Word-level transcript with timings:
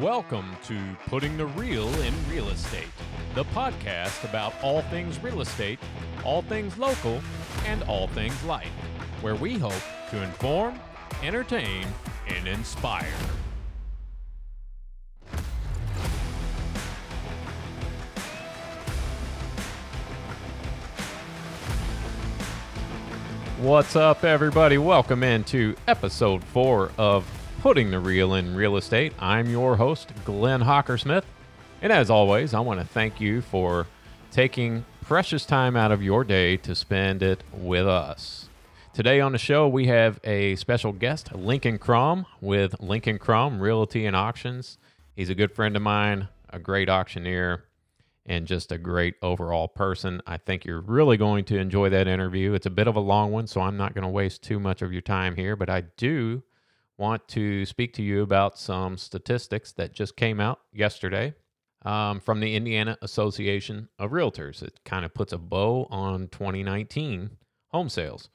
Welcome 0.00 0.56
to 0.66 0.78
Putting 1.08 1.36
the 1.36 1.46
Real 1.46 1.88
in 2.02 2.14
Real 2.30 2.50
Estate, 2.50 2.86
the 3.34 3.42
podcast 3.46 4.22
about 4.22 4.54
all 4.62 4.82
things 4.82 5.20
real 5.20 5.40
estate, 5.40 5.80
all 6.24 6.40
things 6.42 6.78
local, 6.78 7.20
and 7.66 7.82
all 7.82 8.06
things 8.06 8.40
life, 8.44 8.70
where 9.22 9.34
we 9.34 9.58
hope 9.58 9.72
to 10.10 10.22
inform, 10.22 10.78
entertain, 11.24 11.84
and 12.28 12.46
inspire. 12.46 13.12
What's 23.58 23.96
up, 23.96 24.22
everybody? 24.22 24.78
Welcome 24.78 25.24
into 25.24 25.74
episode 25.88 26.44
four 26.44 26.92
of 26.96 27.28
Putting 27.60 27.90
the 27.90 27.98
Real 27.98 28.34
in 28.34 28.54
Real 28.54 28.76
Estate. 28.76 29.12
I'm 29.18 29.50
your 29.50 29.74
host, 29.74 30.12
Glenn 30.24 30.60
Hockersmith. 30.60 31.24
And 31.82 31.92
as 31.92 32.08
always, 32.08 32.54
I 32.54 32.60
want 32.60 32.78
to 32.78 32.86
thank 32.86 33.20
you 33.20 33.40
for 33.42 33.88
taking 34.30 34.84
precious 35.02 35.44
time 35.44 35.74
out 35.74 35.90
of 35.90 36.00
your 36.00 36.22
day 36.22 36.56
to 36.58 36.76
spend 36.76 37.20
it 37.20 37.42
with 37.52 37.88
us. 37.88 38.48
Today 38.92 39.20
on 39.20 39.32
the 39.32 39.38
show, 39.38 39.66
we 39.66 39.88
have 39.88 40.20
a 40.22 40.54
special 40.54 40.92
guest, 40.92 41.34
Lincoln 41.34 41.78
Crum 41.78 42.26
with 42.40 42.78
Lincoln 42.78 43.18
Crum 43.18 43.60
Realty 43.60 44.06
and 44.06 44.14
Auctions. 44.14 44.78
He's 45.16 45.28
a 45.28 45.34
good 45.34 45.52
friend 45.52 45.74
of 45.74 45.82
mine, 45.82 46.28
a 46.50 46.60
great 46.60 46.88
auctioneer, 46.88 47.64
and 48.24 48.46
just 48.46 48.70
a 48.70 48.78
great 48.78 49.16
overall 49.20 49.66
person. 49.66 50.22
I 50.28 50.36
think 50.36 50.64
you're 50.64 50.80
really 50.80 51.16
going 51.16 51.44
to 51.46 51.58
enjoy 51.58 51.88
that 51.88 52.06
interview. 52.06 52.52
It's 52.52 52.66
a 52.66 52.70
bit 52.70 52.86
of 52.86 52.94
a 52.94 53.00
long 53.00 53.32
one, 53.32 53.48
so 53.48 53.62
I'm 53.62 53.76
not 53.76 53.94
going 53.94 54.04
to 54.04 54.08
waste 54.08 54.44
too 54.44 54.60
much 54.60 54.80
of 54.80 54.92
your 54.92 55.02
time 55.02 55.34
here, 55.34 55.56
but 55.56 55.68
I 55.68 55.80
do 55.96 56.44
want 56.98 57.26
to 57.28 57.64
speak 57.64 57.94
to 57.94 58.02
you 58.02 58.22
about 58.22 58.58
some 58.58 58.98
statistics 58.98 59.72
that 59.72 59.94
just 59.94 60.16
came 60.16 60.40
out 60.40 60.60
yesterday 60.72 61.34
um, 61.84 62.20
from 62.20 62.40
the 62.40 62.54
Indiana 62.54 62.98
Association 63.02 63.88
of 63.98 64.10
Realtors. 64.10 64.62
It 64.62 64.80
kind 64.84 65.04
of 65.04 65.14
puts 65.14 65.32
a 65.32 65.38
bow 65.38 65.86
on 65.90 66.28
2019 66.28 67.30
home 67.68 67.88
sales. 67.88 68.28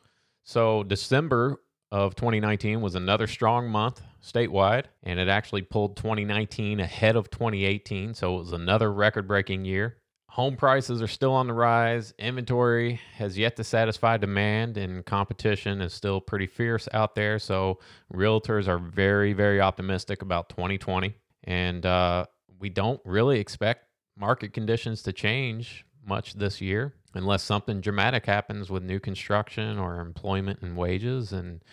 So, 0.44 0.84
December 0.84 1.62
of 1.92 2.16
2019 2.16 2.82
was 2.82 2.96
another 2.96 3.28
strong 3.28 3.70
month 3.70 4.02
statewide, 4.22 4.86
and 5.04 5.20
it 5.20 5.28
actually 5.28 5.62
pulled 5.62 5.96
2019 5.98 6.80
ahead 6.80 7.16
of 7.16 7.30
2018. 7.30 8.14
So, 8.14 8.36
it 8.36 8.40
was 8.40 8.54
another 8.54 8.92
record 8.92 9.28
breaking 9.28 9.66
year. 9.66 9.98
Home 10.34 10.56
prices 10.56 11.00
are 11.00 11.08
still 11.08 11.34
on 11.34 11.46
the 11.46 11.54
rise. 11.54 12.12
Inventory 12.18 13.00
has 13.18 13.38
yet 13.38 13.56
to 13.58 13.64
satisfy 13.64 14.18
demand, 14.18 14.78
and 14.78 15.06
competition 15.06 15.80
is 15.80 15.94
still 15.94 16.20
pretty 16.20 16.48
fierce 16.48 16.90
out 16.92 17.14
there. 17.14 17.38
So, 17.38 17.78
realtors 18.12 18.68
are 18.68 18.80
very, 18.80 19.34
very 19.34 19.62
optimistic 19.62 20.24
about 20.24 20.50
2020. 20.50 21.14
And 21.44 21.86
uh, 21.86 22.26
we 22.58 22.70
don't 22.70 23.00
really 23.06 23.40
expect 23.40 23.86
market 24.18 24.54
conditions 24.54 25.04
to 25.04 25.14
change 25.14 25.86
much 26.04 26.34
this 26.34 26.60
year 26.60 26.96
unless 27.14 27.44
something 27.44 27.80
dramatic 27.80 28.26
happens 28.26 28.72
with 28.72 28.82
new 28.82 29.00
construction 29.00 29.78
or 29.78 30.00
employment 30.00 30.64
and 30.64 30.76
wages. 30.76 31.32
And, 31.32 31.64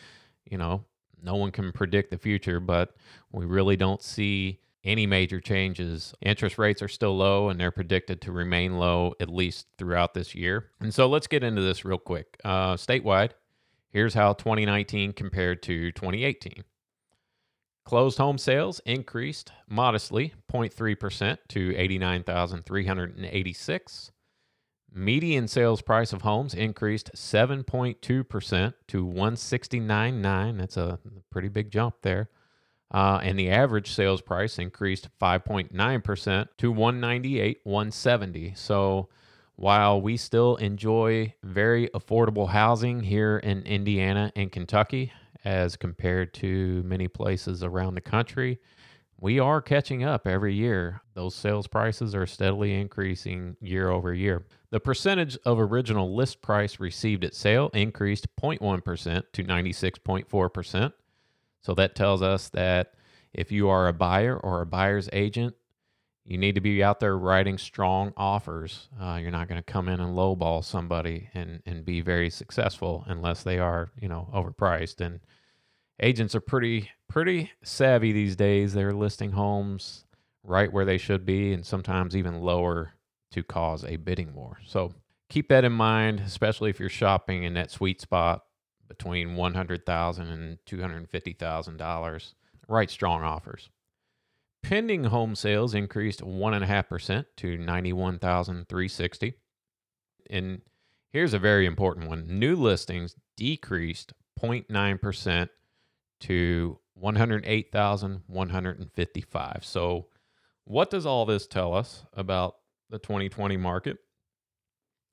you 0.45 0.59
know, 0.59 0.85
no 1.23 1.35
one 1.35 1.51
can 1.51 1.73
predict 1.73 2.11
the 2.11 2.19
future, 2.19 2.61
but 2.61 2.95
we 3.33 3.47
really 3.47 3.79
don't 3.79 4.03
see 4.03 4.61
any 4.85 5.07
major 5.07 5.41
changes. 5.41 6.15
Interest 6.23 6.59
rates 6.59 6.83
are 6.83 6.89
still 6.89 7.17
low 7.17 7.49
and 7.49 7.61
they're 7.61 7.71
predicted 7.71 8.21
to 8.23 8.33
remain 8.33 8.79
low 8.79 9.15
at 9.21 9.29
least 9.29 9.67
throughout 9.79 10.15
this 10.15 10.35
year. 10.35 10.71
And 10.81 10.93
so 10.95 11.07
let's 11.07 11.27
get 11.27 11.45
into 11.45 11.61
this 11.63 11.85
real 11.85 11.99
quick. 11.99 12.39
Uh, 12.45 12.75
statewide, 12.75 13.33
here's 13.91 14.15
how 14.15 14.33
2019 14.33 15.13
compared 15.13 15.63
to 15.65 15.93
2018. 15.93 16.65
Closed 17.85 18.19
home 18.19 18.39
sales 18.39 18.81
increased 18.87 19.53
modestly 19.69 20.33
0.3% 20.53 21.39
to 21.49 21.75
89,386. 21.77 24.13
Median 24.93 25.47
sales 25.47 25.83
price 25.83 26.13
of 26.13 26.23
homes 26.23 26.53
increased 26.53 27.13
7.2% 27.15 28.75
to 28.89 29.07
169.9. 29.07 30.59
That's 30.59 30.77
a 30.77 30.99
pretty 31.31 31.49
big 31.49 31.71
jump 31.71 31.95
there. 32.03 32.29
Uh, 32.91 33.21
and 33.23 33.39
the 33.39 33.51
average 33.51 33.93
sales 33.93 34.21
price 34.21 34.59
increased 34.59 35.09
5.9% 35.21 36.49
to 36.59 36.73
198 36.73 37.61
170 37.63 38.53
so 38.57 39.09
while 39.55 40.01
we 40.01 40.17
still 40.17 40.57
enjoy 40.57 41.33
very 41.45 41.89
affordable 41.89 42.49
housing 42.49 43.01
here 43.01 43.39
in 43.39 43.63
indiana 43.63 44.33
and 44.35 44.51
kentucky 44.51 45.13
as 45.45 45.77
compared 45.77 46.35
to 46.35 46.83
many 46.85 47.07
places 47.07 47.63
around 47.63 47.95
the 47.95 48.01
country 48.01 48.59
we 49.21 49.39
are 49.39 49.61
catching 49.61 50.03
up 50.03 50.27
every 50.27 50.55
year. 50.55 51.03
Those 51.13 51.35
sales 51.35 51.67
prices 51.67 52.15
are 52.15 52.27
steadily 52.27 52.75
increasing 52.75 53.57
year 53.61 53.91
over 53.91 54.15
year. 54.15 54.47
The 54.71 54.81
percentage 54.81 55.37
of 55.45 55.61
original 55.61 56.15
list 56.15 56.41
price 56.41 56.81
received 56.81 57.25
at 57.25 57.35
sale 57.35 57.71
increased 57.75 58.27
0.1% 58.41 59.23
to 59.33 59.45
96.4% 59.45 60.93
so 61.63 61.75
that 61.75 61.95
tells 61.95 62.23
us 62.23 62.49
that 62.51 62.95
if 63.33 63.53
you 63.53 63.69
are 63.69 63.89
a 63.89 63.93
buyer 63.93 64.37
or 64.37 64.61
a 64.61 64.67
buyer's 64.67 65.09
agent, 65.13 65.55
you 66.25 66.39
need 66.39 66.55
to 66.55 66.61
be 66.61 66.83
out 66.83 67.01
there 67.01 67.17
writing 67.17 67.59
strong 67.59 68.13
offers. 68.17 68.89
Uh, 69.01 69.19
you're 69.21 69.31
not 69.31 69.49
going 69.49 69.63
to 69.63 69.73
come 69.73 69.89
in 69.89 70.01
and 70.01 70.17
lowball 70.17 70.65
somebody 70.65 71.29
and, 71.35 71.63
and 71.67 71.85
be 71.85 72.01
very 72.01 72.31
successful 72.31 73.05
unless 73.07 73.43
they 73.43 73.59
are, 73.59 73.91
you 74.01 74.09
know, 74.09 74.29
overpriced. 74.35 75.01
And 75.01 75.21
agents 76.01 76.35
are 76.35 76.41
pretty 76.41 76.91
pretty 77.09 77.51
savvy 77.63 78.13
these 78.13 78.37
days. 78.37 78.73
They're 78.73 78.93
listing 78.93 79.33
homes 79.33 80.05
right 80.43 80.73
where 80.73 80.85
they 80.85 80.99
should 80.99 81.27
be, 81.27 81.53
and 81.53 81.67
sometimes 81.67 82.17
even 82.17 82.41
lower 82.41 82.95
to 83.33 83.43
cause 83.43 83.85
a 83.85 83.97
bidding 83.97 84.35
war. 84.35 84.59
So 84.67 84.95
keep 85.29 85.49
that 85.49 85.65
in 85.65 85.73
mind, 85.73 86.21
especially 86.21 86.71
if 86.71 86.81
you're 86.81 86.89
shopping 86.89 87.43
in 87.43 87.55
that 87.55 87.71
sweet 87.71 88.01
spot 88.01 88.45
between 89.01 89.35
one 89.35 89.55
hundred 89.55 89.87
thousand 89.87 90.29
and 90.29 90.59
two 90.67 90.83
hundred 90.83 91.09
fifty 91.09 91.33
thousand 91.33 91.79
dollars. 91.79 92.35
Write 92.69 92.91
strong 92.91 93.23
offers. 93.23 93.71
Pending 94.63 95.05
home 95.05 95.35
sales 95.35 95.73
increased 95.73 96.23
one 96.23 96.53
and 96.53 96.63
a 96.63 96.67
half 96.67 96.91
percent 96.91 97.27
to 97.39 97.57
ninety 97.57 97.95
one 97.95 98.19
thousand 98.19 98.69
three 98.69 98.89
sixty. 98.89 99.33
And 100.29 100.61
here's 101.15 101.33
a 101.33 101.39
very 101.39 101.65
important 101.65 102.09
one: 102.09 102.27
new 102.29 102.55
listings 102.55 103.17
decreased 103.39 104.13
0.9 104.39 105.01
percent 105.01 105.51
to 106.21 106.79
one 106.93 107.17
hundred 107.17 107.45
eight 107.47 107.73
thousand 107.73 108.21
one 108.27 108.51
hundred 108.51 108.87
fifty 108.95 109.23
five. 109.23 109.61
So, 109.63 110.09
what 110.65 110.91
does 110.91 111.07
all 111.07 111.25
this 111.25 111.47
tell 111.47 111.73
us 111.73 112.05
about 112.13 112.57
the 112.91 112.99
2020 112.99 113.57
market? 113.57 113.97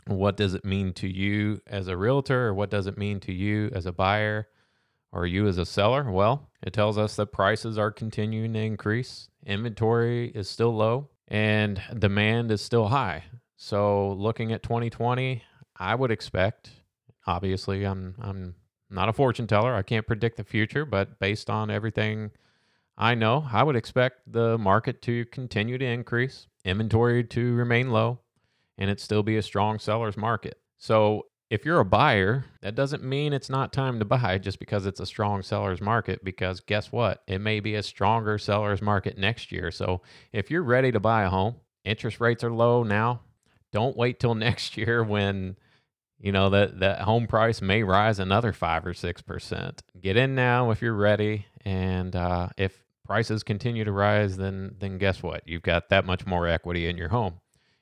What 0.08 0.38
does 0.38 0.54
it 0.54 0.64
mean 0.64 0.94
to 0.94 1.08
you 1.08 1.62
as 1.68 1.88
a 1.88 1.98
realtor, 1.98 2.48
or 2.48 2.54
what 2.54 2.70
does 2.70 2.88
it 2.88 2.98
mean 2.98 3.20
to 3.22 3.34
you 3.34 3.70
as 3.74 3.86
a 3.86 3.92
buyer, 3.92 4.48
or 5.12 5.26
you 5.26 5.48
as 5.48 5.58
a 5.58 5.66
seller? 5.66 6.10
Well, 6.10 6.50
it 6.64 6.74
tells 6.74 6.98
us 6.98 7.16
that 7.18 7.28
prices 7.28 7.78
are 7.78 7.92
continuing 7.92 8.54
to 8.54 8.60
increase, 8.60 9.30
inventory 9.46 10.30
is 10.30 10.50
still 10.50 10.76
low, 10.76 11.10
and 11.28 11.82
demand 11.98 12.52
is 12.52 12.62
still 12.62 12.88
high. 12.88 13.26
So, 13.58 14.14
looking 14.14 14.52
at 14.54 14.64
2020, 14.64 15.44
I 15.78 15.96
would 15.96 16.12
expect, 16.12 16.72
obviously, 17.26 17.84
I'm, 17.84 18.16
I'm 18.22 18.56
not 18.90 19.10
a 19.10 19.14
fortune 19.14 19.48
teller, 19.48 19.74
I 19.74 19.82
can't 19.82 20.08
predict 20.08 20.38
the 20.38 20.44
future, 20.44 20.86
but 20.86 21.20
based 21.20 21.50
on 21.50 21.70
everything 21.70 22.32
I 22.98 23.14
know, 23.14 23.46
I 23.52 23.64
would 23.64 23.76
expect 23.76 24.32
the 24.32 24.58
market 24.58 25.02
to 25.04 25.26
continue 25.26 25.78
to 25.78 25.86
increase, 25.86 26.48
inventory 26.66 27.24
to 27.26 27.54
remain 27.54 27.92
low, 27.92 28.20
and 28.78 28.90
it 28.90 29.00
still 29.00 29.24
be 29.24 29.38
a 29.38 29.42
strong 29.42 29.80
seller's 29.80 30.18
market. 30.18 30.60
So, 30.78 31.26
if 31.50 31.64
you're 31.64 31.80
a 31.80 31.86
buyer, 31.86 32.44
that 32.62 32.76
doesn't 32.76 33.04
mean 33.04 33.32
it's 33.32 33.50
not 33.50 33.72
time 33.72 34.00
to 34.00 34.06
buy 34.06 34.38
just 34.38 34.60
because 34.60 34.86
it's 34.86 35.00
a 35.00 35.06
strong 35.06 35.42
seller's 35.42 35.80
market. 35.80 36.24
Because 36.24 36.60
guess 36.60 36.92
what? 36.92 37.24
It 37.26 37.40
may 37.40 37.62
be 37.62 37.76
a 37.76 37.84
stronger 37.84 38.38
seller's 38.38 38.82
market 38.82 39.18
next 39.18 39.52
year. 39.52 39.72
So 39.72 40.02
if 40.34 40.52
you're 40.52 40.64
ready 40.64 40.92
to 40.92 41.00
buy 41.00 41.24
a 41.24 41.30
home, 41.30 41.56
interest 41.86 42.20
rates 42.20 42.44
are 42.44 42.52
low 42.52 42.84
now. 42.84 43.22
Don't 43.72 43.96
wait 43.96 44.20
till 44.20 44.36
next 44.48 44.78
year 44.78 45.04
when 45.04 45.56
you 46.20 46.32
know 46.32 46.50
that 46.50 46.80
that 46.80 47.02
home 47.02 47.28
price 47.28 47.62
may 47.62 47.84
rise 47.84 48.20
another 48.20 48.52
five 48.52 48.86
or 48.86 48.94
six 48.94 49.22
percent. 49.22 49.82
Get 50.02 50.18
in 50.18 50.36
now 50.36 50.72
if 50.72 50.82
you're 50.82 50.94
ready, 50.94 51.46
and 51.64 52.16
uh, 52.16 52.50
if 52.58 52.84
prices 53.06 53.44
continue 53.44 53.86
to 53.86 53.92
rise, 53.92 54.36
then 54.38 54.76
then 54.80 54.98
guess 54.98 55.22
what? 55.22 55.44
You've 55.48 55.62
got 55.62 55.90
that 55.90 56.06
much 56.06 56.26
more 56.26 56.48
equity 56.48 56.88
in 56.88 56.98
your 56.98 57.10
home. 57.10 57.40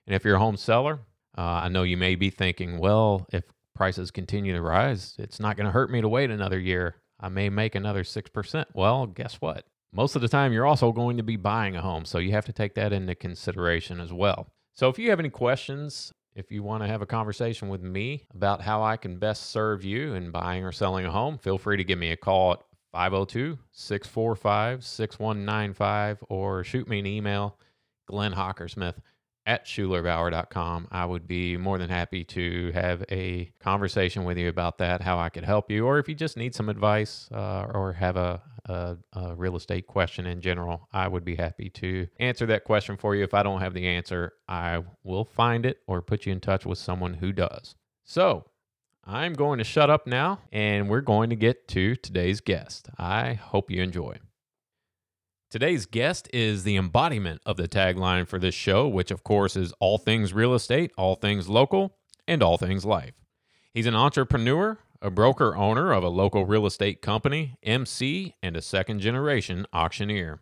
And 0.08 0.16
if 0.16 0.24
you're 0.24 0.36
a 0.36 0.40
home 0.40 0.58
seller, 0.58 1.00
uh, 1.38 1.42
I 1.42 1.70
know 1.70 1.84
you 1.84 1.98
may 1.98 2.16
be 2.16 2.30
thinking, 2.30 2.78
well, 2.78 3.26
if 3.32 3.44
prices 3.76 4.12
continue 4.12 4.54
to 4.54 4.62
rise, 4.62 5.16
it's 5.20 5.40
not 5.40 5.58
going 5.58 5.66
to 5.66 5.72
hurt 5.72 5.92
me 5.92 6.02
to 6.02 6.10
wait 6.10 6.30
another 6.30 6.60
year. 6.60 6.96
I 7.20 7.30
may 7.30 7.50
make 7.50 7.76
another 7.76 8.04
6%. 8.04 8.66
Well, 8.74 9.08
guess 9.08 9.36
what? 9.36 9.66
Most 9.92 10.16
of 10.16 10.22
the 10.22 10.28
time, 10.28 10.52
you're 10.52 10.66
also 10.66 10.92
going 10.92 11.18
to 11.18 11.24
be 11.24 11.38
buying 11.38 11.76
a 11.76 11.82
home. 11.82 12.06
So 12.06 12.20
you 12.20 12.32
have 12.32 12.46
to 12.46 12.54
take 12.54 12.76
that 12.76 12.94
into 12.94 13.16
consideration 13.16 14.00
as 14.00 14.12
well. 14.12 14.48
So 14.74 14.90
if 14.90 15.00
you 15.00 15.10
have 15.10 15.20
any 15.20 15.30
questions, 15.30 16.12
if 16.36 16.52
you 16.52 16.64
want 16.64 16.84
to 16.84 16.88
have 16.88 17.02
a 17.02 17.06
conversation 17.06 17.70
with 17.70 17.82
me 17.82 18.26
about 18.34 18.62
how 18.62 18.84
I 18.84 18.98
can 18.98 19.18
best 19.18 19.52
serve 19.52 19.86
you 19.86 20.14
in 20.14 20.32
buying 20.32 20.66
or 20.66 20.74
selling 20.74 21.06
a 21.06 21.12
home, 21.12 21.38
feel 21.38 21.58
free 21.58 21.78
to 21.78 21.84
give 21.84 21.98
me 21.98 22.12
a 22.12 22.18
call 22.18 22.54
at 22.54 22.60
502 22.92 23.58
645 23.72 24.84
6195 24.84 26.24
or 26.28 26.64
shoot 26.66 26.90
me 26.90 27.00
an 27.00 27.06
email, 27.06 27.58
Glenn 28.06 28.34
Hockersmith 28.34 28.96
at 29.46 29.66
schulerbauer.com. 29.66 30.88
I 30.92 31.06
would 31.06 31.28
be 31.28 31.58
more 31.58 31.78
than 31.78 31.90
happy 31.90 32.24
to 32.26 32.72
have 32.74 33.04
a 33.12 33.52
conversation 33.60 34.24
with 34.24 34.38
you 34.38 34.50
about 34.50 34.78
that, 34.80 35.02
how 35.02 35.20
I 35.20 35.30
could 35.30 35.44
help 35.44 35.70
you, 35.70 35.86
or 35.86 36.00
if 36.00 36.10
you 36.10 36.16
just 36.16 36.38
need 36.38 36.56
some 36.56 36.70
advice 36.70 37.30
uh, 37.34 37.68
or 37.74 37.94
have 37.94 38.18
a, 38.18 38.42
a, 38.66 38.98
a 39.14 39.36
real 39.36 39.56
estate 39.56 39.88
question 39.88 40.26
in 40.26 40.42
general, 40.42 40.88
I 40.92 41.08
would 41.08 41.24
be 41.24 41.36
happy 41.36 41.70
to 41.72 42.08
answer 42.20 42.46
that 42.48 42.64
question 42.64 42.98
for 42.98 43.16
you. 43.16 43.24
If 43.24 43.34
I 43.34 43.44
don't 43.44 43.62
have 43.62 43.74
the 43.74 43.88
answer, 43.88 44.34
I 44.48 44.84
will 45.04 45.26
find 45.26 45.66
it 45.66 45.80
or 45.88 46.02
put 46.02 46.26
you 46.26 46.32
in 46.32 46.40
touch 46.40 46.66
with 46.66 46.78
someone 46.78 47.16
who 47.16 47.32
does. 47.32 47.76
So, 48.04 48.46
I'm 49.08 49.34
going 49.34 49.60
to 49.60 49.64
shut 49.64 49.92
up 49.92 50.08
now 50.08 50.40
and 50.52 50.90
we're 50.90 51.02
going 51.02 51.30
to 51.30 51.36
get 51.36 51.68
to 51.70 51.96
today's 51.96 52.42
guest. 52.42 52.90
I 52.98 53.34
hope 53.34 53.70
you 53.70 53.84
enjoy. 53.84 54.18
Today's 55.52 55.86
guest 55.86 56.28
is 56.34 56.64
the 56.64 56.76
embodiment 56.76 57.40
of 57.46 57.56
the 57.56 57.68
tagline 57.68 58.28
for 58.28 58.40
this 58.40 58.56
show, 58.56 58.88
which 58.88 59.12
of 59.12 59.24
course 59.24 59.56
is 59.56 59.74
all 59.80 59.98
things 59.98 60.34
real 60.34 60.54
estate, 60.56 60.92
all 60.98 61.16
things 61.16 61.48
local, 61.48 61.96
and 62.28 62.42
all 62.42 62.58
things 62.58 62.84
life. 62.84 63.14
He's 63.72 63.86
an 63.86 63.96
entrepreneur, 63.96 64.80
a 65.02 65.12
broker 65.12 65.56
owner 65.56 65.94
of 65.94 66.04
a 66.04 66.10
local 66.10 66.46
real 66.46 66.66
estate 66.66 67.02
company, 67.02 67.58
MC, 67.62 68.34
and 68.42 68.58
a 68.58 68.62
second 68.62 69.02
generation 69.02 69.68
auctioneer. 69.72 70.42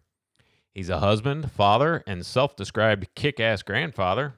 He's 0.72 0.90
a 0.90 1.00
husband, 1.00 1.52
father, 1.52 2.02
and 2.08 2.26
self 2.26 2.56
described 2.56 3.14
kick 3.14 3.40
ass 3.42 3.62
grandfather. 3.62 4.36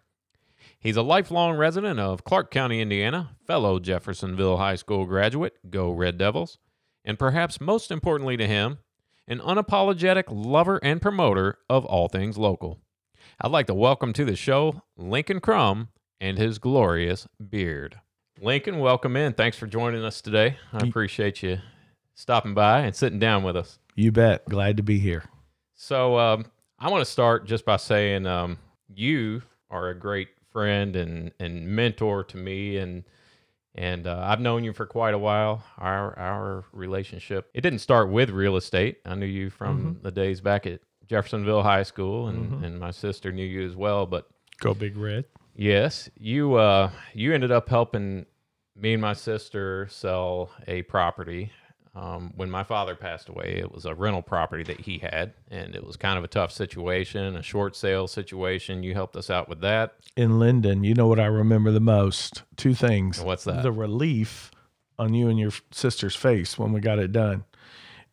He's 0.79 0.97
a 0.97 1.03
lifelong 1.03 1.57
resident 1.57 1.99
of 1.99 2.23
Clark 2.23 2.49
County, 2.51 2.81
Indiana, 2.81 3.37
fellow 3.45 3.79
Jeffersonville 3.79 4.57
High 4.57 4.75
School 4.75 5.05
graduate, 5.05 5.57
go 5.69 5.91
Red 5.91 6.17
Devils, 6.17 6.57
and 7.05 7.19
perhaps 7.19 7.61
most 7.61 7.91
importantly 7.91 8.35
to 8.35 8.47
him, 8.47 8.79
an 9.27 9.39
unapologetic 9.39 10.25
lover 10.27 10.79
and 10.83 11.01
promoter 11.01 11.57
of 11.69 11.85
all 11.85 12.07
things 12.07 12.37
local. 12.37 12.79
I'd 13.41 13.51
like 13.51 13.67
to 13.67 13.73
welcome 13.73 14.13
to 14.13 14.25
the 14.25 14.35
show 14.35 14.83
Lincoln 14.97 15.39
Crum 15.39 15.89
and 16.21 16.37
his 16.37 16.59
glorious 16.59 17.27
beard. 17.49 17.99
Lincoln, 18.39 18.79
welcome 18.79 19.15
in. 19.15 19.33
Thanks 19.33 19.57
for 19.57 19.65
joining 19.65 20.03
us 20.03 20.21
today. 20.21 20.57
I 20.71 20.85
appreciate 20.85 21.41
you 21.41 21.59
stopping 22.13 22.53
by 22.53 22.81
and 22.81 22.95
sitting 22.95 23.19
down 23.19 23.43
with 23.43 23.57
us. 23.57 23.79
You 23.95 24.11
bet. 24.11 24.45
Glad 24.47 24.77
to 24.77 24.83
be 24.83 24.99
here. 24.99 25.23
So, 25.73 26.19
um, 26.19 26.45
I 26.77 26.89
want 26.89 27.03
to 27.03 27.11
start 27.11 27.45
just 27.45 27.65
by 27.65 27.77
saying 27.77 28.27
um, 28.27 28.57
you 28.93 29.41
are 29.69 29.89
a 29.89 29.97
great 29.97 30.29
friend 30.51 30.95
and, 30.95 31.31
and 31.39 31.67
mentor 31.67 32.23
to 32.25 32.37
me 32.37 32.77
and 32.77 33.03
and 33.75 34.07
uh, 34.07 34.21
I've 34.23 34.39
known 34.39 34.63
you 34.63 34.73
for 34.73 34.85
quite 34.85 35.13
a 35.13 35.17
while. 35.19 35.63
Our 35.77 36.17
our 36.17 36.65
relationship 36.71 37.49
it 37.53 37.61
didn't 37.61 37.79
start 37.79 38.09
with 38.09 38.29
real 38.29 38.55
estate. 38.55 38.97
I 39.05 39.15
knew 39.15 39.25
you 39.25 39.49
from 39.49 39.77
Mm-hmm. 39.95 40.01
the 40.03 40.11
days 40.11 40.41
back 40.41 40.65
at 40.65 40.79
Jeffersonville 41.07 41.61
High 41.63 41.83
School, 41.83 42.27
and 42.29 42.63
and 42.65 42.79
my 42.79 42.91
sister 42.91 43.31
knew 43.31 43.45
you 43.45 43.65
as 43.65 43.75
well. 43.75 44.05
But 44.05 44.27
Go 44.59 44.73
Big 44.73 44.95
Red. 44.97 45.25
yes, 45.55 46.09
you 46.17 46.55
uh 46.55 46.89
you 47.13 47.33
ended 47.33 47.51
up 47.51 47.69
helping 47.69 48.25
me 48.77 48.93
and 48.93 49.01
my 49.01 49.13
sister 49.13 49.87
sell 49.89 50.49
a 50.67 50.81
property. 50.83 51.51
Um, 51.95 52.33
when 52.35 52.49
my 52.49 52.63
father 52.63 52.93
passed 52.93 53.29
away, 53.29 53.55
it 53.57 53.71
was 53.71 53.85
a 53.85 53.95
rental 53.95 54.21
property 54.21 54.63
that 54.63 54.81
he 54.81 54.97
had, 54.97 55.31
and 55.49 55.73
it 55.75 55.85
was 55.87 55.95
kind 55.95 56.17
of 56.17 56.25
a 56.25 56.27
tough 56.27 56.51
situation, 56.51 57.37
a 57.37 57.41
short 57.41 57.73
sale 57.75 58.07
situation. 58.07 58.83
You 58.83 58.93
helped 58.93 59.15
us 59.15 59.29
out 59.29 59.47
with 59.47 59.61
that. 59.61 59.93
In 60.17 60.37
Linden, 60.37 60.83
you 60.83 60.93
know 60.93 61.07
what 61.07 61.21
I 61.21 61.25
remember 61.27 61.71
the 61.71 61.79
most? 61.79 62.43
Two 62.57 62.73
things. 62.73 63.21
What's 63.21 63.45
that? 63.45 63.63
The 63.63 63.71
relief 63.71 64.51
on 64.99 65.13
you 65.13 65.29
and 65.29 65.39
your 65.39 65.51
sister's 65.71 66.15
face 66.17 66.57
when 66.59 66.73
we 66.73 66.81
got 66.81 66.99
it 66.99 67.13
done. 67.13 67.45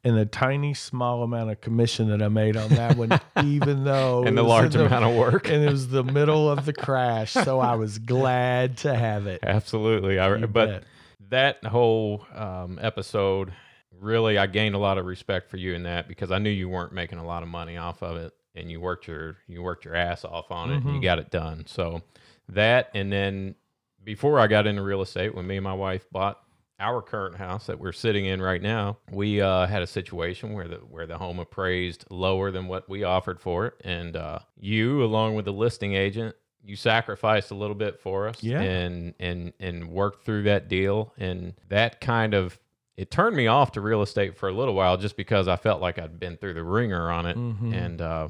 And 0.05 0.17
the 0.17 0.27
tiny 0.27 0.75
small 0.75 1.23
amount 1.25 1.51
of 1.51 1.61
commission 1.61 2.09
that 2.11 2.23
I 2.23 2.29
made 2.29 2.57
on 2.57 2.71
that 2.71 2.97
one, 2.97 3.21
even 3.45 3.83
though 3.85 4.23
and 4.25 4.37
the 4.39 4.43
large 4.45 4.75
the- 4.75 4.87
amount 4.87 5.05
of 5.05 5.15
work. 5.17 5.49
and 5.49 5.63
it 5.65 5.71
was 5.71 5.89
the 5.89 6.05
middle 6.05 6.49
of 6.51 6.67
the 6.67 6.73
crash, 6.73 7.33
so 7.33 7.59
I 7.59 7.75
was 7.75 7.99
glad 8.01 8.77
to 8.79 8.95
have 8.95 9.27
it. 9.27 9.41
Absolutely. 9.43 10.19
I, 10.21 10.37
You 10.37 10.47
but 10.47 10.69
bet. 10.69 10.85
that 11.31 11.65
whole 11.67 12.27
um, 12.35 12.79
episode, 12.83 13.53
really, 14.03 14.37
I 14.39 14.47
gained 14.47 14.75
a 14.75 14.79
lot 14.79 14.99
of 14.99 15.07
respect 15.07 15.49
for 15.51 15.57
you 15.57 15.75
in 15.75 15.85
that 15.85 16.09
because 16.09 16.31
I 16.31 16.39
knew 16.39 16.51
you 16.51 16.69
weren't 16.69 16.93
making 16.93 17.19
a 17.19 17.25
lot 17.27 17.43
of 17.43 17.49
money 17.49 17.77
off 17.77 18.03
of 18.03 18.17
it, 18.17 18.33
and 18.55 18.71
you 18.71 18.81
worked 18.81 19.07
your 19.07 19.37
you 19.49 19.63
worked 19.63 19.85
your 19.85 19.95
ass 19.95 20.25
off 20.25 20.51
on 20.51 20.71
it, 20.71 20.75
and 20.77 20.85
you 20.85 20.91
Mm-hmm. 20.93 21.01
got 21.03 21.19
it 21.19 21.31
done. 21.31 21.65
So 21.67 22.03
that, 22.49 22.91
and 22.95 23.11
then 23.13 23.55
before 24.05 24.39
I 24.41 24.47
got 24.49 24.67
into 24.67 24.83
real 24.83 25.03
estate, 25.03 25.35
when 25.35 25.47
me 25.47 25.57
and 25.57 25.65
my 25.65 25.75
wife 25.75 26.07
bought 26.11 26.41
our 26.81 27.01
current 27.01 27.37
house 27.37 27.67
that 27.67 27.79
we're 27.79 27.93
sitting 27.93 28.27
in 28.27 28.43
right 28.43 28.61
now, 28.61 28.99
we 29.13 29.41
uh, 29.41 29.67
had 29.69 29.83
a 29.83 29.87
situation 29.87 30.53
where 30.53 30.67
the 30.67 30.77
where 30.79 31.07
the 31.07 31.17
home 31.17 31.39
appraised 31.39 32.05
lower 32.11 32.51
than 32.51 32.67
what 32.67 32.89
we 32.89 33.05
offered 33.05 33.41
for 33.41 33.67
it, 33.67 33.75
and 33.85 34.17
uh, 34.17 34.41
you, 34.59 35.05
along 35.05 35.37
with 35.37 35.45
the 35.45 35.53
listing 35.53 35.95
agent, 35.95 36.35
you 36.65 36.75
sacrificed 36.77 37.53
a 37.53 37.55
little 37.55 37.77
bit 37.77 38.01
for 38.01 38.27
us, 38.29 38.43
Yeah. 38.43 38.61
and 38.61 39.15
and 39.21 39.53
and 39.61 39.89
worked 39.91 40.25
through 40.25 40.43
that 40.45 40.67
deal, 40.69 41.13
and 41.19 41.55
that 41.69 42.01
kind 42.01 42.35
of 42.35 42.59
it 42.97 43.11
turned 43.11 43.37
me 43.37 43.47
off 43.47 43.73
to 43.73 43.81
real 43.81 44.03
estate 44.03 44.37
for 44.37 44.49
a 44.49 44.53
little 44.53 44.75
while, 44.75 44.97
just 44.97 45.17
because 45.17 45.49
I 45.49 45.57
felt 45.57 45.81
like 45.81 45.99
I'd 45.99 46.21
been 46.21 46.37
through 46.37 46.55
the 46.55 46.63
ringer 46.65 47.11
on 47.11 47.27
it, 47.27 47.37
Mhm. 47.37 47.75
and. 47.75 48.01
Uh, 48.01 48.29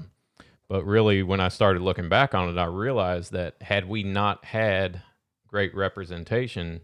but 0.69 0.87
really, 0.87 1.23
when 1.23 1.39
I 1.41 1.49
started 1.49 1.83
looking 1.83 2.09
back 2.09 2.35
on 2.35 2.49
it, 2.49 2.59
I 2.59 2.65
realized 2.65 3.33
that 3.33 3.57
had 3.61 3.87
we 3.87 4.03
not 4.03 4.43
had 4.47 5.03
great 5.47 5.75
representation, 5.75 6.81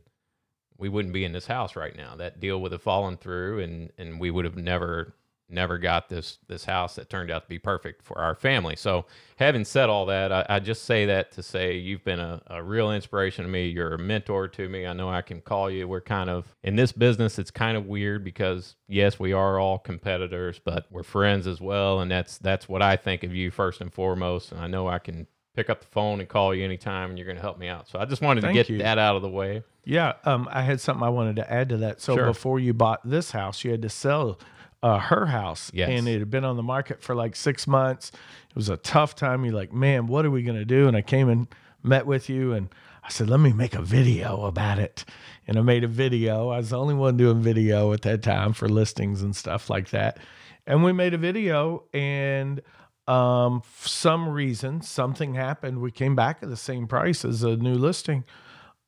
we 0.77 0.91
wouldn't 0.91 1.15
be 1.15 1.25
in 1.25 1.33
this 1.33 1.47
house 1.47 1.75
right 1.75 1.97
now. 1.97 2.15
That 2.15 2.39
deal 2.39 2.61
would 2.61 2.73
have 2.73 2.83
fallen 2.83 3.17
through, 3.17 3.61
and 3.61 3.91
and 3.97 4.21
we 4.21 4.31
would 4.31 4.45
have 4.45 4.57
never 4.57 5.15
never 5.51 5.79
got 5.79 6.09
this 6.09 6.39
this 6.49 6.65
house 6.65 6.95
that 6.97 7.09
turned 7.09 7.31
out 7.31 7.43
to 7.43 7.49
be 7.49 7.59
perfect 7.59 8.03
for 8.03 8.19
our 8.19 8.35
family. 8.35 8.77
So, 8.77 9.07
having 9.37 9.65
said 9.65 9.89
all 9.89 10.07
that, 10.07 10.33
I, 10.33 10.47
I 10.49 10.59
just 10.61 10.85
say 10.85 11.07
that 11.07 11.33
to 11.33 11.43
say 11.43 11.77
you've 11.77 12.05
been 12.05 12.21
a, 12.21 12.43
a 12.49 12.63
real 12.63 12.93
inspiration 12.93 13.45
to 13.45 13.51
me. 13.51 13.67
You're 13.69 13.95
a 13.95 13.99
mentor 13.99 14.49
to 14.49 14.69
me. 14.69 14.87
I 14.87 14.93
know 14.93 15.09
I 15.09 15.23
can 15.23 15.41
call 15.41 15.71
you. 15.71 15.89
We're 15.89 16.01
kind 16.01 16.31
of 16.31 16.55
in 16.63 16.77
this 16.77 16.93
business. 16.93 17.39
It's 17.39 17.51
kind 17.51 17.77
of 17.77 17.87
weird 17.87 18.25
because 18.25 18.77
yes, 18.87 19.19
we 19.19 19.33
are 19.33 19.59
all 19.59 19.79
competitors, 19.79 20.61
but 20.63 20.87
we're 20.91 21.03
friends 21.03 21.47
as 21.47 21.61
well, 21.61 22.01
and 22.01 22.11
that's 22.11 22.39
that's 22.39 22.69
what 22.69 22.83
I 22.83 22.97
think 22.97 23.25
of 23.25 23.35
you 23.35 23.51
first 23.51 23.81
and 23.81 23.93
foremost. 23.93 24.53
And 24.53 24.61
I 24.61 24.67
know 24.67 24.87
I 24.89 24.99
can 24.99 25.27
pick 25.55 25.69
up 25.71 25.81
the 25.81 25.87
phone 25.89 26.21
and 26.21 26.29
call 26.29 26.55
you 26.55 26.65
anytime, 26.65 27.11
and 27.11 27.19
you're 27.19 27.27
going 27.27 27.37
to 27.37 27.43
help 27.43 27.59
me 27.59 27.67
out. 27.67 27.89
So 27.89 27.99
I 27.99 28.05
just 28.05 28.23
wanted 28.23 28.43
Thank 28.43 28.53
to 28.53 28.59
get 28.61 28.69
you. 28.69 28.79
that 28.79 28.97
out 28.99 29.17
of 29.17 29.23
the 29.23 29.29
way. 29.29 29.65
Yeah, 29.85 30.13
um, 30.25 30.47
I 30.53 30.63
had 30.63 30.81
something 30.81 31.03
I 31.03 31.09
wanted 31.09 31.35
to 31.37 31.53
add 31.53 31.71
to 31.71 31.79
that. 31.79 32.01
So 32.01 32.15
Sure. 32.15 32.27
before 32.27 32.61
you 32.61 32.73
bought 32.75 33.01
this 33.09 33.33
house, 33.33 33.65
you 33.65 33.73
had 33.73 33.83
to 33.83 33.89
sell 33.89 34.39
uh, 34.83 34.99
her 34.99 35.27
house, 35.27 35.71
Yes. 35.75 35.89
and 35.91 36.07
it 36.09 36.19
had 36.21 36.31
been 36.31 36.45
on 36.45 36.57
the 36.57 36.63
market 36.63 37.03
for 37.03 37.15
like 37.15 37.35
six 37.37 37.67
months. 37.67 38.11
It 38.51 38.57
was 38.57 38.69
a 38.69 38.77
tough 38.77 39.15
time. 39.15 39.45
You're 39.45 39.55
like, 39.55 39.73
man, 39.73 40.07
what 40.07 40.25
are 40.25 40.31
we 40.31 40.43
gonna 40.43 40.65
do? 40.65 40.87
And 40.89 40.97
I 40.97 41.03
came 41.03 41.29
and 41.29 41.49
met 41.83 42.07
with 42.07 42.29
you, 42.29 42.53
and 42.53 42.69
I 43.03 43.09
said, 43.11 43.29
let 43.29 43.41
me 43.41 43.53
make 43.53 43.75
a 43.75 43.83
video 43.83 44.45
about 44.45 44.79
it. 44.79 45.05
And 45.47 45.59
I 45.59 45.63
made 45.63 45.83
a 45.85 45.89
video. 45.89 46.51
I 46.51 46.59
was 46.59 46.71
the 46.71 46.79
only 46.79 46.95
one 46.95 47.17
doing 47.17 47.41
video 47.41 47.93
at 47.93 48.03
that 48.03 48.23
time 48.23 48.53
for 48.53 48.69
listings 48.69 49.23
and 49.23 49.35
stuff 49.35 49.71
like 49.71 49.91
that. 49.91 50.19
And 50.67 50.85
we 50.85 50.93
made 50.93 51.15
a 51.15 51.19
video, 51.19 51.85
and 51.95 52.61
um, 53.07 53.63
for 53.63 53.89
some 53.89 54.29
reason, 54.29 54.83
something 54.83 55.35
happened. 55.35 55.81
We 55.81 55.91
came 55.91 56.15
back 56.15 56.39
at 56.43 56.51
the 56.51 56.57
same 56.59 56.87
price 56.87 57.25
as 57.25 57.43
a 57.43 57.57
new 57.57 57.75
listing 57.75 58.25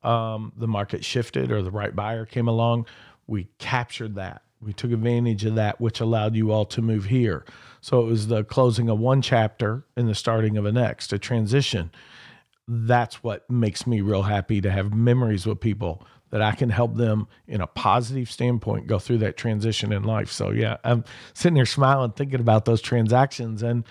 um, 0.03 0.51
the 0.55 0.67
market 0.67 1.05
shifted 1.05 1.51
or 1.51 1.61
the 1.61 1.71
right 1.71 1.95
buyer 1.95 2.25
came 2.25 2.47
along, 2.47 2.87
we 3.27 3.49
captured 3.59 4.15
that. 4.15 4.41
We 4.61 4.73
took 4.73 4.91
advantage 4.91 5.43
of 5.45 5.55
that, 5.55 5.81
which 5.81 5.99
allowed 5.99 6.35
you 6.35 6.51
all 6.51 6.65
to 6.65 6.81
move 6.81 7.05
here. 7.05 7.45
So 7.81 8.01
it 8.01 8.05
was 8.05 8.27
the 8.27 8.43
closing 8.43 8.89
of 8.89 8.99
one 8.99 9.21
chapter 9.21 9.85
and 9.95 10.07
the 10.07 10.15
starting 10.15 10.57
of 10.57 10.65
a 10.65 10.71
next, 10.71 11.11
a 11.13 11.19
transition. 11.19 11.91
That's 12.67 13.23
what 13.23 13.49
makes 13.49 13.87
me 13.87 14.01
real 14.01 14.21
happy 14.21 14.61
to 14.61 14.71
have 14.71 14.93
memories 14.93 15.45
with 15.45 15.59
people 15.59 16.05
that 16.29 16.41
I 16.41 16.53
can 16.53 16.69
help 16.69 16.95
them 16.95 17.27
in 17.47 17.59
a 17.59 17.67
positive 17.67 18.31
standpoint 18.31 18.87
go 18.87 18.99
through 18.99 19.19
that 19.19 19.35
transition 19.35 19.91
in 19.91 20.03
life. 20.03 20.31
So 20.31 20.51
yeah, 20.51 20.77
I'm 20.83 21.03
sitting 21.33 21.55
here 21.55 21.65
smiling, 21.65 22.11
thinking 22.11 22.39
about 22.39 22.65
those 22.65 22.81
transactions. 22.81 23.63
And 23.63 23.83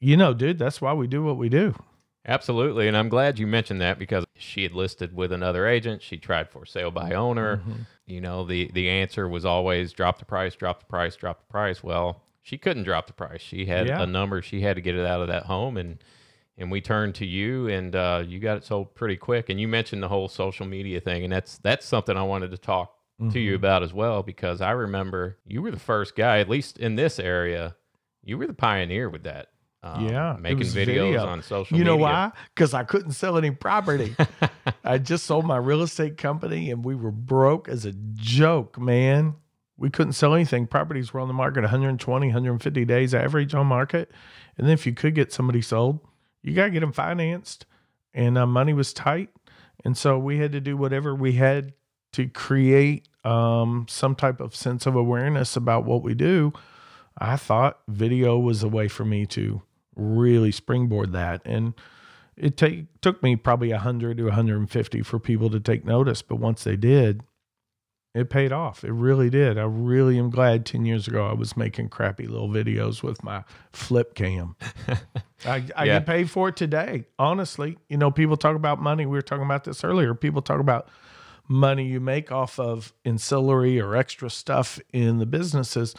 you 0.00 0.16
know, 0.16 0.34
dude, 0.34 0.58
that's 0.58 0.80
why 0.80 0.92
we 0.94 1.06
do 1.06 1.22
what 1.22 1.36
we 1.36 1.48
do. 1.48 1.74
Absolutely, 2.26 2.86
and 2.86 2.96
I'm 2.96 3.08
glad 3.08 3.38
you 3.40 3.48
mentioned 3.48 3.80
that 3.80 3.98
because 3.98 4.24
she 4.42 4.62
had 4.62 4.72
listed 4.72 5.14
with 5.14 5.32
another 5.32 5.66
agent. 5.66 6.02
She 6.02 6.18
tried 6.18 6.50
for 6.50 6.64
sale 6.66 6.90
by 6.90 7.12
owner. 7.14 7.58
Mm-hmm. 7.58 7.72
You 8.06 8.20
know, 8.20 8.44
the 8.44 8.70
the 8.72 8.88
answer 8.88 9.28
was 9.28 9.44
always 9.44 9.92
drop 9.92 10.18
the 10.18 10.24
price, 10.24 10.54
drop 10.54 10.80
the 10.80 10.86
price, 10.86 11.16
drop 11.16 11.40
the 11.40 11.50
price. 11.50 11.82
Well, 11.82 12.22
she 12.42 12.58
couldn't 12.58 12.82
drop 12.84 13.06
the 13.06 13.12
price. 13.12 13.40
She 13.40 13.66
had 13.66 13.86
Yeah. 13.86 14.02
a 14.02 14.06
number. 14.06 14.42
She 14.42 14.60
had 14.62 14.76
to 14.76 14.82
get 14.82 14.94
it 14.96 15.06
out 15.06 15.20
of 15.22 15.28
that 15.28 15.44
home, 15.44 15.76
and 15.76 15.98
and 16.58 16.70
we 16.70 16.80
turned 16.80 17.14
to 17.16 17.26
you, 17.26 17.68
and 17.68 17.96
uh, 17.96 18.22
you 18.26 18.38
got 18.38 18.56
it 18.58 18.64
sold 18.64 18.94
pretty 18.94 19.16
quick. 19.16 19.48
And 19.48 19.58
you 19.60 19.66
mentioned 19.68 20.02
the 20.02 20.08
whole 20.08 20.28
social 20.28 20.66
media 20.66 21.00
thing, 21.00 21.24
and 21.24 21.32
that's 21.32 21.58
that's 21.58 21.86
something 21.86 22.16
I 22.16 22.22
wanted 22.24 22.50
to 22.50 22.58
talk 22.58 22.94
to 23.20 23.24
Mm-hmm. 23.26 23.38
you 23.38 23.54
about 23.54 23.84
as 23.84 23.92
well 23.92 24.24
because 24.24 24.60
I 24.60 24.72
remember 24.72 25.38
you 25.46 25.62
were 25.62 25.70
the 25.70 25.78
first 25.78 26.16
guy, 26.16 26.40
at 26.40 26.48
least 26.48 26.78
in 26.78 26.96
this 26.96 27.20
area, 27.20 27.76
you 28.24 28.36
were 28.36 28.48
the 28.48 28.52
pioneer 28.54 29.08
with 29.08 29.22
that. 29.22 29.48
Um, 29.84 30.06
Yeah, 30.08 30.36
making 30.40 30.60
videos 30.60 30.72
video. 30.72 31.26
on 31.26 31.42
social. 31.42 31.74
Media. 31.74 31.78
You 31.78 31.84
know 31.84 31.96
media. 31.96 32.04
why? 32.04 32.32
Because 32.54 32.72
I 32.74 32.84
couldn't 32.84 33.12
sell 33.12 33.36
any 33.36 33.50
property. 33.50 34.14
I 34.84 34.98
just 34.98 35.24
sold 35.26 35.44
my 35.44 35.56
real 35.56 35.82
estate 35.82 36.16
company 36.18 36.70
and 36.70 36.84
we 36.84 36.94
were 36.94 37.10
broke 37.10 37.68
as 37.68 37.84
a 37.84 37.92
joke, 38.14 38.78
man. 38.78 39.34
we 39.76 39.90
couldn't 39.90 40.12
sell 40.12 40.34
anything. 40.34 40.66
Properties 40.68 41.12
were 41.12 41.18
on 41.20 41.26
the 41.28 41.34
market 41.34 41.62
120, 41.62 42.26
150 42.28 42.84
days 42.84 43.14
average 43.14 43.54
on 43.54 43.66
market. 43.66 44.10
And 44.56 44.66
then 44.68 44.74
if 44.74 44.86
you 44.86 44.92
could 44.92 45.14
get 45.16 45.32
somebody 45.32 45.60
sold, 45.62 45.98
you 46.42 46.54
got 46.54 46.64
to 46.66 46.70
get 46.70 46.80
them 46.80 46.92
financed. 46.92 47.66
And 48.14 48.38
uh, 48.38 48.46
money 48.46 48.74
was 48.74 48.92
tight. 48.92 49.30
And 49.84 49.96
so 49.96 50.16
we 50.18 50.38
had 50.38 50.52
to 50.52 50.60
do 50.60 50.76
whatever 50.76 51.14
we 51.14 51.32
had 51.32 51.72
to 52.12 52.28
create 52.28 53.08
um, 53.24 53.86
some 53.88 54.14
type 54.14 54.38
of 54.40 54.54
sense 54.54 54.86
of 54.86 54.94
awareness 54.94 55.56
about 55.56 55.84
what 55.84 56.02
we 56.02 56.14
do. 56.14 56.52
I 57.18 57.36
thought 57.36 57.80
video 57.88 58.38
was 58.38 58.62
a 58.62 58.68
way 58.68 58.86
for 58.88 59.04
me 59.04 59.26
to 59.26 59.62
really 59.96 60.52
springboard 60.52 61.12
that. 61.12 61.42
And 61.44 61.74
it 62.36 62.56
take, 62.56 62.86
took 63.00 63.22
me 63.22 63.36
probably 63.36 63.70
100 63.70 64.16
to 64.18 64.24
150 64.24 65.02
for 65.02 65.18
people 65.18 65.50
to 65.50 65.60
take 65.60 65.84
notice. 65.84 66.22
But 66.22 66.36
once 66.36 66.64
they 66.64 66.76
did, 66.76 67.22
it 68.14 68.28
paid 68.28 68.52
off. 68.52 68.84
It 68.84 68.92
really 68.92 69.30
did. 69.30 69.56
I 69.56 69.62
really 69.62 70.18
am 70.18 70.28
glad 70.28 70.66
10 70.66 70.84
years 70.84 71.08
ago 71.08 71.26
I 71.26 71.32
was 71.32 71.56
making 71.56 71.88
crappy 71.88 72.26
little 72.26 72.48
videos 72.48 73.02
with 73.02 73.24
my 73.24 73.42
flip 73.72 74.14
cam. 74.14 74.54
I, 75.46 75.64
I 75.76 75.84
Yeah. 75.84 75.84
get 75.98 76.06
paid 76.06 76.30
for 76.30 76.48
it 76.50 76.56
today. 76.56 77.06
Honestly, 77.18 77.78
you 77.88 77.96
know, 77.96 78.10
people 78.10 78.36
talk 78.36 78.54
about 78.54 78.80
money. 78.82 79.06
We 79.06 79.12
were 79.16 79.22
talking 79.22 79.44
about 79.46 79.64
this 79.64 79.82
earlier. 79.82 80.14
People 80.14 80.42
talk 80.42 80.60
about 80.60 80.88
money 81.48 81.86
you 81.86 82.00
make 82.00 82.30
off 82.30 82.58
of 82.58 82.92
ancillary 83.04 83.80
or 83.80 83.96
extra 83.96 84.28
stuff 84.30 84.78
in 84.92 85.18
the 85.18 85.26
businesses. 85.26 85.94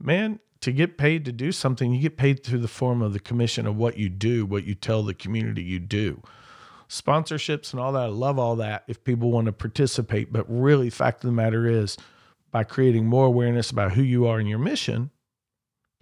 Man, 0.00 0.40
to 0.62 0.72
get 0.72 0.98
paid 0.98 1.24
to 1.26 1.32
do 1.32 1.52
something, 1.52 1.92
you 1.92 2.00
get 2.00 2.16
paid 2.16 2.42
through 2.42 2.60
the 2.60 2.68
form 2.68 3.02
of 3.02 3.12
the 3.12 3.20
commission 3.20 3.66
of 3.66 3.76
what 3.76 3.98
you 3.98 4.08
do, 4.08 4.46
what 4.46 4.64
you 4.64 4.74
tell 4.74 5.02
the 5.02 5.14
community 5.14 5.62
you 5.62 5.78
do 5.78 6.22
sponsorships 6.92 7.72
and 7.72 7.80
all 7.80 7.92
that. 7.92 8.02
I 8.02 8.06
love 8.06 8.38
all 8.38 8.56
that 8.56 8.84
if 8.86 9.02
people 9.02 9.30
want 9.30 9.46
to 9.46 9.52
participate. 9.52 10.30
But 10.30 10.44
really, 10.48 10.90
fact 10.90 11.24
of 11.24 11.28
the 11.28 11.32
matter 11.32 11.66
is, 11.66 11.96
by 12.50 12.64
creating 12.64 13.06
more 13.06 13.24
awareness 13.24 13.70
about 13.70 13.92
who 13.92 14.02
you 14.02 14.26
are 14.26 14.38
and 14.38 14.48
your 14.48 14.58
mission, 14.58 15.10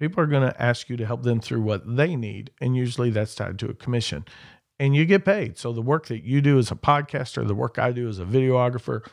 people 0.01 0.21
are 0.21 0.27
going 0.27 0.49
to 0.51 0.61
ask 0.63 0.89
you 0.89 0.97
to 0.97 1.07
help 1.07 1.23
them 1.23 1.41
through 1.41 1.63
what 1.63 1.97
they 1.97 2.17
need. 2.17 2.51
And 2.61 2.77
usually 2.77 3.11
that's 3.11 3.37
tied 3.37 3.61
to 3.61 3.69
a 3.69 3.75
commission. 3.75 4.25
And 4.81 4.97
you 4.97 5.05
get 5.05 5.25
paid. 5.25 5.59
So 5.59 5.73
the 5.73 5.81
work 5.81 6.07
that 6.07 6.25
you 6.25 6.41
do 6.41 6.59
as 6.59 6.73
a 6.73 6.75
podcaster, 6.75 7.47
the 7.47 7.55
work 7.55 7.79
I 7.79 7.93
do 7.93 8.09
as 8.09 8.19
a 8.19 8.25
videographer, 8.25 9.07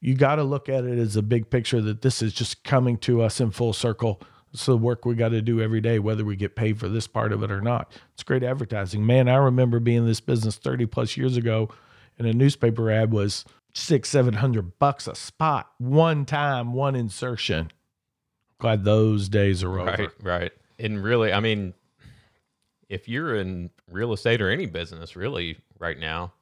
you 0.00 0.14
got 0.14 0.36
to 0.36 0.44
look 0.44 0.68
at 0.68 0.84
it 0.84 0.96
as 0.96 1.16
a 1.16 1.22
big 1.22 1.50
picture 1.50 1.80
that 1.80 2.02
this 2.02 2.22
is 2.22 2.32
just 2.32 2.62
coming 2.62 2.96
to 2.98 3.20
us 3.20 3.40
in 3.40 3.50
full 3.50 3.72
circle. 3.72 4.22
It's 4.52 4.66
the 4.66 4.76
work 4.76 5.04
we 5.04 5.14
got 5.14 5.28
to 5.28 5.42
do 5.42 5.60
every 5.60 5.80
day, 5.80 5.98
whether 5.98 6.24
we 6.24 6.34
get 6.34 6.56
paid 6.56 6.78
for 6.78 6.88
this 6.88 7.06
part 7.06 7.32
of 7.32 7.42
it 7.42 7.50
or 7.50 7.60
not. 7.60 7.92
It's 8.14 8.24
great 8.24 8.42
advertising. 8.42 9.06
Man, 9.06 9.28
I 9.28 9.36
remember 9.36 9.78
being 9.78 9.98
in 9.98 10.06
this 10.06 10.20
business 10.20 10.56
30 10.56 10.86
plus 10.86 11.16
years 11.16 11.36
ago, 11.36 11.68
and 12.18 12.26
a 12.26 12.32
newspaper 12.34 12.90
ad 12.90 13.12
was 13.12 13.44
six, 13.74 14.08
seven 14.08 14.34
hundred 14.34 14.78
bucks 14.78 15.06
a 15.06 15.14
spot, 15.14 15.70
one 15.78 16.24
time, 16.24 16.72
one 16.72 16.96
insertion. 16.96 17.70
Glad 18.58 18.84
those 18.84 19.28
days 19.28 19.62
are 19.62 19.78
over. 19.78 19.90
Right, 19.90 20.10
right. 20.22 20.52
And 20.78 21.02
really, 21.02 21.32
I 21.32 21.40
mean, 21.40 21.74
if 22.88 23.08
you're 23.08 23.36
in 23.36 23.70
real 23.88 24.12
estate 24.12 24.42
or 24.42 24.50
any 24.50 24.66
business, 24.66 25.16
really, 25.16 25.58
right 25.78 25.98
now, 25.98 26.32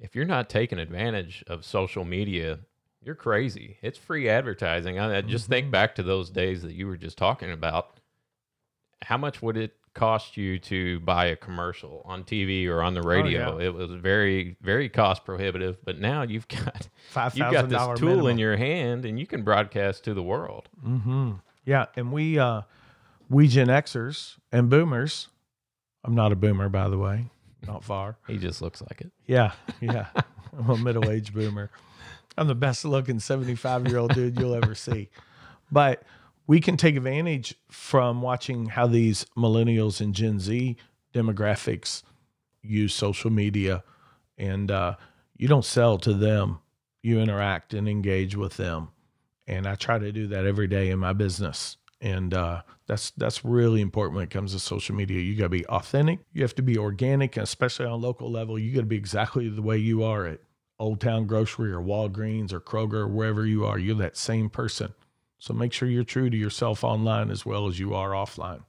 if 0.00 0.14
you're 0.14 0.24
not 0.24 0.48
taking 0.48 0.78
advantage 0.78 1.44
of 1.46 1.64
social 1.64 2.04
media, 2.04 2.58
you're 3.02 3.14
crazy. 3.14 3.78
It's 3.82 3.98
free 3.98 4.28
advertising. 4.28 4.98
I, 4.98 5.18
I 5.18 5.20
just 5.22 5.44
Mm-hmm. 5.44 5.52
think 5.52 5.70
back 5.70 5.94
to 5.96 6.02
those 6.02 6.30
days 6.30 6.62
that 6.62 6.72
you 6.74 6.86
were 6.86 6.96
just 6.96 7.16
talking 7.18 7.50
about. 7.50 7.98
How 9.02 9.16
much 9.16 9.40
would 9.42 9.56
it 9.56 9.74
cost 9.94 10.36
you 10.36 10.58
to 10.58 11.00
buy 11.00 11.26
a 11.26 11.36
commercial 11.36 12.02
on 12.04 12.24
TV 12.24 12.66
or 12.68 12.82
on 12.82 12.94
the 12.94 13.02
radio? 13.02 13.54
Oh, 13.54 13.58
yeah. 13.58 13.66
It 13.66 13.74
was 13.74 13.90
very, 13.92 14.56
very 14.60 14.88
cost 14.88 15.24
prohibitive. 15.24 15.78
But 15.84 15.98
now 16.00 16.22
you've 16.22 16.48
got 16.64 16.88
Five 17.10 17.36
you've 17.36 17.52
got 17.52 17.68
this 17.68 17.82
tool 17.98 18.08
minimum. 18.08 18.30
in 18.32 18.38
your 18.38 18.56
hand, 18.56 19.04
and 19.04 19.18
you 19.18 19.26
can 19.26 19.42
broadcast 19.42 20.04
to 20.04 20.14
the 20.14 20.22
world. 20.22 20.68
Mm-hmm. 20.84 21.32
Yeah, 21.64 21.86
and 21.96 22.12
we 22.12 22.38
uh 22.38 22.62
we 23.30 23.46
Gen 23.46 23.68
Xers 23.68 24.36
and 24.50 24.68
boomers. 24.68 25.28
I'm 26.04 26.14
not 26.14 26.32
a 26.32 26.36
boomer, 26.36 26.68
by 26.68 26.88
the 26.88 26.98
way. 26.98 27.26
Not 27.66 27.84
far. 27.84 28.16
He 28.26 28.38
just 28.38 28.62
looks 28.62 28.80
like 28.80 29.00
it. 29.00 29.10
Yeah, 29.26 29.52
yeah. 29.80 30.06
I'm 30.58 30.70
a 30.70 30.76
middle 30.78 31.10
aged 31.10 31.34
boomer. 31.34 31.70
I'm 32.38 32.46
the 32.46 32.54
best 32.54 32.84
looking 32.84 33.18
75 33.18 33.88
year 33.88 33.98
old 33.98 34.14
dude 34.14 34.38
you'll 34.38 34.54
ever 34.54 34.74
see. 34.74 35.10
But 35.72 36.04
we 36.46 36.60
can 36.60 36.76
take 36.76 36.96
advantage 36.96 37.54
from 37.68 38.22
watching 38.22 38.66
how 38.66 38.86
these 38.86 39.26
millennials 39.36 40.00
and 40.00 40.14
Gen 40.14 40.38
Z 40.38 40.76
demographics 41.12 42.02
use 42.62 42.94
social 42.94 43.30
media. 43.30 43.82
And 44.38 44.70
uh, 44.70 44.94
you 45.36 45.48
don't 45.48 45.64
sell 45.64 45.98
to 45.98 46.14
them, 46.14 46.60
you 47.02 47.20
interact 47.20 47.74
and 47.74 47.88
engage 47.88 48.36
with 48.36 48.56
them. 48.56 48.88
And 49.46 49.66
I 49.66 49.74
try 49.74 49.98
to 49.98 50.12
do 50.12 50.28
that 50.28 50.46
every 50.46 50.68
day 50.68 50.90
in 50.90 50.98
my 50.98 51.12
business. 51.12 51.76
And 52.00 52.32
uh, 52.32 52.62
that's 52.86 53.10
that's 53.10 53.44
really 53.44 53.80
important 53.80 54.14
when 54.14 54.24
it 54.24 54.30
comes 54.30 54.52
to 54.52 54.60
social 54.60 54.94
media. 54.94 55.20
You 55.20 55.34
got 55.34 55.44
to 55.44 55.48
be 55.48 55.66
authentic. 55.66 56.20
You 56.32 56.42
have 56.42 56.54
to 56.54 56.62
be 56.62 56.78
organic, 56.78 57.36
and 57.36 57.42
especially 57.42 57.86
on 57.86 57.92
a 57.92 57.96
local 57.96 58.30
level. 58.30 58.56
You 58.56 58.72
got 58.72 58.82
to 58.82 58.86
be 58.86 58.96
exactly 58.96 59.48
the 59.48 59.62
way 59.62 59.78
you 59.78 60.04
are 60.04 60.26
at 60.26 60.40
Old 60.78 61.00
Town 61.00 61.26
Grocery 61.26 61.72
or 61.72 61.80
Walgreens 61.80 62.52
or 62.52 62.60
Kroger 62.60 62.94
or 62.94 63.08
wherever 63.08 63.46
you 63.46 63.64
are. 63.64 63.78
You're 63.78 63.96
that 63.96 64.16
same 64.16 64.48
person. 64.48 64.94
So 65.38 65.54
make 65.54 65.72
sure 65.72 65.88
you're 65.88 66.04
true 66.04 66.30
to 66.30 66.36
yourself 66.36 66.84
online 66.84 67.30
as 67.30 67.46
well 67.46 67.68
as 67.68 67.78
you 67.78 67.94
are 67.94 68.10
offline. 68.10 68.62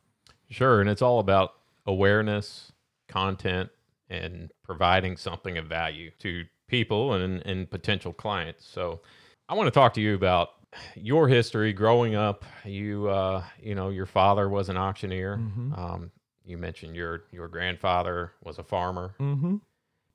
Sure, 0.50 0.82
and 0.82 0.90
it's 0.90 1.02
all 1.02 1.20
about 1.20 1.54
awareness, 1.86 2.72
content, 3.08 3.70
and 4.10 4.52
providing 4.64 5.18
something 5.18 5.58
of 5.58 5.66
value 5.66 6.12
to 6.20 6.46
people 6.68 7.14
and, 7.14 7.46
and 7.46 7.70
potential 7.70 8.14
clients. 8.14 8.66
So, 8.68 9.02
I 9.48 9.56
want 9.56 9.68
to 9.68 9.72
talk 9.72 9.96
to 9.96 10.02
you 10.02 10.14
about 10.14 10.50
your 10.96 11.28
history 11.28 11.74
growing 11.74 12.14
up. 12.14 12.46
You, 12.64 13.10
uh, 13.10 13.44
you 13.60 13.74
know, 13.74 13.90
your 13.90 14.06
father 14.06 14.48
was 14.48 14.70
an 14.70 14.78
auctioneer. 14.78 15.34
Um, 15.76 16.12
you 16.46 16.58
mentioned 16.58 16.96
your 16.96 17.24
your 17.32 17.48
grandfather 17.48 18.34
was 18.44 18.60
a 18.60 18.64
farmer. 18.64 19.16
Mm-hmm. 19.20 19.58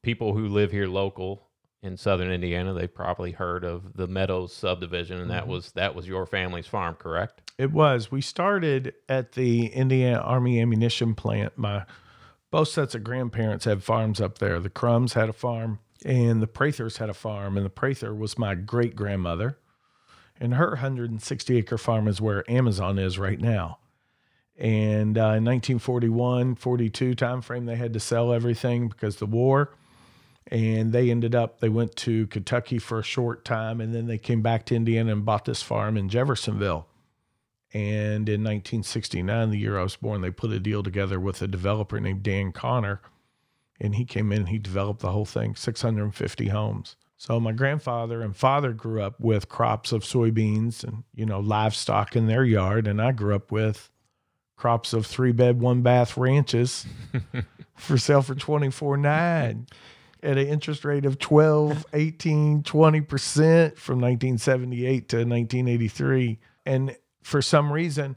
People 0.02 0.34
who 0.34 0.48
live 0.48 0.70
here 0.70 0.86
local 0.86 1.48
in 1.84 1.98
southern 1.98 2.30
Indiana, 2.32 2.72
they've 2.72 2.92
probably 2.92 3.32
heard 3.32 3.62
of 3.62 3.94
the 3.94 4.08
Meadows 4.08 4.54
subdivision, 4.54 5.20
and 5.20 5.30
that 5.30 5.46
was 5.46 5.72
that 5.72 5.94
was 5.94 6.08
your 6.08 6.24
family's 6.24 6.66
farm, 6.66 6.94
correct? 6.94 7.52
It 7.58 7.72
was. 7.72 8.10
We 8.10 8.22
started 8.22 8.94
at 9.06 9.32
the 9.32 9.66
Indiana 9.66 10.18
Army 10.18 10.60
ammunition 10.60 11.14
plant. 11.14 11.58
My 11.58 11.84
both 12.50 12.68
sets 12.68 12.94
of 12.94 13.04
grandparents 13.04 13.66
had 13.66 13.84
farms 13.84 14.18
up 14.18 14.38
there. 14.38 14.58
The 14.60 14.70
Crums 14.70 15.12
had 15.12 15.28
a 15.28 15.34
farm, 15.34 15.78
and 16.06 16.40
the 16.40 16.46
Prathers 16.46 16.96
had 16.96 17.10
a 17.10 17.14
farm. 17.14 17.58
And 17.58 17.66
the 17.66 17.70
Prather 17.70 18.14
was 18.14 18.38
my 18.38 18.54
great 18.54 18.96
grandmother, 18.96 19.58
and 20.40 20.54
her 20.54 20.70
160 20.70 21.58
acre 21.58 21.78
farm 21.78 22.08
is 22.08 22.18
where 22.18 22.50
Amazon 22.50 22.98
is 22.98 23.18
right 23.18 23.40
now. 23.40 23.78
And 24.56 25.18
uh, 25.18 25.36
in 25.36 25.44
1941, 25.44 26.54
42 26.54 27.14
timeframe, 27.14 27.66
they 27.66 27.76
had 27.76 27.92
to 27.92 28.00
sell 28.00 28.32
everything 28.32 28.88
because 28.88 29.16
the 29.16 29.26
war. 29.26 29.74
And 30.48 30.92
they 30.92 31.10
ended 31.10 31.34
up, 31.34 31.60
they 31.60 31.70
went 31.70 31.96
to 31.96 32.26
Kentucky 32.26 32.78
for 32.78 32.98
a 32.98 33.04
short 33.04 33.44
time, 33.44 33.80
and 33.80 33.94
then 33.94 34.06
they 34.06 34.18
came 34.18 34.42
back 34.42 34.66
to 34.66 34.74
Indiana 34.74 35.12
and 35.12 35.24
bought 35.24 35.46
this 35.46 35.62
farm 35.62 35.96
in 35.96 36.08
Jeffersonville. 36.08 36.86
And 37.72 38.28
in 38.28 38.44
1969, 38.44 39.50
the 39.50 39.58
year 39.58 39.78
I 39.78 39.82
was 39.82 39.96
born, 39.96 40.20
they 40.20 40.30
put 40.30 40.52
a 40.52 40.60
deal 40.60 40.82
together 40.82 41.18
with 41.18 41.42
a 41.42 41.48
developer 41.48 41.98
named 41.98 42.22
Dan 42.22 42.52
Connor. 42.52 43.00
And 43.80 43.96
he 43.96 44.04
came 44.04 44.30
in 44.30 44.40
and 44.40 44.48
he 44.50 44.58
developed 44.58 45.00
the 45.00 45.10
whole 45.10 45.24
thing 45.24 45.56
650 45.56 46.48
homes. 46.48 46.94
So 47.16 47.40
my 47.40 47.50
grandfather 47.50 48.22
and 48.22 48.36
father 48.36 48.72
grew 48.72 49.02
up 49.02 49.18
with 49.18 49.48
crops 49.48 49.90
of 49.90 50.02
soybeans 50.02 50.84
and, 50.84 51.02
you 51.14 51.26
know, 51.26 51.40
livestock 51.40 52.14
in 52.14 52.26
their 52.26 52.44
yard. 52.44 52.86
And 52.86 53.02
I 53.02 53.10
grew 53.10 53.34
up 53.34 53.50
with 53.50 53.90
crops 54.56 54.92
of 54.92 55.06
three 55.06 55.32
bed, 55.32 55.60
one 55.60 55.82
bath 55.82 56.16
ranches 56.16 56.86
for 57.74 57.98
sale 57.98 58.22
for 58.22 58.36
24 58.36 58.96
9 58.98 59.66
at 60.24 60.38
an 60.38 60.46
interest 60.46 60.84
rate 60.84 61.04
of 61.04 61.18
12, 61.18 61.86
18, 61.92 62.62
20% 62.62 63.76
from 63.76 64.00
1978 64.00 65.08
to 65.10 65.16
1983. 65.18 66.38
And 66.66 66.96
for 67.22 67.42
some 67.42 67.72
reason, 67.72 68.16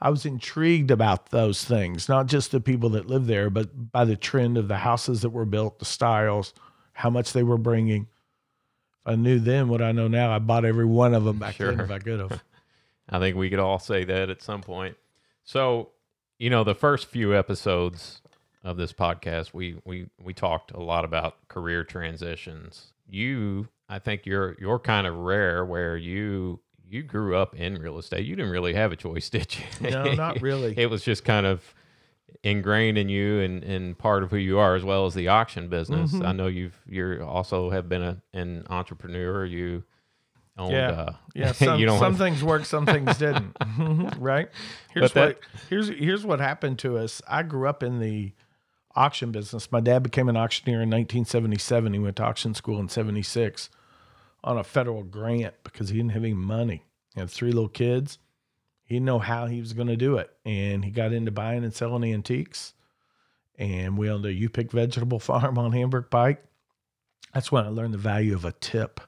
I 0.00 0.10
was 0.10 0.26
intrigued 0.26 0.90
about 0.90 1.30
those 1.30 1.64
things, 1.64 2.08
not 2.08 2.26
just 2.26 2.52
the 2.52 2.60
people 2.60 2.90
that 2.90 3.06
live 3.06 3.26
there, 3.26 3.48
but 3.48 3.90
by 3.90 4.04
the 4.04 4.16
trend 4.16 4.58
of 4.58 4.68
the 4.68 4.76
houses 4.76 5.22
that 5.22 5.30
were 5.30 5.46
built, 5.46 5.78
the 5.78 5.86
styles, 5.86 6.52
how 6.92 7.08
much 7.08 7.32
they 7.32 7.42
were 7.42 7.58
bringing. 7.58 8.02
If 8.02 9.12
I 9.12 9.14
knew 9.16 9.38
then 9.38 9.68
what 9.68 9.80
I 9.80 9.92
know 9.92 10.08
now, 10.08 10.34
I 10.34 10.38
bought 10.38 10.66
every 10.66 10.84
one 10.84 11.14
of 11.14 11.24
them 11.24 11.38
back 11.38 11.56
then 11.56 11.80
if 11.80 11.90
I 11.90 11.98
could 11.98 12.20
have. 12.20 12.42
I 13.08 13.18
think 13.18 13.36
we 13.36 13.48
could 13.48 13.58
all 13.58 13.78
say 13.78 14.04
that 14.04 14.28
at 14.28 14.42
some 14.42 14.62
point. 14.62 14.96
So, 15.44 15.90
you 16.38 16.50
know, 16.50 16.64
the 16.64 16.74
first 16.74 17.06
few 17.06 17.34
episodes 17.34 18.20
of 18.66 18.76
this 18.76 18.92
podcast, 18.92 19.54
we 19.54 19.78
we 19.84 20.08
we 20.22 20.34
talked 20.34 20.72
a 20.72 20.80
lot 20.80 21.04
about 21.04 21.46
career 21.48 21.84
transitions. 21.84 22.92
You, 23.08 23.68
I 23.88 23.98
think 24.00 24.26
you're 24.26 24.56
you're 24.60 24.78
kind 24.80 25.06
of 25.06 25.14
rare 25.16 25.64
where 25.64 25.96
you 25.96 26.60
you 26.88 27.02
grew 27.02 27.36
up 27.36 27.54
in 27.54 27.76
real 27.80 27.98
estate. 27.98 28.26
You 28.26 28.36
didn't 28.36 28.50
really 28.50 28.74
have 28.74 28.92
a 28.92 28.96
choice, 28.96 29.30
did 29.36 29.56
you? 29.56 29.90
No, 29.90 30.12
not 30.12 30.40
really. 30.42 30.74
it 30.76 30.90
was 30.90 31.02
just 31.04 31.24
kind 31.24 31.46
of 31.46 31.74
ingrained 32.42 32.98
in 32.98 33.08
you 33.08 33.40
and, 33.40 33.64
and 33.64 33.96
part 33.98 34.22
of 34.22 34.30
who 34.30 34.36
you 34.36 34.58
are 34.58 34.74
as 34.74 34.84
well 34.84 35.06
as 35.06 35.14
the 35.14 35.28
auction 35.28 35.68
business. 35.68 36.12
Mm-hmm. 36.12 36.26
I 36.26 36.32
know 36.32 36.46
you've 36.48 36.78
you're 36.88 37.22
also 37.22 37.70
have 37.70 37.88
been 37.88 38.02
a, 38.02 38.20
an 38.34 38.66
entrepreneur. 38.68 39.44
You 39.44 39.84
owned. 40.58 40.72
Yeah. 40.72 40.90
Uh, 40.90 41.12
Yeah, 41.34 41.52
some, 41.52 41.80
some 41.80 41.98
have- 41.98 42.18
things 42.18 42.42
worked, 42.42 42.66
some 42.66 42.86
things 42.86 43.16
didn't. 43.18 43.56
right? 44.18 44.48
Here's 44.92 45.12
But 45.12 45.36
what 45.36 45.40
here's 45.70 45.88
here's 45.88 46.24
what 46.26 46.40
happened 46.40 46.78
to 46.80 46.98
us. 46.98 47.22
I 47.28 47.42
grew 47.42 47.68
up 47.68 47.82
in 47.82 48.00
the 48.00 48.32
auction 48.96 49.30
business. 49.30 49.70
My 49.70 49.80
dad 49.80 50.02
became 50.02 50.28
an 50.28 50.36
auctioneer 50.36 50.82
in 50.82 50.90
1977. 50.90 51.92
He 51.92 51.98
went 51.98 52.16
to 52.16 52.24
auction 52.24 52.54
school 52.54 52.80
in 52.80 52.88
76 52.88 53.70
on 54.42 54.58
a 54.58 54.64
federal 54.64 55.02
grant 55.02 55.54
because 55.62 55.90
he 55.90 55.96
didn't 55.96 56.12
have 56.12 56.24
any 56.24 56.34
money. 56.34 56.82
He 57.14 57.20
had 57.20 57.30
three 57.30 57.52
little 57.52 57.68
kids. 57.68 58.18
He 58.84 58.94
didn't 58.96 59.06
know 59.06 59.18
how 59.18 59.46
he 59.46 59.60
was 59.60 59.72
going 59.72 59.88
to 59.88 59.96
do 59.96 60.16
it. 60.16 60.30
And 60.44 60.84
he 60.84 60.90
got 60.90 61.12
into 61.12 61.30
buying 61.30 61.64
and 61.64 61.74
selling 61.74 62.04
antiques. 62.12 62.72
And 63.58 63.96
we 63.98 64.10
owned 64.10 64.26
a 64.26 64.32
U 64.32 64.48
Pick 64.48 64.70
vegetable 64.72 65.18
farm 65.18 65.58
on 65.58 65.72
Hamburg 65.72 66.06
Pike. 66.10 66.44
That's 67.34 67.50
when 67.52 67.64
I 67.64 67.68
learned 67.68 67.94
the 67.94 67.98
value 67.98 68.34
of 68.34 68.44
a 68.44 68.52
tip 68.52 69.00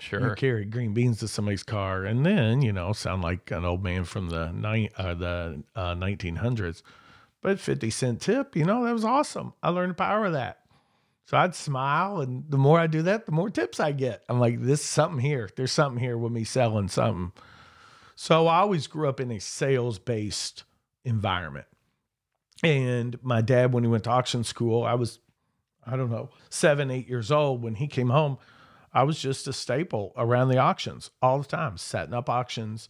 Sure. 0.00 0.28
you 0.28 0.34
carry 0.36 0.64
green 0.64 0.94
beans 0.94 1.18
to 1.18 1.26
somebody's 1.28 1.64
car 1.64 2.04
and 2.04 2.24
then 2.24 2.62
you 2.62 2.72
know 2.72 2.92
sound 2.92 3.22
like 3.22 3.50
an 3.50 3.64
old 3.64 3.82
man 3.82 4.04
from 4.04 4.28
the 4.28 4.52
nine 4.52 4.88
uh, 4.96 5.12
the 5.14 5.62
uh, 5.74 5.94
1900s 5.96 6.82
but 7.40 7.60
50 7.60 7.90
cent 7.90 8.20
tip 8.20 8.56
you 8.56 8.64
know 8.64 8.84
that 8.84 8.92
was 8.92 9.04
awesome. 9.04 9.54
I 9.62 9.70
learned 9.70 9.90
the 9.90 9.94
power 9.94 10.26
of 10.26 10.32
that. 10.32 10.60
So 11.26 11.36
i'd 11.36 11.54
smile 11.54 12.20
and 12.20 12.44
the 12.48 12.56
more 12.56 12.78
i 12.78 12.86
do 12.86 13.02
that 13.02 13.26
the 13.26 13.32
more 13.32 13.50
tips 13.50 13.80
i 13.80 13.92
get. 13.92 14.24
I'm 14.28 14.40
like 14.40 14.60
this 14.60 14.80
is 14.80 14.86
something 14.86 15.20
here. 15.20 15.48
There's 15.56 15.72
something 15.72 16.02
here 16.02 16.16
with 16.16 16.32
me 16.32 16.44
selling 16.44 16.88
something. 16.88 17.32
So 18.14 18.46
i 18.46 18.58
always 18.58 18.86
grew 18.86 19.08
up 19.08 19.20
in 19.20 19.30
a 19.30 19.40
sales 19.40 19.98
based 19.98 20.64
environment. 21.04 21.66
And 22.64 23.18
my 23.22 23.40
dad 23.40 23.72
when 23.72 23.84
he 23.84 23.90
went 23.90 24.04
to 24.04 24.10
auction 24.10 24.44
school 24.44 24.84
i 24.84 24.94
was 24.94 25.18
i 25.86 25.96
don't 25.96 26.10
know 26.10 26.30
seven 26.50 26.90
eight 26.90 27.08
years 27.08 27.30
old. 27.30 27.62
When 27.62 27.74
he 27.76 27.86
came 27.86 28.10
home 28.10 28.38
I 28.92 29.02
was 29.02 29.18
just 29.20 29.46
a 29.46 29.52
staple 29.52 30.12
around 30.16 30.48
the 30.48 30.58
auctions 30.58 31.10
all 31.20 31.38
the 31.38 31.46
time, 31.46 31.76
setting 31.76 32.14
up 32.14 32.28
auctions. 32.28 32.88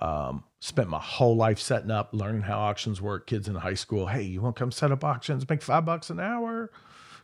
Um, 0.00 0.44
spent 0.60 0.88
my 0.88 1.00
whole 1.00 1.36
life 1.36 1.58
setting 1.58 1.90
up, 1.90 2.10
learning 2.12 2.42
how 2.42 2.58
auctions 2.60 3.00
work. 3.00 3.26
Kids 3.26 3.48
in 3.48 3.56
high 3.56 3.74
school, 3.74 4.06
hey, 4.06 4.22
you 4.22 4.40
want 4.40 4.56
to 4.56 4.60
come 4.60 4.70
set 4.70 4.92
up 4.92 5.02
auctions? 5.02 5.48
Make 5.48 5.62
five 5.62 5.84
bucks 5.84 6.10
an 6.10 6.20
hour, 6.20 6.70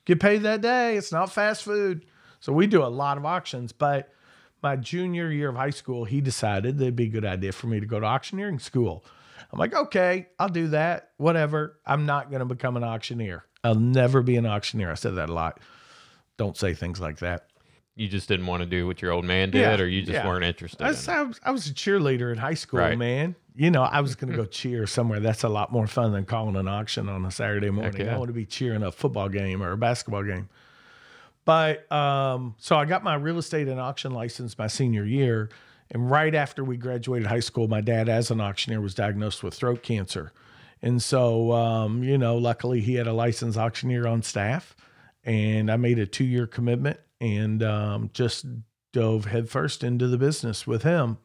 get 0.05 0.21
paid 0.21 0.43
that 0.43 0.63
day. 0.63 0.97
It's 0.97 1.13
not 1.13 1.33
fast 1.33 1.63
food. 1.63 2.07
So 2.41 2.53
we 2.53 2.67
do 2.67 2.83
a 2.83 2.87
lot 2.87 3.19
of 3.19 3.25
auctions. 3.25 3.73
But 3.73 4.13
my 4.63 4.77
junior 4.77 5.31
year 5.31 5.51
of 5.51 5.57
high 5.57 5.71
school, 5.71 6.05
he 6.05 6.21
decided 6.21 6.79
that 6.79 6.83
it'd 6.83 6.97
be 6.97 7.05
a 7.05 7.09
good 7.09 7.25
idea 7.25 7.53
for 7.53 7.67
me 7.67 7.79
to 7.79 7.87
go 7.87 8.01
to 8.01 8.07
auctioneering 8.07 8.59
school. 8.59 9.05
I'm 9.53 9.59
like, 9.59 9.75
okay, 9.75 10.29
I'll 10.39 10.49
do 10.49 10.69
that. 10.69 11.11
Whatever. 11.19 11.79
I'm 11.87 12.07
not 12.07 12.31
going 12.31 12.41
to 12.41 12.47
become 12.47 12.77
an 12.77 12.85
auctioneer. 12.85 13.45
I'll 13.63 13.75
never 13.75 14.23
be 14.23 14.37
an 14.37 14.47
auctioneer. 14.47 14.91
I 14.91 14.95
said 14.95 15.17
that 15.17 15.29
a 15.31 15.33
lot. 15.33 15.61
Don't 16.37 16.57
say 16.57 16.75
things 16.75 17.01
like 17.01 17.19
that. 17.19 17.47
You 17.97 18.09
just 18.09 18.29
didn't 18.29 18.47
want 18.47 18.61
to 18.63 18.67
do 18.67 18.87
what 18.87 19.01
your 19.01 19.11
old 19.13 19.25
man 19.25 19.51
did, 19.51 19.61
Yeah, 19.63 19.81
or 19.81 19.87
you 19.87 20.03
just 20.03 20.13
yeah. 20.13 20.27
weren't 20.27 20.45
interested. 20.45 20.85
I 20.85 20.89
was, 20.89 21.09
it? 21.09 21.11
I 21.11 21.23
was, 21.23 21.41
I 21.45 21.51
was 21.51 21.67
a 21.67 21.73
cheerleader 21.73 22.31
in 22.31 22.37
high 22.39 22.55
school, 22.55 22.81
Right. 22.81 22.97
man. 22.99 23.35
You 23.55 23.71
know, 23.71 23.83
I 23.83 24.03
was 24.03 24.15
going 24.15 24.31
to 24.31 24.37
go 24.37 24.45
cheer 24.61 24.87
somewhere. 24.87 25.19
That's 25.19 25.43
a 25.45 25.49
lot 25.49 25.73
more 25.73 25.87
fun 25.87 26.13
than 26.13 26.27
calling 26.27 26.57
an 26.57 26.69
auction 26.69 27.09
on 27.09 27.25
a 27.25 27.31
Saturday 27.31 27.71
morning. 27.71 28.05
yeah. 28.05 28.15
I 28.15 28.19
want 28.19 28.29
to 28.29 28.35
be 28.35 28.45
cheering 28.45 28.83
a 28.83 28.93
football 28.93 29.31
game 29.31 29.63
or 29.63 29.73
a 29.73 29.79
basketball 29.79 30.25
game. 30.25 30.51
But 31.47 31.91
um, 31.91 32.55
so 32.59 32.77
I 32.77 32.85
got 32.85 33.03
my 33.03 33.15
real 33.15 33.39
estate 33.39 33.69
and 33.69 33.81
auction 33.81 34.13
license 34.13 34.59
my 34.59 34.67
senior 34.67 35.05
year. 35.05 35.49
And 35.91 36.11
right 36.11 36.35
after 36.35 36.65
we 36.65 36.77
graduated 36.77 37.29
high 37.29 37.41
school, 37.41 37.69
my 37.69 37.81
dad, 37.81 38.09
as 38.09 38.31
an 38.31 38.41
auctioneer, 38.41 38.81
was 38.81 38.95
diagnosed 38.95 39.43
with 39.45 39.55
throat 39.55 39.83
cancer. 39.83 40.33
And 40.83 41.01
so, 41.01 41.53
um, 41.53 42.03
you 42.03 42.19
know, 42.19 42.37
luckily 42.37 42.81
he 42.81 42.97
had 42.97 43.07
a 43.07 43.13
licensed 43.13 43.57
auctioneer 43.57 44.07
on 44.07 44.23
staff. 44.23 44.75
And 45.25 45.71
I 45.71 45.77
made 45.77 45.99
a 45.99 46.07
two 46.07 46.25
year 46.25 46.47
commitment 46.47 46.99
and 47.21 47.63
um, 47.63 48.11
just 48.13 48.47
dove 48.93 49.27
headfirst 49.27 49.85
into 49.85 50.09
the 50.09 50.19
business 50.19 50.67
with 50.67 50.83
him. 50.83 51.19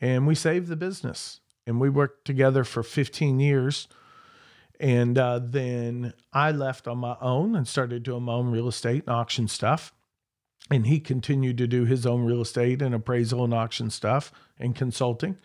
And 0.00 0.26
we 0.26 0.34
saved 0.34 0.68
the 0.68 0.76
business. 0.76 1.40
And 1.66 1.80
we 1.80 1.88
worked 1.88 2.24
together 2.24 2.64
for 2.64 2.82
15 2.82 3.40
years. 3.40 3.88
And 4.80 5.16
uh, 5.16 5.40
then 5.42 6.12
I 6.32 6.50
left 6.50 6.88
on 6.88 6.98
my 6.98 7.16
own 7.20 7.54
and 7.54 7.66
started 7.66 8.02
doing 8.02 8.24
my 8.24 8.34
own 8.34 8.50
real 8.50 8.68
estate 8.68 9.04
and 9.06 9.14
auction 9.14 9.48
stuff. 9.48 9.94
And 10.70 10.86
he 10.86 10.98
continued 10.98 11.58
to 11.58 11.66
do 11.66 11.84
his 11.84 12.06
own 12.06 12.24
real 12.24 12.40
estate 12.40 12.82
and 12.82 12.94
appraisal 12.94 13.44
and 13.44 13.54
auction 13.54 13.90
stuff 13.90 14.32
and 14.58 14.74
consulting. 14.74 15.36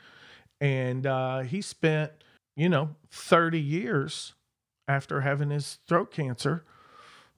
And 0.62 1.06
uh, 1.06 1.40
he 1.40 1.62
spent, 1.62 2.12
you 2.56 2.70
know, 2.70 2.96
30 3.12 3.60
years 3.60 4.34
after 4.88 5.22
having 5.22 5.52
his 5.52 5.80
throat 5.88 6.12
cancer 6.12 6.64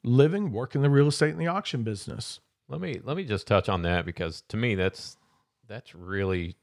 living, 0.04 0.52
working 0.52 0.82
the 0.82 0.90
real 0.90 1.08
estate 1.08 1.32
and 1.32 1.40
the 1.40 1.48
auction 1.48 1.84
business. 1.84 2.40
Let 2.68 2.82
me 2.82 3.00
let 3.04 3.18
me 3.18 3.24
just 3.24 3.48
touch 3.48 3.70
on 3.70 3.82
that 3.84 4.06
because 4.06 4.42
to 4.50 4.58
me 4.58 4.76
that's 4.76 5.18
that's 5.68 5.94
really 5.94 6.56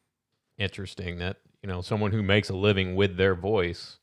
interesting 0.56 1.18
that 1.18 1.36
you 1.62 1.68
know 1.68 1.82
someone 1.82 2.12
who 2.12 2.22
makes 2.22 2.48
a 2.48 2.56
living 2.56 2.96
with 2.96 3.16
their 3.16 3.34
voice 3.34 3.98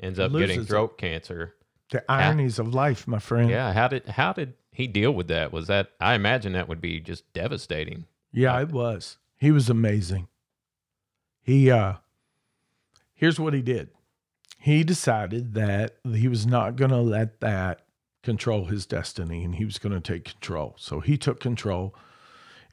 ends 0.00 0.18
up 0.18 0.32
getting 0.32 0.56
Loses 0.58 0.66
it. 0.66 0.68
throat 0.68 0.98
cancer. 0.98 1.54
The 1.90 2.08
ironies 2.10 2.60
of 2.60 2.72
life, 2.72 3.08
my 3.08 3.18
friend. 3.18 3.50
Yeah, 3.50 3.72
how 3.72 3.88
did 3.88 4.08
how 4.08 4.32
did 4.32 4.54
he 4.70 4.86
deal 4.86 5.10
with 5.12 5.26
that? 5.28 5.52
Was 5.52 5.66
that 5.66 5.90
I 6.00 6.14
imagine 6.14 6.52
that 6.52 6.68
would 6.68 6.80
be 6.80 7.00
just 7.00 7.30
devastating. 7.32 8.06
Yeah, 8.32 8.60
it 8.60 8.70
was. 8.70 9.18
He 9.36 9.50
was 9.50 9.68
amazing. 9.68 10.28
He 11.42 11.68
uh 11.70 11.94
here's 13.14 13.40
what 13.40 13.54
he 13.54 13.62
did. 13.62 13.90
He 14.58 14.84
decided 14.84 15.54
that 15.54 15.96
he 16.12 16.28
was 16.28 16.46
not 16.46 16.76
going 16.76 16.90
to 16.90 16.98
let 16.98 17.40
that 17.40 17.80
control 18.22 18.66
his 18.66 18.86
destiny 18.86 19.44
and 19.44 19.54
he 19.54 19.64
was 19.64 19.78
going 19.78 19.94
to 19.94 20.00
take 20.00 20.24
control. 20.24 20.74
So 20.78 21.00
he 21.00 21.16
took 21.16 21.40
control 21.40 21.94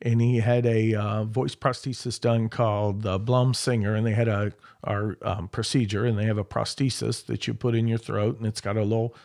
and 0.01 0.21
he 0.21 0.37
had 0.37 0.65
a 0.65 0.93
uh, 0.93 1.23
voice 1.23 1.55
prosthesis 1.55 2.19
done 2.19 2.49
called 2.49 3.01
the 3.01 3.17
Blom-Singer 3.17 3.95
and 3.95 4.05
they 4.05 4.13
had 4.13 4.27
a 4.27 4.51
our 4.83 5.17
um, 5.21 5.47
procedure 5.47 6.05
and 6.05 6.17
they 6.17 6.25
have 6.25 6.37
a 6.37 6.43
prosthesis 6.43 7.25
that 7.25 7.47
you 7.47 7.53
put 7.53 7.75
in 7.75 7.87
your 7.87 7.97
throat 7.97 8.37
and 8.37 8.45
it's 8.45 8.61
got 8.61 8.77
a 8.77 8.83
little 8.83 9.15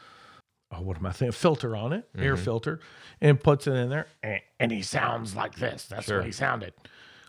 oh, 0.72 0.80
what 0.80 0.96
am 0.96 1.06
I 1.06 1.12
thinking? 1.12 1.32
Filter 1.32 1.76
on 1.76 1.92
it, 1.92 2.08
air 2.16 2.36
filter, 2.36 2.80
and 3.20 3.38
puts 3.38 3.66
it 3.66 3.72
in 3.72 3.90
there, 3.90 4.06
and, 4.22 4.40
and 4.58 4.72
he 4.72 4.82
sounds 4.82 5.36
like 5.36 5.56
this. 5.56 5.84
That's 5.84 6.06
Sure. 6.06 6.18
what 6.18 6.26
he 6.26 6.32
sounded. 6.32 6.72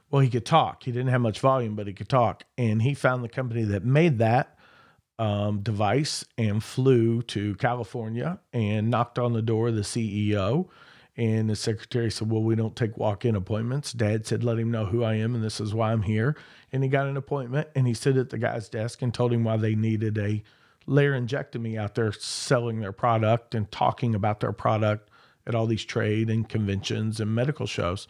Well, 0.10 0.22
he 0.22 0.30
could 0.30 0.46
talk. 0.46 0.84
He 0.84 0.92
didn't 0.92 1.10
have 1.10 1.22
much 1.22 1.40
volume, 1.40 1.76
but 1.76 1.88
he 1.88 1.94
could 1.94 2.08
talk. 2.08 2.44
And 2.58 2.84
he 2.84 2.94
found 2.94 3.24
the 3.24 3.30
company 3.30 3.64
that 3.64 3.84
made 3.84 4.20
that 4.20 4.53
um, 5.20 5.60
device 5.60 6.26
and 6.38 6.64
flew 6.64 7.22
to 7.24 7.56
California 7.56 8.40
and 8.52 8.90
knocked 8.90 9.20
on 9.20 9.34
the 9.34 9.42
door 9.42 9.70
of 9.70 9.76
the 9.76 9.82
CEO. 9.82 10.68
And 11.16 11.50
the 11.50 11.56
secretary 11.56 12.10
said, 12.10 12.32
Well, 12.32 12.42
we 12.42 12.56
don't 12.56 12.76
take 12.76 12.98
walk 12.98 13.24
in 13.24 13.36
appointments. 13.36 13.94
Dad 13.94 14.26
said, 14.26 14.44
Let 14.44 14.58
him 14.58 14.72
know 14.72 14.86
who 14.86 15.04
I 15.04 15.16
am 15.16 15.36
and 15.36 15.44
this 15.44 15.60
is 15.60 15.74
why 15.74 15.92
I'm 15.92 16.02
here. 16.02 16.36
And 16.72 16.84
he 16.84 16.90
got 16.90 17.08
an 17.08 17.18
appointment 17.18 17.68
and 17.76 17.86
he 17.88 17.94
stood 17.94 18.18
at 18.18 18.32
the 18.32 18.40
guy's 18.40 18.68
desk 18.68 19.02
and 19.02 19.14
told 19.14 19.32
him 19.32 19.44
why 19.44 19.58
they 19.58 19.76
needed 19.76 20.18
a 20.18 20.44
laryngectomee 20.88 21.78
out 21.80 21.96
there 21.96 22.12
selling 22.12 22.80
their 22.80 22.92
product 22.92 23.56
and 23.56 23.72
talking 23.72 24.16
about 24.16 24.40
their 24.40 24.52
product 24.52 25.10
at 25.46 25.56
all 25.56 25.68
these 25.68 25.86
trade 25.86 26.30
and 26.30 26.50
conventions 26.50 27.20
and 27.20 27.34
medical 27.34 27.68
shows. 27.68 28.08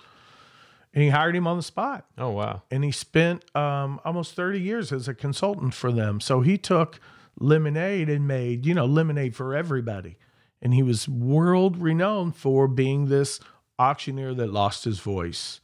And 0.94 1.04
he 1.04 1.10
hired 1.10 1.36
him 1.36 1.48
on 1.48 1.58
the 1.58 1.64
spot 1.64 2.06
Oh 2.18 2.30
wow. 2.30 2.62
and 2.70 2.84
he 2.84 2.92
spent 2.92 3.44
um, 3.56 4.00
almost 4.06 4.36
30 4.36 4.60
years 4.62 4.92
as 4.92 5.08
a 5.08 5.14
consultant 5.14 5.74
for 5.74 5.92
them. 5.92 6.20
So 6.20 6.42
he 6.42 6.58
took 6.58 7.00
lemonade 7.40 8.10
and 8.10 8.28
made, 8.28 8.66
you 8.66 8.74
know, 8.76 8.86
lemonade 8.86 9.36
for 9.36 9.56
everybody. 9.56 10.18
And 10.62 10.74
he 10.74 10.84
was 10.84 11.10
world 11.10 11.78
renowned 11.78 12.36
for 12.36 12.68
being 12.68 13.08
this 13.08 13.40
auctioneer 13.80 14.34
that 14.36 14.54
lost 14.54 14.84
his 14.86 15.00
voice. 15.00 15.60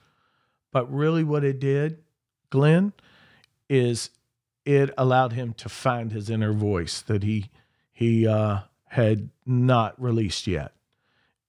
But 0.71 0.91
really, 0.91 1.23
what 1.23 1.43
it 1.43 1.59
did, 1.59 2.03
Glenn, 2.49 2.93
is 3.69 4.09
it 4.65 4.91
allowed 4.97 5.33
him 5.33 5.53
to 5.53 5.69
find 5.69 6.11
his 6.11 6.29
inner 6.29 6.53
voice 6.53 7.01
that 7.01 7.23
he 7.23 7.49
he 7.91 8.27
uh, 8.27 8.59
had 8.87 9.29
not 9.45 9.99
released 10.01 10.47
yet, 10.47 10.73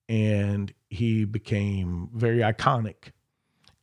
and 0.08 0.72
he 0.88 1.24
became 1.24 2.08
very 2.14 2.38
iconic 2.38 3.12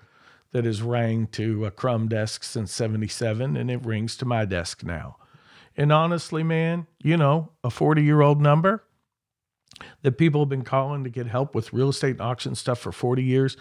that 0.52 0.64
has 0.64 0.80
rang 0.82 1.26
to 1.28 1.64
a 1.66 1.70
Crum 1.70 2.08
desk 2.08 2.42
since 2.44 2.72
77 2.72 3.56
and 3.56 3.70
it 3.70 3.84
rings 3.84 4.16
to 4.16 4.24
my 4.24 4.46
desk 4.46 4.84
now. 4.84 5.16
And 5.76 5.92
honestly, 5.92 6.42
man, 6.42 6.86
you 7.02 7.16
know, 7.16 7.52
a 7.64 7.68
40-year-old 7.68 8.40
number 8.40 8.84
that 10.02 10.18
people 10.18 10.42
have 10.42 10.48
been 10.48 10.64
calling 10.64 11.04
to 11.04 11.10
get 11.10 11.26
help 11.26 11.54
with 11.54 11.72
real 11.72 11.88
estate 11.88 12.12
and 12.12 12.20
auction 12.20 12.54
stuff 12.54 12.78
for 12.78 12.92
40 12.92 13.22
years 13.22 13.56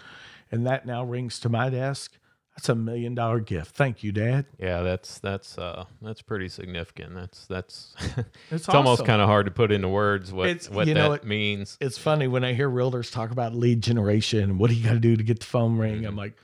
and 0.50 0.66
that 0.66 0.86
now 0.86 1.04
rings 1.04 1.38
to 1.40 1.48
my 1.48 1.70
desk. 1.70 2.18
That's 2.56 2.68
a 2.68 2.74
million 2.74 3.14
dollar 3.14 3.40
gift. 3.40 3.74
Thank 3.74 4.04
you, 4.04 4.12
Dad. 4.12 4.44
Yeah, 4.58 4.82
that's 4.82 5.18
that's 5.20 5.56
uh 5.56 5.84
that's 6.02 6.20
pretty 6.20 6.48
significant. 6.48 7.14
That's 7.14 7.46
that's 7.46 7.94
It's, 8.16 8.26
it's 8.50 8.68
almost 8.68 9.06
kind 9.06 9.22
of 9.22 9.28
hard 9.28 9.46
to 9.46 9.50
put 9.52 9.72
into 9.72 9.88
words 9.88 10.32
what 10.32 10.48
It's- 10.48 10.68
what 10.68 10.86
you 10.86 10.94
that 10.94 11.00
know, 11.00 11.12
it- 11.14 11.24
means. 11.24 11.78
it's 11.80 11.96
funny 11.96 12.28
when 12.28 12.44
I 12.44 12.52
hear 12.52 12.68
realtors 12.68 13.10
talk 13.10 13.30
about 13.30 13.54
lead 13.54 13.80
generation 13.82 14.40
and 14.42 14.58
what 14.58 14.68
do 14.70 14.76
you 14.76 14.84
got 14.84 14.92
to 14.92 15.00
do 15.00 15.16
to 15.16 15.22
get 15.24 15.40
the 15.40 15.46
phone 15.46 15.78
ring. 15.78 16.04
I'm 16.04 16.14
like, 16.16 16.36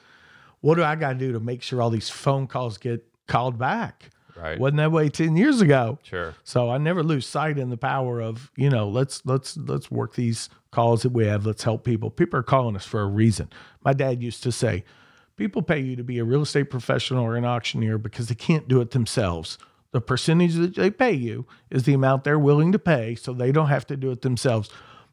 what 0.61 0.77
do 0.77 0.83
I 0.83 0.95
got 0.97 1.13
to 1.13 1.19
do 1.19 1.33
to 1.33 1.41
make 1.41 1.63
sure 1.63 1.83
all 1.83 1.91
these 1.91 2.09
phone 2.09 2.47
calls 2.47 2.79
get 2.79 3.05
called 3.27 3.59
back? 3.59 4.11
Right. 4.35 4.59
Wasn't 4.59 4.79
that 4.79 4.91
way 4.93 5.09
10 5.11 5.37
years 5.37 5.61
ago. 5.61 5.99
Sure. 6.05 6.35
So 6.45 6.71
I 6.71 6.79
never 6.79 7.03
lose 7.03 7.27
sight 7.27 7.59
in 7.59 7.71
the 7.71 7.77
power 7.77 8.21
of, 8.23 8.51
you 8.57 8.71
know, 8.71 8.89
let's 8.89 9.27
let's 9.27 9.57
let's 9.59 9.91
work 9.91 10.15
these 10.15 10.49
calls 10.71 11.03
that 11.03 11.11
we 11.11 11.27
have. 11.27 11.45
Let's 11.45 11.65
help 11.65 11.85
people. 11.85 12.09
People 12.11 12.39
are 12.39 12.45
calling 12.45 12.77
us 12.77 12.87
for 12.87 13.01
a 13.03 13.07
reason. 13.07 13.51
My 13.85 13.93
dad 13.93 14.23
used 14.23 14.43
to 14.45 14.53
say, 14.53 14.85
people 15.39 15.63
pay 15.63 15.79
you 15.81 15.97
to 15.97 16.05
be 16.05 16.19
a 16.19 16.25
real 16.25 16.43
estate 16.43 16.65
professional 16.65 17.25
or 17.25 17.37
an 17.37 17.45
auctioneer 17.47 17.97
because 17.97 18.29
they 18.29 18.35
can't 18.35 18.69
do 18.69 18.81
it 18.83 18.91
themselves. 18.91 19.57
The 19.93 20.01
percentage 20.03 20.55
that 20.57 20.75
they 20.75 20.91
pay 20.91 21.13
you 21.13 21.47
is 21.71 21.85
the 21.85 21.95
amount 21.95 22.25
they're 22.25 22.39
willing 22.39 22.73
to 22.73 22.79
pay 22.79 23.15
so 23.15 23.33
they 23.33 23.53
don't 23.53 23.69
have 23.69 23.87
to 23.87 23.97
do 23.97 24.11
it 24.11 24.21
themselves. 24.21 24.69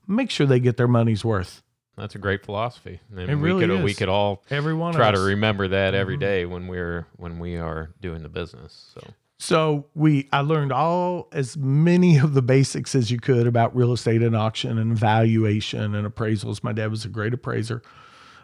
Make 0.08 0.30
sure 0.30 0.46
they 0.46 0.60
get 0.60 0.76
their 0.76 0.88
money's 0.90 1.24
worth. 1.24 1.62
That's 1.98 2.14
a 2.16 2.18
great 2.20 2.44
philosophy. 2.46 3.00
And 3.10 3.30
It 3.30 3.36
really 3.36 3.66
we 3.66 3.74
could 3.74 3.84
we 3.86 3.94
could 3.94 4.10
all 4.10 4.44
Every 4.50 4.74
one 4.74 4.94
try 4.94 5.12
to 5.12 5.20
remember 5.22 5.70
that 5.70 5.94
Mm-hmm. 5.94 6.02
every 6.02 6.18
day 6.18 6.46
when 6.46 6.68
we're 6.68 7.08
when 7.16 7.40
we 7.40 7.56
are 7.56 7.92
doing 8.02 8.22
the 8.22 8.28
business. 8.28 8.92
So 8.94 9.14
So 9.40 9.86
we 9.96 10.28
I 10.34 10.42
learned 10.42 10.74
all 10.74 11.30
as 11.32 11.56
many 11.56 12.18
of 12.18 12.34
the 12.34 12.42
basics 12.42 12.96
as 12.96 13.10
you 13.12 13.18
could 13.20 13.48
about 13.48 13.74
real 13.74 13.94
estate 13.94 14.22
and 14.22 14.36
auction 14.36 14.78
and 14.78 14.98
valuation 14.98 15.96
and 15.96 16.06
appraisals. 16.06 16.62
My 16.64 16.74
dad 16.74 16.92
was 16.92 17.06
a 17.06 17.10
great 17.10 17.34
appraiser. 17.34 17.82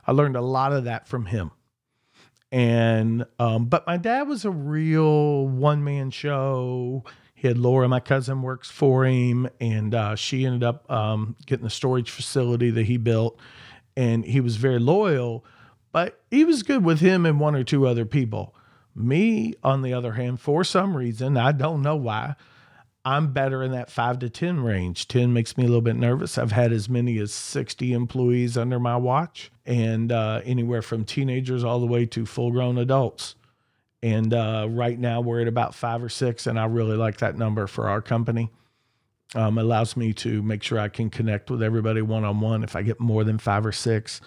I 0.07 0.13
learned 0.13 0.37
a 0.37 0.41
lot 0.41 0.71
of 0.71 0.85
that 0.85 1.09
from 1.09 1.25
him. 1.25 1.51
And 2.51 3.25
um, 3.39 3.65
but 3.65 3.87
my 3.87 3.97
dad 3.97 4.27
was 4.27 4.43
a 4.43 4.51
real 4.51 5.47
one 5.47 5.83
man 5.83 6.11
show. 6.11 7.03
He 7.33 7.47
had 7.47 7.57
Laura, 7.57 7.87
my 7.87 7.99
cousin, 7.99 8.41
works 8.41 8.69
for 8.69 9.05
him, 9.05 9.49
and 9.59 9.95
uh, 9.95 10.15
she 10.15 10.45
ended 10.45 10.63
up 10.63 10.89
um, 10.91 11.35
getting 11.45 11.63
the 11.63 11.71
storage 11.71 12.09
facility 12.11 12.69
that 12.71 12.85
he 12.85 12.97
built. 12.97 13.39
And 13.95 14.23
he 14.25 14.41
was 14.41 14.57
very 14.57 14.79
loyal, 14.79 15.43
but 15.91 16.21
he 16.29 16.43
was 16.43 16.61
good 16.61 16.85
with 16.85 16.99
him 16.99 17.25
and 17.25 17.39
one 17.39 17.55
or 17.55 17.63
two 17.63 17.87
other 17.87 18.05
people. 18.05 18.53
Me, 18.93 19.53
on 19.63 19.81
the 19.81 19.93
other 19.93 20.13
hand, 20.13 20.39
for 20.39 20.63
some 20.63 20.95
reason, 20.95 21.37
I 21.37 21.51
don't 21.53 21.81
know 21.81 21.95
why, 21.95 22.35
I'm 23.03 23.33
better 23.33 23.63
in 23.63 23.71
that 23.71 23.89
five 23.89 24.19
to 24.19 24.29
10 24.29 24.61
range. 24.61 25.07
10 25.07 25.33
makes 25.33 25.57
me 25.57 25.63
a 25.63 25.67
little 25.67 25.81
bit 25.81 25.95
nervous. 25.95 26.37
I've 26.37 26.51
had 26.51 26.71
as 26.71 26.87
many 26.87 27.17
as 27.17 27.33
60 27.33 27.93
employees 27.93 28.57
under 28.57 28.79
my 28.79 28.95
watch 28.95 29.51
and 29.65 30.11
uh, 30.11 30.41
anywhere 30.43 30.83
from 30.83 31.03
teenagers 31.05 31.63
all 31.63 31.79
the 31.79 31.87
way 31.87 32.05
to 32.07 32.25
full 32.25 32.51
grown 32.51 32.77
adults. 32.77 33.35
And 34.03 34.33
uh, 34.33 34.67
right 34.69 34.99
now 34.99 35.21
we're 35.21 35.41
at 35.41 35.47
about 35.47 35.75
five 35.75 36.03
or 36.03 36.09
six, 36.09 36.47
and 36.47 36.59
I 36.59 36.65
really 36.65 36.97
like 36.97 37.17
that 37.17 37.37
number 37.37 37.67
for 37.67 37.87
our 37.87 38.01
company. 38.01 38.49
Um, 39.33 39.57
allows 39.57 39.95
me 39.95 40.13
to 40.13 40.41
make 40.43 40.61
sure 40.61 40.77
I 40.77 40.89
can 40.89 41.09
connect 41.09 41.49
with 41.49 41.63
everybody 41.63 42.01
one 42.01 42.25
on 42.25 42.39
one. 42.39 42.63
If 42.63 42.75
I 42.75 42.81
get 42.81 42.99
more 42.99 43.23
than 43.23 43.37
five 43.37 43.65
or 43.65 43.71
six, 43.71 44.19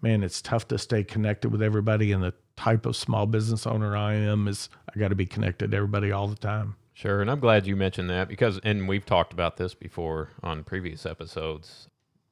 man, 0.00 0.22
it's 0.22 0.40
tough 0.40 0.68
to 0.68 0.78
stay 0.78 1.04
connected 1.04 1.50
with 1.50 1.60
everybody. 1.60 2.12
And 2.12 2.22
the 2.22 2.34
type 2.56 2.86
of 2.86 2.96
small 2.96 3.26
business 3.26 3.66
owner 3.66 3.96
I 3.96 4.14
am 4.14 4.48
is 4.48 4.70
I 4.94 4.98
got 4.98 5.08
to 5.08 5.14
be 5.14 5.26
connected 5.26 5.72
to 5.72 5.76
everybody 5.76 6.10
all 6.10 6.28
the 6.28 6.36
time. 6.36 6.76
Sure, 6.96 7.20
and 7.20 7.30
I'm 7.30 7.40
glad 7.40 7.66
you 7.66 7.76
mentioned 7.76 8.08
that 8.08 8.26
because, 8.26 8.58
and 8.64 8.88
we've 8.88 9.04
talked 9.04 9.34
about 9.34 9.58
this 9.58 9.74
before 9.74 10.30
on 10.42 10.64
previous 10.64 11.04
episodes. 11.04 11.88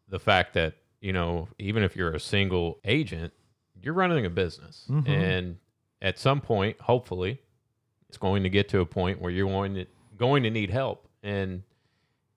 The 0.09 0.19
fact 0.19 0.55
that 0.55 0.77
you 1.03 1.13
know, 1.13 1.49
even 1.59 1.83
if 1.83 1.95
you're 1.95 2.15
a 2.15 2.19
single 2.21 2.79
agent, 2.87 3.35
you're 3.83 3.93
running 3.93 4.25
a 4.25 4.31
business, 4.31 4.87
Mhm. 4.89 5.07
and 5.07 5.59
at 6.01 6.19
some 6.19 6.41
point, 6.41 6.81
hopefully, 6.81 7.43
it's 8.09 8.17
going 8.17 8.43
to 8.43 8.49
get 8.49 8.71
to 8.71 8.81
a 8.81 8.87
point 8.87 9.21
where 9.21 9.31
you're 9.31 9.47
going 9.51 9.75
to 9.75 9.85
going 10.17 10.43
to 10.45 10.51
need 10.51 10.71
help, 10.71 11.07
and 11.23 11.63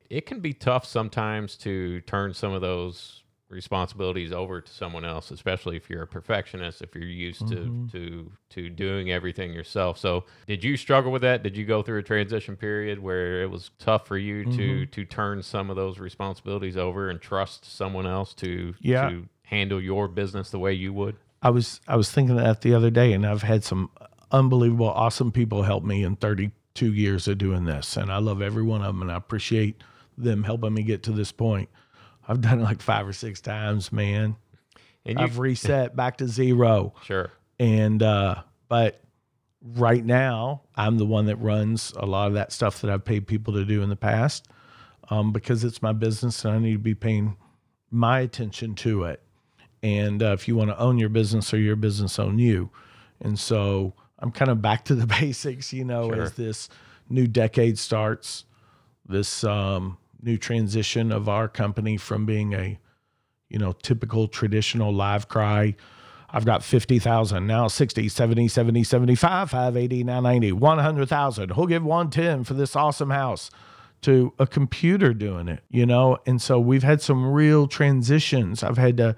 it 0.09 0.25
can 0.25 0.41
be 0.41 0.51
tough 0.53 0.83
sometimes 0.83 1.55
to 1.59 2.01
turn 2.01 2.33
some 2.33 2.51
of 2.51 2.59
those 2.59 3.23
responsibilities 3.49 4.31
over 4.31 4.61
to 4.61 4.71
someone 4.71 5.05
else, 5.05 5.31
especially 5.31 5.75
if 5.77 5.89
you're 5.89 6.03
a 6.03 6.07
perfectionist, 6.07 6.81
if 6.81 6.93
you're 6.95 7.03
used 7.05 7.43
Mhm. 7.43 7.89
to 7.91 7.97
to 7.97 8.31
to 8.49 8.69
doing 8.69 9.11
everything 9.11 9.53
yourself. 9.53 9.97
So, 9.97 10.25
did 10.47 10.63
you 10.63 10.77
struggle 10.77 11.11
with 11.11 11.21
that? 11.21 11.43
Did 11.43 11.55
you 11.57 11.65
go 11.65 11.81
through 11.81 11.99
a 11.99 12.03
transition 12.03 12.55
period 12.57 12.99
where 12.99 13.41
it 13.43 13.49
was 13.51 13.71
tough 13.79 14.07
for 14.07 14.17
you 14.17 14.43
to 14.45 14.49
Mm-hmm. 14.51 14.91
to 14.91 15.05
turn 15.05 15.41
some 15.43 15.69
of 15.69 15.75
those 15.75 15.99
responsibilities 15.99 16.77
over 16.77 17.09
and 17.09 17.21
trust 17.21 17.65
someone 17.65 18.05
else 18.05 18.33
to 18.35 18.73
Yeah. 18.79 19.09
to 19.09 19.25
handle 19.43 19.81
your 19.81 20.07
business 20.07 20.49
the 20.51 20.59
way 20.59 20.73
you 20.73 20.91
would? 20.93 21.15
I 21.41 21.49
was 21.49 21.79
I 21.87 21.95
was 21.95 22.11
thinking 22.11 22.35
that 22.35 22.61
the 22.61 22.73
other 22.73 22.89
day, 22.89 23.13
and 23.13 23.25
I've 23.25 23.43
had 23.43 23.63
some 23.63 23.89
unbelievable, 24.31 24.89
awesome 24.89 25.31
people 25.31 25.63
help 25.63 25.83
me 25.85 26.03
in 26.03 26.15
32 26.17 26.91
years 26.93 27.27
of 27.29 27.37
doing 27.37 27.63
this, 27.65 27.95
and 27.95 28.11
I 28.11 28.17
love 28.17 28.41
every 28.41 28.63
one 28.63 28.81
of 28.81 28.87
them, 28.87 29.01
and 29.01 29.11
I 29.11 29.15
appreciate 29.15 29.81
them 30.17 30.43
helping 30.43 30.73
me 30.73 30.83
get 30.83 31.03
to 31.03 31.11
this 31.11 31.31
point. 31.31 31.69
I've 32.27 32.41
done 32.41 32.59
it 32.59 32.63
like 32.63 32.81
five 32.81 33.07
or 33.07 33.13
six 33.13 33.41
times, 33.41 33.91
man. 33.91 34.35
And 35.05 35.19
I've 35.19 35.39
reset 35.39 35.95
back 35.95 36.17
to 36.17 36.27
zero, 36.27 36.93
sure. 37.05 37.31
and 37.59 38.03
uh, 38.03 38.43
but 38.67 39.01
right 39.75 40.03
now 40.03 40.63
I'm 40.75 40.97
the 40.97 41.05
one 41.05 41.27
that 41.27 41.37
runs 41.37 41.93
a 41.95 42.05
lot 42.05 42.27
of 42.27 42.33
that 42.33 42.51
stuff 42.51 42.81
that 42.81 42.91
I've 42.91 43.05
paid 43.05 43.25
people 43.25 43.53
to 43.53 43.63
do 43.63 43.81
in 43.81 43.89
the 43.89 43.95
past, 43.95 44.47
um, 45.09 45.31
because 45.31 45.63
it's 45.63 45.81
my 45.81 45.93
business 45.93 46.43
and 46.43 46.53
I 46.55 46.59
need 46.59 46.73
to 46.73 46.79
be 46.79 46.93
paying 46.93 47.37
my 47.89 48.19
attention 48.19 48.75
to 48.75 49.03
it. 49.05 49.21
And 49.81 50.21
uh, 50.21 50.33
if 50.33 50.47
you 50.49 50.57
want 50.57 50.71
to 50.71 50.77
own 50.79 50.97
your 50.97 51.09
business 51.09 51.53
or 51.53 51.57
your 51.57 51.77
business 51.77 52.19
own 52.19 52.37
you, 52.37 52.69
and 53.21 53.39
so 53.39 53.93
I'm 54.19 54.31
kind 54.31 54.51
of 54.51 54.61
back 54.61 54.83
to 54.85 54.95
the 54.95 55.07
basics, 55.21 55.71
you 55.71 55.85
know, 55.85 56.09
Sure. 56.11 56.23
as 56.23 56.33
this 56.33 56.67
new 57.09 57.27
decade 57.27 57.79
starts, 57.79 58.43
this 59.07 59.45
um, 59.45 59.97
new 60.21 60.37
transition 60.37 61.11
of 61.11 61.29
our 61.29 61.47
company 61.47 61.97
from 61.97 62.25
being 62.25 62.53
a 62.53 62.79
you 63.49 63.59
know, 63.59 63.71
typical 63.71 64.27
traditional 64.27 64.93
live 64.93 65.27
cry. 65.27 65.75
I've 66.29 66.45
got 66.45 66.63
50,000, 66.63 67.47
now 67.47 67.67
60, 67.67 68.09
70, 68.09 68.47
70, 68.47 68.83
75, 68.83 69.49
580, 69.49 70.03
990, 70.03 70.51
100,000. 70.51 71.49
Who'll 71.51 71.67
give 71.67 71.83
110 71.83 72.43
for 72.43 72.53
this 72.53 72.75
awesome 72.75 73.09
house? 73.09 73.49
To 74.01 74.31
a 74.37 74.45
computer 74.45 75.11
doing 75.13 75.47
it, 75.47 75.63
you 75.71 75.83
know? 75.85 76.17
And 76.27 76.39
so 76.39 76.59
we've 76.59 76.83
had 76.83 77.01
some 77.01 77.31
real 77.31 77.67
transitions. 77.67 78.61
I've 78.61 78.77
had 78.77 78.97
to 78.97 79.15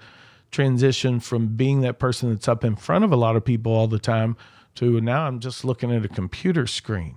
transition 0.50 1.20
from 1.20 1.48
being 1.48 1.82
that 1.82 1.98
person 1.98 2.30
that's 2.30 2.48
up 2.48 2.64
in 2.64 2.76
front 2.76 3.04
of 3.04 3.12
a 3.12 3.16
lot 3.16 3.36
of 3.36 3.44
people 3.44 3.72
all 3.72 3.88
the 3.88 3.98
time 3.98 4.38
to 4.76 5.00
now 5.00 5.26
I'm 5.26 5.38
just 5.38 5.66
looking 5.66 5.92
at 5.92 6.04
a 6.04 6.08
computer 6.08 6.66
screen. 6.66 7.16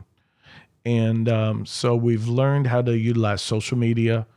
And 0.86 1.30
um, 1.30 1.66
so 1.66 1.96
we've 1.96 2.28
learned 2.28 2.68
how 2.68 2.82
to 2.82 2.98
utilize 2.98 3.42
social 3.42 3.78
media, 3.78 4.28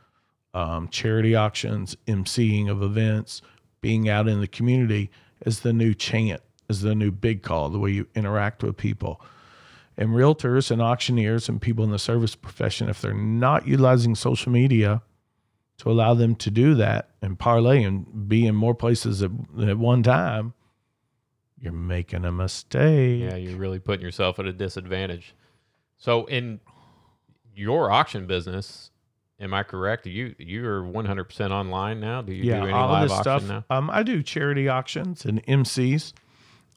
um, 0.53 0.87
charity 0.87 1.35
auctions, 1.35 1.97
emceeing 2.07 2.69
of 2.69 2.81
events, 2.81 3.41
being 3.81 4.07
out 4.09 4.27
in 4.27 4.39
the 4.39 4.47
community 4.47 5.11
as 5.45 5.59
the 5.59 5.73
new 5.73 5.93
chant, 5.93 6.41
as 6.69 6.81
the 6.81 6.95
new 6.95 7.11
bid 7.11 7.43
call, 7.43 7.69
the 7.69 7.79
way 7.79 7.91
you 7.91 8.07
interact 8.15 8.63
with 8.63 8.77
people. 8.77 9.21
And 9.97 10.09
realtors 10.11 10.71
and 10.71 10.81
auctioneers 10.81 11.49
and 11.49 11.61
people 11.61 11.83
in 11.83 11.91
the 11.91 11.99
service 11.99 12.35
profession, 12.35 12.87
if 12.87 13.01
they're 13.01 13.13
not 13.13 13.67
utilizing 13.67 14.15
social 14.15 14.51
media 14.51 15.01
to 15.79 15.91
allow 15.91 16.13
them 16.13 16.35
to 16.35 16.51
do 16.51 16.75
that 16.75 17.09
and 17.21 17.37
parlay 17.37 17.83
and 17.83 18.27
be 18.27 18.45
in 18.45 18.55
more 18.55 18.75
places 18.75 19.21
at, 19.21 19.31
at 19.61 19.77
one 19.77 20.03
time, 20.03 20.53
you're 21.59 21.73
making 21.73 22.25
a 22.25 22.31
mistake. 22.31 23.21
Yeah, 23.21 23.35
you're 23.35 23.57
really 23.57 23.79
putting 23.79 24.05
yourself 24.05 24.37
at 24.39 24.45
a 24.45 24.53
disadvantage. 24.53 25.33
So, 25.97 26.25
in 26.25 26.59
your 27.55 27.91
auction 27.91 28.27
business, 28.27 28.91
am 29.39 29.53
I 29.53 29.63
correct? 29.63 30.05
You 30.05 30.35
you're 30.37 30.81
100% 30.83 31.51
online 31.51 31.99
now. 31.99 32.21
Do 32.21 32.33
you 32.33 32.43
yeah, 32.43 32.59
do 32.59 32.63
any 32.63 32.73
all 32.73 32.89
live 32.89 33.03
of 33.03 33.09
this 33.09 33.19
stuff. 33.19 33.43
now? 33.43 33.65
Um, 33.69 33.89
I 33.89 34.03
do 34.03 34.21
charity 34.21 34.69
auctions 34.69 35.25
and 35.25 35.43
MCs, 35.45 36.13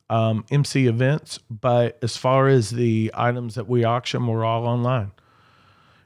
um, 0.08 0.44
MC 0.50 0.86
events, 0.86 1.38
but 1.50 1.98
as 2.02 2.16
far 2.16 2.48
as 2.48 2.70
the 2.70 3.10
items 3.14 3.54
that 3.54 3.68
we 3.68 3.84
auction, 3.84 4.26
we're 4.26 4.44
all 4.44 4.66
online. 4.66 5.12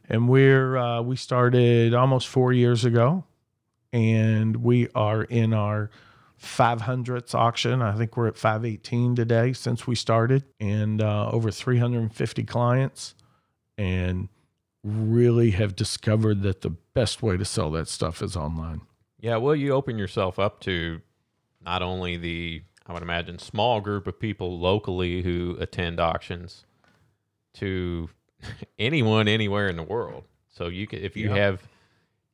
And 0.08 0.28
we're 0.28 0.76
uh, 0.76 1.00
we 1.00 1.16
started 1.16 1.94
almost 1.94 2.28
four 2.28 2.52
years 2.52 2.84
ago, 2.84 3.24
and 3.92 4.56
we 4.56 4.88
are 4.94 5.22
in 5.22 5.54
our 5.54 5.90
500th 6.44 7.34
auction. 7.34 7.82
I 7.82 7.96
think 7.96 8.16
we're 8.16 8.28
at 8.28 8.36
518 8.36 9.14
today 9.16 9.52
since 9.52 9.86
we 9.86 9.94
started, 9.94 10.44
and 10.60 11.02
uh, 11.02 11.30
over 11.30 11.50
350 11.50 12.44
clients, 12.44 13.14
and 13.78 14.28
really 14.82 15.50
have 15.52 15.74
discovered 15.74 16.42
that 16.42 16.60
the 16.60 16.70
best 16.70 17.22
way 17.22 17.36
to 17.36 17.44
sell 17.44 17.70
that 17.72 17.88
stuff 17.88 18.22
is 18.22 18.36
online. 18.36 18.82
Yeah, 19.20 19.36
well, 19.38 19.56
you 19.56 19.72
open 19.72 19.96
yourself 19.98 20.38
up 20.38 20.60
to 20.60 21.00
not 21.64 21.80
only 21.82 22.16
the, 22.18 22.62
I 22.86 22.92
would 22.92 23.02
imagine, 23.02 23.38
small 23.38 23.80
group 23.80 24.06
of 24.06 24.20
people 24.20 24.58
locally 24.58 25.22
who 25.22 25.56
attend 25.58 25.98
auctions, 25.98 26.66
to 27.54 28.10
anyone 28.78 29.28
anywhere 29.28 29.68
in 29.68 29.76
the 29.76 29.82
world. 29.82 30.24
So 30.50 30.68
you 30.68 30.86
could, 30.86 31.00
if 31.00 31.16
you 31.16 31.30
Yeah. 31.30 31.36
have, 31.36 31.62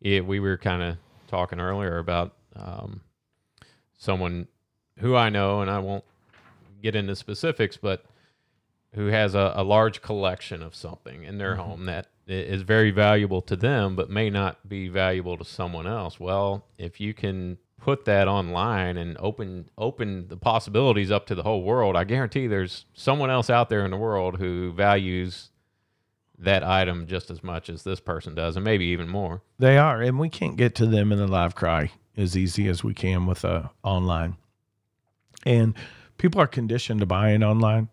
yeah, 0.01 0.21
we 0.21 0.41
were 0.41 0.57
kind 0.57 0.83
of 0.83 0.97
talking 1.29 1.61
earlier 1.61 1.99
about 1.99 2.35
um, 2.57 3.01
someone 4.01 4.49
who 4.99 5.15
I 5.15 5.29
know, 5.29 5.61
and 5.61 5.71
I 5.71 5.79
won't 5.79 6.05
get 6.83 6.97
into 6.97 7.15
specifics, 7.15 7.77
but 7.77 8.05
who 8.95 9.07
has 9.07 9.35
a, 9.35 9.53
a 9.55 9.63
large 9.63 10.03
collection 10.03 10.63
of 10.63 10.75
something 10.75 11.23
in 11.23 11.39
their 11.39 11.53
mm-hmm. 11.53 11.63
home 11.63 11.85
that 11.87 12.09
is 12.27 12.63
very 12.63 12.91
valuable 12.91 13.43
to 13.43 13.57
them, 13.57 13.95
but 13.95 14.11
may 14.11 14.31
not 14.31 14.69
be 14.69 14.89
valuable 14.89 15.37
to 15.37 15.45
someone 15.45 15.87
else. 15.87 16.19
Well, 16.19 16.65
if 16.79 16.99
you 17.01 17.15
can 17.15 17.59
put 17.79 18.05
that 18.07 18.29
online 18.29 18.97
and 18.97 19.17
open 19.19 19.71
open 19.79 20.29
the 20.29 20.37
possibilities 20.37 21.11
up 21.11 21.27
to 21.27 21.35
the 21.35 21.43
whole 21.43 21.63
world, 21.63 21.97
I 21.97 22.05
guarantee 22.05 22.47
there's 22.47 22.87
someone 22.95 23.31
else 23.31 23.51
out 23.51 23.69
there 23.69 23.85
in 23.85 23.91
the 23.91 23.97
world 23.97 24.39
who 24.39 24.73
values 24.73 25.51
that 26.39 26.65
item 26.65 27.07
just 27.07 27.31
as 27.31 27.45
much 27.45 27.69
as 27.69 27.83
this 27.83 28.01
person 28.01 28.35
does, 28.35 28.57
and 28.57 28.65
maybe 28.65 28.87
even 28.87 29.09
more. 29.09 29.43
They 29.59 29.77
are, 29.77 30.01
and 30.01 30.19
we 30.19 30.31
can't 30.31 30.57
get 30.57 30.75
to 30.77 30.87
them 30.87 31.13
in 31.13 31.19
the 31.19 31.27
live 31.27 31.55
cry 31.55 31.91
as 32.17 32.37
easy 32.37 32.69
as 32.69 32.83
we 32.85 32.95
can 32.95 33.27
with 33.27 33.45
uh, 33.45 33.69
online. 33.83 34.37
And 35.47 35.75
people 36.19 36.41
are 36.41 36.47
conditioned 36.47 37.01
to 37.01 37.07
buying 37.07 37.43
online. 37.43 37.89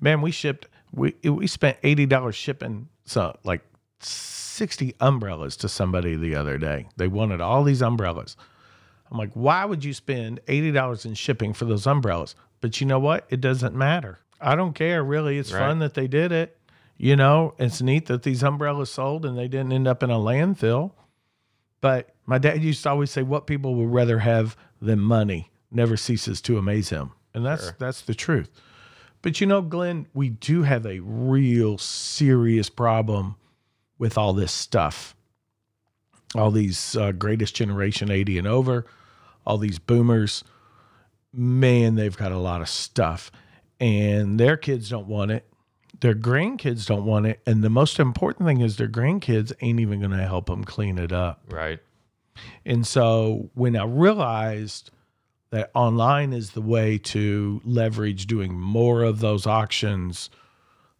Man, 0.00 0.20
we 0.20 0.30
shipped 0.30 0.66
we 0.92 1.14
we 1.24 1.46
spent 1.46 1.78
eighty 1.82 2.06
dollars 2.06 2.34
shipping 2.34 2.88
so 3.06 3.36
like 3.44 3.62
sixty 4.00 4.94
umbrellas 5.00 5.56
to 5.58 5.68
somebody 5.68 6.16
the 6.16 6.34
other 6.34 6.58
day. 6.58 6.88
They 6.96 7.08
wanted 7.08 7.40
all 7.40 7.64
these 7.64 7.82
umbrellas. 7.82 8.36
I'm 9.10 9.18
like, 9.18 9.32
why 9.34 9.64
would 9.64 9.84
you 9.84 9.94
spend 9.94 10.40
eighty 10.48 10.70
dollars 10.72 11.04
in 11.06 11.14
shipping 11.14 11.52
for 11.52 11.64
those 11.64 11.86
umbrellas? 11.86 12.34
But 12.60 12.80
you 12.80 12.86
know 12.86 12.98
what? 12.98 13.26
It 13.30 13.40
doesn't 13.40 13.74
matter. 13.74 14.18
I 14.40 14.54
don't 14.56 14.74
care 14.74 15.02
really. 15.04 15.38
It's 15.38 15.52
Right. 15.52 15.60
fun 15.60 15.78
that 15.78 15.94
they 15.94 16.06
did 16.08 16.32
it. 16.32 16.58
You 16.98 17.16
know, 17.16 17.54
it's 17.58 17.80
neat 17.82 18.06
that 18.06 18.22
these 18.22 18.42
umbrellas 18.42 18.90
sold 18.90 19.24
and 19.24 19.36
they 19.36 19.48
didn't 19.48 19.72
end 19.72 19.88
up 19.88 20.02
in 20.02 20.10
a 20.10 20.16
landfill. 20.18 20.92
But 21.82 22.14
my 22.24 22.38
dad 22.38 22.62
used 22.62 22.82
to 22.84 22.90
always 22.90 23.10
say, 23.10 23.22
"What 23.22 23.46
people 23.46 23.74
would 23.74 23.92
rather 23.92 24.20
have 24.20 24.56
than 24.80 25.00
money 25.00 25.50
never 25.70 25.98
ceases 25.98 26.40
to 26.42 26.56
amaze 26.56 26.88
him," 26.88 27.10
and 27.34 27.44
that's 27.44 27.64
Sure. 27.64 27.76
that's 27.78 28.00
the 28.00 28.14
truth. 28.14 28.48
But 29.20 29.40
you 29.40 29.46
know, 29.46 29.60
Glenn, 29.60 30.06
we 30.14 30.30
do 30.30 30.62
have 30.62 30.86
a 30.86 31.00
real 31.00 31.76
serious 31.78 32.70
problem 32.70 33.36
with 33.98 34.16
all 34.16 34.32
this 34.32 34.52
stuff. 34.52 35.14
All 36.34 36.50
these 36.50 36.96
uh, 36.96 37.12
greatest 37.12 37.54
generation 37.54 38.10
80 38.10 38.38
and 38.38 38.46
over, 38.46 38.86
all 39.46 39.58
these 39.58 39.78
boomers, 39.78 40.42
man, 41.32 41.94
they've 41.94 42.16
got 42.16 42.32
a 42.32 42.38
lot 42.38 42.62
of 42.62 42.68
stuff. 42.68 43.30
And 43.78 44.40
their 44.40 44.56
kids 44.56 44.88
don't 44.88 45.08
want 45.08 45.30
it. 45.32 45.51
Their 46.02 46.14
grandkids 46.14 46.84
don't 46.86 47.04
want 47.04 47.26
it. 47.26 47.40
And 47.46 47.62
the 47.62 47.70
most 47.70 48.00
important 48.00 48.46
thing 48.46 48.60
is 48.60 48.76
their 48.76 48.88
grandkids 48.88 49.52
ain't 49.60 49.78
even 49.78 50.00
going 50.00 50.10
to 50.10 50.26
help 50.26 50.46
them 50.46 50.64
clean 50.64 50.98
it 50.98 51.12
up. 51.12 51.44
Right. 51.48 51.78
And 52.66 52.84
so 52.84 53.50
when 53.54 53.76
I 53.76 53.84
realized 53.84 54.90
that 55.50 55.70
online 55.74 56.32
is 56.32 56.50
the 56.50 56.60
way 56.60 56.98
to 56.98 57.60
leverage 57.64 58.26
doing 58.26 58.58
more 58.58 59.04
of 59.04 59.20
those 59.20 59.46
auctions 59.46 60.28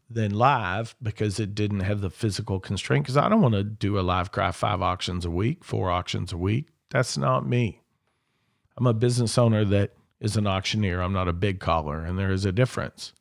than 0.09 0.31
live 0.31 0.95
because 1.03 1.41
it 1.41 1.55
didn't 1.55 1.81
have 1.81 2.01
the 2.01 2.11
physical 2.11 2.61
constraint, 2.61 3.05
because 3.05 3.17
I 3.17 3.29
don't 3.29 3.41
want 3.43 3.55
to 3.55 3.65
do 3.65 3.99
a 3.99 4.03
live 4.03 4.31
craft 4.31 4.59
five 4.61 4.83
auctions 4.83 5.25
a 5.25 5.31
week, 5.31 5.65
four 5.65 5.91
auctions 5.91 6.33
a 6.33 6.37
week. 6.37 6.69
That's 6.91 7.19
not 7.19 7.45
me. 7.45 7.81
I'm 8.77 8.87
a 8.87 8.95
business 8.95 9.37
owner 9.37 9.65
that 9.65 9.95
is 10.21 10.37
an 10.37 10.47
auctioneer. 10.47 11.01
I'm 11.01 11.12
not 11.12 11.27
a 11.27 11.33
bid 11.33 11.59
caller, 11.59 12.05
and 12.05 12.17
there 12.17 12.31
is 12.31 12.45
a 12.45 12.53
difference. 12.53 13.15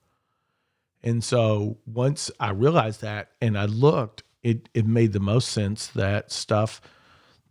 And 1.04 1.24
so 1.24 1.78
once 1.86 2.30
I 2.40 2.52
realized 2.52 3.02
that 3.02 3.32
and 3.42 3.58
I 3.58 3.66
looked, 3.66 4.24
it 4.44 4.70
it 4.74 4.86
made 4.86 5.14
the 5.14 5.20
most 5.20 5.50
sense 5.50 5.88
that 5.88 6.32
stuff 6.32 6.82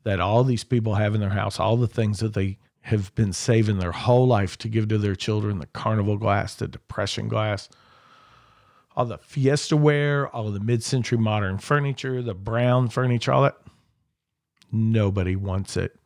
that 0.05 0.21
all 0.21 0.45
these 0.45 0.65
people 0.65 0.95
have 0.95 1.15
in 1.15 1.21
their 1.21 1.31
house, 1.31 1.61
all 1.61 1.77
the 1.77 1.89
things 1.89 2.21
that 2.21 2.35
they 2.35 2.59
have 2.83 3.15
been 3.15 3.33
saving 3.33 3.79
their 3.79 3.93
whole 3.93 4.27
life 4.27 4.57
to 4.59 4.69
give 4.69 4.89
to 4.89 4.99
their 4.99 5.15
children, 5.15 5.59
the 5.59 5.67
carnival 5.67 6.17
glass, 6.17 6.55
the 6.55 6.67
depression 6.67 7.29
glass, 7.29 7.69
all 8.97 9.05
the 9.05 9.19
fiesta 9.19 9.77
ware, 9.77 10.29
all 10.29 10.51
the 10.51 10.61
mid-century 10.61 11.19
modern 11.19 11.59
furniture, 11.59 12.23
the 12.23 12.35
brown 12.35 12.89
furniture, 12.89 13.33
all 13.33 13.43
that. 13.43 13.59
Nobody 14.73 15.37
wants 15.37 15.77
it. 15.77 15.97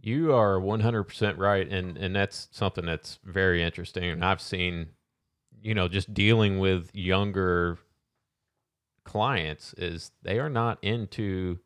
You 0.00 0.32
are 0.32 0.58
100% 0.58 1.36
right 1.36 1.68
and 1.68 1.98
and 1.98 2.14
that's 2.14 2.48
something 2.52 2.86
that's 2.86 3.18
very 3.24 3.62
interesting 3.62 4.04
and 4.04 4.24
I've 4.24 4.40
seen 4.40 4.86
you 5.66 5.74
know 5.74 5.88
just 5.88 6.14
dealing 6.14 6.58
with 6.60 6.90
younger 6.94 7.78
clients 9.04 9.74
is 9.74 10.10
they 10.22 10.38
are 10.38 10.48
not 10.50 10.78
into 10.82 11.58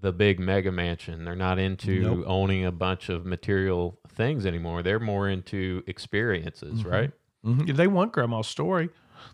the 0.00 0.12
big 0.12 0.38
mega 0.38 0.70
mansion. 0.70 1.24
They're 1.24 1.34
not 1.34 1.58
into 1.58 2.02
Nope. 2.02 2.24
owning 2.26 2.64
a 2.64 2.70
bunch 2.72 3.08
of 3.08 3.24
material 3.26 3.98
things 4.08 4.46
anymore. 4.46 4.82
They're 4.82 5.00
more 5.00 5.28
into 5.28 5.82
experiences, 5.86 6.82
Mhm. 6.84 6.90
right? 6.90 7.12
Mhm. 7.44 7.68
If 7.68 7.76
they 7.76 7.86
want 7.88 8.12
grandma's 8.12 8.46
story, 8.46 8.90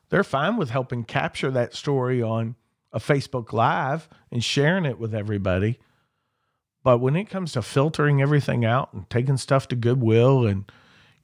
they're 0.09 0.25
fine 0.25 0.57
with 0.57 0.71
helping 0.71 1.05
capture 1.05 1.51
that 1.51 1.75
story 1.75 2.23
on 2.23 2.55
a 2.93 2.99
Facebook 2.99 3.53
Live 3.53 4.09
and 4.31 4.43
sharing 4.43 4.85
it 4.87 4.99
with 4.99 5.15
everybody. 5.15 5.79
But 6.83 6.99
when 6.99 7.17
it 7.17 7.25
comes 7.29 7.53
to 7.53 7.63
filtering 7.63 8.23
everything 8.23 8.65
out 8.65 8.93
and 8.93 9.09
taking 9.11 9.37
stuff 9.37 9.69
to 9.69 9.77
Goodwill 9.77 10.47
and, 10.47 10.71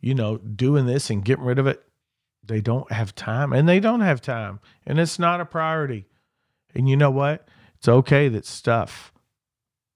you 0.00 0.14
know, 0.14 0.36
doing 0.38 0.86
this 0.86 1.08
and 1.10 1.24
getting 1.24 1.44
rid 1.44 1.58
of 1.58 1.66
it, 1.66 1.82
they 2.42 2.60
don't 2.60 2.90
have 2.92 3.14
time. 3.14 3.52
And 3.52 3.68
they 3.68 3.80
don't 3.80 4.00
have 4.00 4.20
time. 4.20 4.60
And 4.86 4.98
it's 4.98 5.18
not 5.18 5.40
a 5.40 5.44
priority. 5.44 6.06
And 6.74 6.88
you 6.88 6.96
know 6.96 7.10
what? 7.10 7.46
It's 7.76 7.88
okay 7.88 8.28
that 8.28 8.44
stuff 8.46 9.12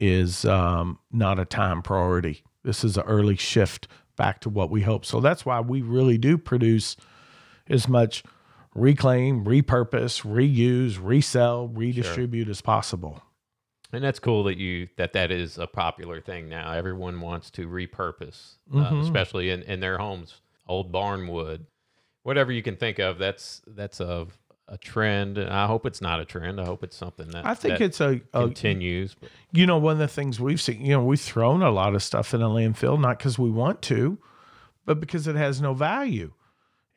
is 0.00 0.44
um, 0.44 0.98
not 1.12 1.38
a 1.38 1.44
time 1.44 1.82
priority. 1.82 2.42
This 2.62 2.84
is 2.84 2.96
an 2.96 3.04
early 3.04 3.36
shift 3.36 3.88
back 4.16 4.40
to 4.40 4.48
what 4.48 4.70
we 4.70 4.82
hope. 4.82 5.04
So 5.04 5.20
that's 5.20 5.44
why 5.44 5.60
we 5.60 5.82
really 5.82 6.18
do 6.18 6.38
produce 6.38 6.96
as 7.68 7.88
much 7.88 8.22
reclaim, 8.74 9.44
repurpose, 9.44 10.22
reuse, 10.24 10.98
resell, 11.00 11.68
redistribute 11.68 12.48
as 12.48 12.60
possible. 12.60 13.22
And 13.92 14.02
that's 14.02 14.18
cool 14.18 14.42
that 14.44 14.56
you 14.58 14.88
that 14.96 15.12
that 15.12 15.30
is 15.30 15.56
a 15.56 15.68
popular 15.68 16.20
thing 16.20 16.48
now. 16.48 16.72
Everyone 16.72 17.20
wants 17.20 17.50
to 17.52 17.68
repurpose, 17.68 18.56
uh, 18.74 18.90
Mhm. 18.90 19.02
especially 19.02 19.50
in, 19.50 19.62
in 19.62 19.78
their 19.78 19.98
homes, 19.98 20.40
old 20.66 20.90
barn 20.90 21.28
wood, 21.28 21.66
whatever 22.24 22.50
you 22.50 22.62
can 22.62 22.74
think 22.74 22.98
of. 22.98 23.18
That's 23.18 23.62
that's 23.68 24.00
a 24.00 24.26
a 24.66 24.78
trend. 24.78 25.38
And 25.38 25.50
I 25.50 25.66
hope 25.66 25.86
it's 25.86 26.00
not 26.00 26.20
a 26.20 26.24
trend. 26.24 26.60
I 26.60 26.64
hope 26.64 26.82
it's 26.82 26.96
something 26.96 27.28
that 27.28 27.46
I 27.46 27.54
think 27.54 27.78
that 27.78 27.84
it's 27.84 28.00
a, 28.00 28.20
a 28.32 28.42
continues. 28.42 29.14
But 29.14 29.30
you 29.52 29.66
know, 29.66 29.78
one 29.78 29.92
of 29.92 29.98
the 29.98 30.08
things 30.08 30.40
we've 30.40 30.60
seen, 30.60 30.84
you 30.84 30.92
know, 30.92 31.04
we've 31.04 31.20
thrown 31.20 31.62
a 31.62 31.70
lot 31.70 31.94
of 31.94 32.02
stuff 32.02 32.34
in 32.34 32.42
a 32.42 32.48
landfill, 32.48 33.00
not 33.00 33.18
because 33.18 33.38
we 33.38 33.50
want 33.50 33.82
to, 33.82 34.18
but 34.84 34.98
because 34.98 35.28
it 35.28 35.36
has 35.36 35.60
no 35.60 35.74
value. 35.74 36.32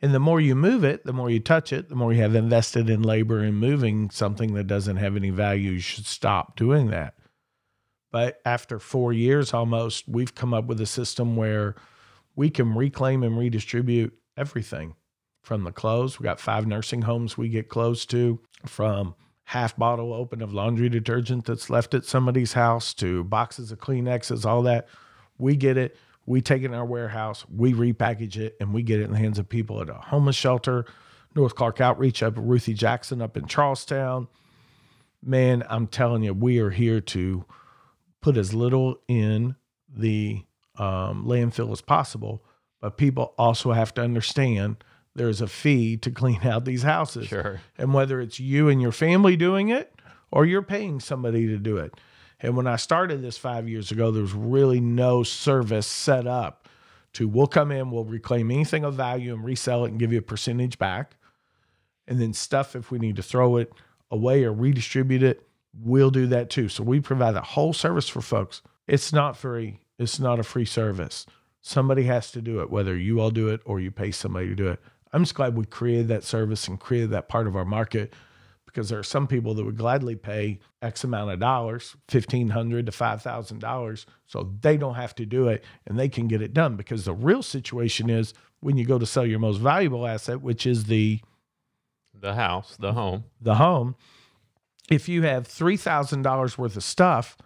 And 0.02 0.14
the 0.14 0.20
more 0.20 0.40
you 0.40 0.56
move 0.56 0.84
it, 0.84 1.06
the 1.06 1.14
more 1.14 1.30
you 1.30 1.40
touch 1.40 1.74
it, 1.74 1.90
the 1.90 1.96
more 1.96 2.14
you 2.14 2.22
have 2.22 2.36
invested 2.36 2.88
in 2.88 3.02
labor 3.02 3.44
in 3.44 3.56
moving 3.56 4.12
something 4.12 4.54
that 4.54 4.68
doesn't 4.68 4.98
have 4.98 5.16
any 5.16 5.32
value. 5.32 5.72
You 5.72 5.80
should 5.80 6.06
stop 6.06 6.56
doing 6.56 6.92
that. 6.92 7.16
But 8.12 8.40
after 8.46 8.78
four 8.78 9.12
years 9.12 9.54
almost, 9.54 10.08
we've 10.08 10.36
come 10.36 10.54
up 10.54 10.66
with 10.66 10.80
a 10.80 10.86
system 10.86 11.36
where 11.36 11.76
we 12.36 12.52
can 12.52 12.76
reclaim 12.76 13.24
and 13.24 13.38
redistribute 13.38 14.14
everything 14.38 14.96
from 15.48 15.64
the 15.64 15.72
clothes. 15.72 16.20
We 16.20 16.26
got 16.26 16.42
five 16.42 16.68
nursing 16.68 17.04
homes 17.04 17.38
we 17.38 17.48
get 17.48 17.70
close 17.70 18.06
to, 18.08 18.42
from 18.66 19.16
half 19.46 19.78
bottle 19.78 20.14
open 20.14 20.42
of 20.42 20.54
laundry 20.54 20.90
detergent 20.90 21.46
that's 21.46 21.70
left 21.70 21.94
at 21.94 22.04
somebody's 22.04 22.52
house 22.52 22.94
to 22.96 23.24
boxes 23.24 23.72
of 23.72 23.80
Kleenexes, 23.80 24.46
all 24.46 24.62
that. 24.64 24.90
We 25.38 25.56
get 25.56 25.78
it. 25.78 25.96
We 26.26 26.42
take 26.42 26.64
it 26.64 26.66
in 26.66 26.74
our 26.74 26.86
warehouse, 26.86 27.46
we 27.50 27.74
repackage 27.74 28.36
it, 28.36 28.58
and 28.60 28.74
we 28.74 28.84
get 28.84 29.00
it 29.00 29.06
in 29.06 29.14
the 29.14 29.18
hands 29.18 29.40
of 29.40 29.48
people 29.48 29.82
at 29.82 29.88
a 29.88 29.94
homeless 29.94 30.36
shelter, 30.36 30.86
North 31.34 31.56
Clark 31.56 31.80
Outreach 31.80 32.22
up 32.22 32.38
at 32.38 32.44
Ruthie 32.44 32.74
Jackson 32.74 33.22
up 33.22 33.38
in 33.38 33.48
Charlestown. 33.48 34.28
Man, 35.24 35.64
I'm 35.70 35.88
telling 35.88 36.24
you, 36.24 36.34
we 36.34 36.60
are 36.60 36.72
here 36.72 37.00
to 37.00 37.46
put 38.22 38.36
as 38.36 38.54
little 38.54 39.00
in 39.08 39.56
the 39.88 40.44
um, 40.78 41.26
landfill 41.26 41.72
as 41.72 41.80
possible. 41.80 42.44
But 42.82 42.98
people 42.98 43.34
also 43.38 43.72
have 43.72 43.94
to 43.94 44.02
understand 44.02 44.84
there's 45.18 45.42
a 45.42 45.48
fee 45.48 45.98
to 45.98 46.12
clean 46.12 46.42
out 46.44 46.64
these 46.64 46.84
houses. 46.84 47.28
sure, 47.28 47.62
And 47.78 47.94
whether 47.94 48.22
it's 48.22 48.40
you 48.40 48.70
and 48.70 48.82
your 48.82 48.92
family 48.92 49.36
doing 49.36 49.70
it 49.70 49.94
or 50.32 50.46
you're 50.46 50.62
paying 50.62 51.00
somebody 51.00 51.48
to 51.48 51.58
do 51.58 51.78
it. 51.78 51.94
And 52.40 52.56
when 52.56 52.68
I 52.68 52.76
started 52.76 53.22
this 53.22 53.38
five 53.38 53.68
years 53.68 53.92
ago, 53.92 54.12
there 54.12 54.22
was 54.22 54.34
really 54.34 54.80
no 54.80 55.24
service 55.24 55.88
set 55.88 56.28
up 56.28 56.70
to 57.14 57.28
we'll 57.28 57.48
come 57.48 57.72
in, 57.72 57.90
we'll 57.90 58.04
reclaim 58.06 58.52
anything 58.52 58.84
of 58.84 58.94
value 58.94 59.34
and 59.34 59.44
resell 59.44 59.86
it 59.86 59.90
and 59.90 60.00
give 60.00 60.14
you 60.14 60.20
a 60.20 60.22
percentage 60.22 60.78
back. 60.78 61.16
And 62.08 62.22
then 62.22 62.34
stuff, 62.34 62.76
if 62.76 62.92
we 62.92 63.00
need 63.00 63.16
to 63.16 63.24
throw 63.24 63.58
it 63.58 63.74
away 64.12 64.44
or 64.44 64.54
redistribute 64.54 65.24
it, 65.24 65.48
we'll 65.84 66.12
do 66.12 66.28
that 66.28 66.52
too. 66.52 66.70
So 66.70 66.84
we 66.84 67.00
provide 67.00 67.36
a 67.36 67.42
whole 67.42 67.74
service 67.74 68.08
for 68.08 68.22
folks. 68.22 68.62
It's 68.86 69.12
not 69.12 69.36
free, 69.36 69.80
it's 69.98 70.20
not 70.20 70.40
a 70.40 70.44
free 70.44 70.66
service. 70.66 71.26
Somebody 71.60 72.04
has 72.04 72.32
to 72.32 72.42
do 72.42 72.62
it, 72.62 72.70
whether 72.70 72.96
you 72.96 73.20
all 73.20 73.32
do 73.32 73.50
it 73.50 73.62
or 73.66 73.80
you 73.80 73.90
pay 73.90 74.12
somebody 74.12 74.48
to 74.48 74.56
do 74.56 74.68
it. 74.68 74.80
I'm 75.14 75.24
just 75.24 75.36
glad 75.36 75.56
we 75.56 75.66
created 75.66 76.08
that 76.10 76.24
service 76.24 76.68
and 76.68 76.80
created 76.80 77.12
that 77.12 77.30
part 77.30 77.48
of 77.48 77.56
our 77.56 77.66
market 77.66 78.14
because 78.66 78.90
there 78.90 79.00
are 79.00 79.04
some 79.04 79.28
people 79.28 79.54
that 79.56 79.64
would 79.64 79.78
gladly 79.78 80.16
pay 80.16 80.60
X 80.82 81.04
amount 81.04 81.32
of 81.32 81.40
dollars, 81.40 81.96
fifteen 82.08 82.50
hundred 82.50 82.86
to 82.86 82.92
five 82.92 83.22
thousand 83.22 83.60
dollars, 83.60 84.06
so 84.26 84.54
they 84.62 84.78
don't 84.78 84.96
have 84.96 85.16
to 85.16 85.26
do 85.26 85.48
it 85.48 85.64
and 85.86 85.98
they 85.98 86.10
can 86.10 86.28
get 86.28 86.42
it 86.42 86.54
done. 86.54 86.76
Because 86.76 87.06
the 87.06 87.14
real 87.14 87.42
situation 87.42 88.10
is 88.10 88.34
when 88.60 88.78
you 88.78 88.86
go 88.86 89.00
to 89.00 89.06
sell 89.06 89.26
your 89.26 89.40
most 89.40 89.58
valuable 89.58 90.06
asset, 90.06 90.42
which 90.42 90.66
is 90.66 90.86
the 90.86 91.20
the 92.14 92.36
house, 92.36 92.76
the 92.78 92.94
home. 92.94 93.26
the 93.42 93.56
home, 93.56 93.96
if 94.90 95.08
you 95.10 95.24
have 95.24 95.48
three 95.48 95.78
thousand 95.78 96.22
dollars 96.22 96.58
worth 96.58 96.76
of 96.76 96.84
stuff 96.84 97.38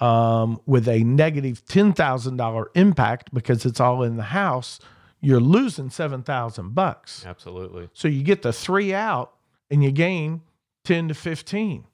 um, 0.00 0.60
with 0.66 0.88
a 0.88 1.02
negative 1.04 1.64
$10,000 1.64 2.66
impact 2.74 3.32
because 3.32 3.64
it's 3.64 3.80
all 3.80 4.02
in 4.02 4.16
the 4.16 4.24
house, 4.24 4.78
you're 5.20 5.40
losing 5.40 5.90
7,000 5.90 6.74
bucks. 6.74 7.24
Absolutely. 7.26 7.88
So 7.94 8.08
you 8.08 8.22
get 8.22 8.42
the 8.42 8.52
three 8.52 8.92
out 8.94 9.32
and 9.70 9.82
you 9.82 9.90
gain 9.90 10.42
10 10.84 11.08
to 11.08 11.14
15. 11.14 11.84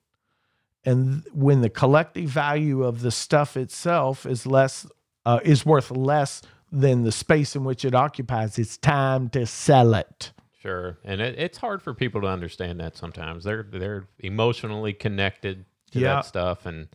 And 0.85 1.23
when 1.33 1.61
the 1.61 1.71
collective 1.71 2.29
value 2.29 2.83
of 2.83 3.01
the 3.03 3.11
stuff 3.13 3.57
itself 3.57 4.27
is 4.27 4.47
less, 4.47 4.87
uh, 5.25 5.39
is 5.45 5.65
worth 5.65 5.91
less 5.91 6.43
than 6.73 7.05
the 7.05 7.13
space 7.13 7.55
in 7.55 7.65
which 7.65 7.85
it 7.85 7.95
occupies, 7.95 8.59
it's 8.59 8.77
time 8.79 9.29
to 9.31 9.47
sell 9.47 9.95
it. 9.95 10.33
Sure, 10.61 10.99
and 11.05 11.21
it, 11.21 11.39
it's 11.39 11.59
hard 11.59 11.83
for 11.83 11.93
people 11.93 12.21
to 12.23 12.27
understand 12.29 12.81
that 12.81 12.97
sometimes. 12.97 13.45
They're 13.45 13.65
they're 13.65 14.07
emotionally 14.21 14.93
connected 14.93 15.65
to 15.91 15.99
Yeah. 15.99 16.15
that 16.17 16.25
stuff, 16.25 16.67
and 16.67 16.89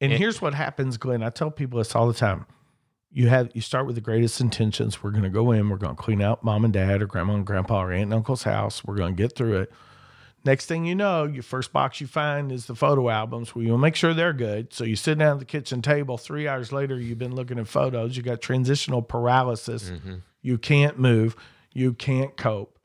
And 0.00 0.12
And- 0.12 0.18
here's 0.20 0.42
what 0.42 0.52
happens, 0.54 0.96
Glenn. 0.98 1.22
I 1.22 1.30
tell 1.30 1.50
people 1.50 1.78
this 1.78 1.94
all 1.94 2.06
the 2.08 2.12
time. 2.14 2.44
You 3.16 3.28
have 3.28 3.48
you 3.54 3.62
start 3.62 3.86
with 3.86 3.94
the 3.94 4.02
greatest 4.02 4.42
intentions. 4.42 5.02
We're 5.02 5.10
gonna 5.10 5.30
go 5.30 5.50
in, 5.50 5.70
we're 5.70 5.78
gonna 5.78 5.94
clean 5.94 6.20
out 6.20 6.44
mom 6.44 6.66
and 6.66 6.74
dad 6.74 7.00
or 7.00 7.06
grandma 7.06 7.32
and 7.32 7.46
grandpa 7.46 7.84
or 7.84 7.90
aunt 7.90 8.02
and 8.02 8.12
uncle's 8.12 8.42
house. 8.42 8.84
We're 8.84 8.96
gonna 8.96 9.14
get 9.14 9.34
through 9.34 9.62
it. 9.62 9.72
Next 10.44 10.66
thing 10.66 10.84
you 10.84 10.94
know, 10.94 11.24
your 11.24 11.42
first 11.42 11.72
box 11.72 11.98
you 11.98 12.08
find 12.08 12.52
is 12.52 12.66
the 12.66 12.74
photo 12.74 13.08
albums 13.08 13.54
where 13.54 13.64
you'll 13.64 13.78
make 13.78 13.96
sure 13.96 14.12
they're 14.12 14.34
good. 14.34 14.70
So 14.74 14.84
you 14.84 14.96
sit 14.96 15.16
down 15.16 15.32
at 15.32 15.38
the 15.38 15.46
kitchen 15.46 15.80
table. 15.80 16.18
Three 16.18 16.46
hours 16.46 16.72
later, 16.72 17.00
you've 17.00 17.18
been 17.18 17.34
looking 17.34 17.58
at 17.58 17.68
photos. 17.68 18.18
You 18.18 18.22
got 18.22 18.42
transitional 18.42 19.00
paralysis. 19.00 19.88
Mm-hmm. 19.88 20.16
You 20.42 20.58
can't 20.58 20.98
move. 20.98 21.36
You 21.72 21.94
can't 21.94 22.36
cope. 22.36 22.78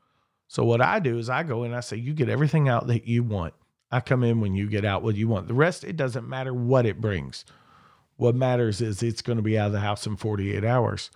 So 0.48 0.64
what 0.64 0.80
I 0.80 0.98
do 0.98 1.18
is 1.18 1.28
I 1.28 1.42
go 1.42 1.64
in, 1.64 1.74
I 1.74 1.80
say, 1.80 1.98
you 1.98 2.14
get 2.14 2.30
everything 2.30 2.70
out 2.70 2.86
that 2.86 3.06
you 3.06 3.22
want. 3.22 3.52
I 3.90 4.00
come 4.00 4.24
in 4.24 4.40
when 4.40 4.54
you 4.54 4.66
get 4.66 4.86
out 4.86 5.02
what 5.02 5.14
you 5.14 5.28
want. 5.28 5.46
The 5.46 5.52
rest, 5.52 5.84
it 5.84 5.98
doesn't 5.98 6.26
matter 6.26 6.54
what 6.54 6.86
it 6.86 7.02
brings. 7.02 7.44
What 8.16 8.34
matters 8.34 8.80
is 8.80 9.02
it's 9.02 9.22
going 9.22 9.36
to 9.36 9.42
be 9.42 9.58
out 9.58 9.66
of 9.66 9.72
the 9.72 9.80
house 9.80 10.06
in 10.06 10.16
48 10.16 10.64
hours. 10.64 11.10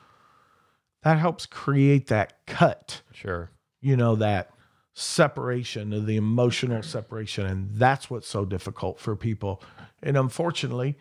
That 1.03 1.19
helps 1.19 1.47
create 1.47 2.09
that 2.09 2.45
cut, 2.47 3.03
sure, 3.13 3.51
you 3.81 3.97
know, 3.97 4.17
that 4.17 4.51
separation 4.95 5.93
of 5.93 6.07
the 6.07 6.17
emotional 6.17 6.83
separation. 6.83 7.47
And 7.47 7.71
that's 7.73 8.11
what's 8.11 8.27
so 8.27 8.45
difficult 8.45 8.99
for 8.99 9.15
people. 9.15 9.63
And 10.03 10.17
unfortunately, 10.17 10.97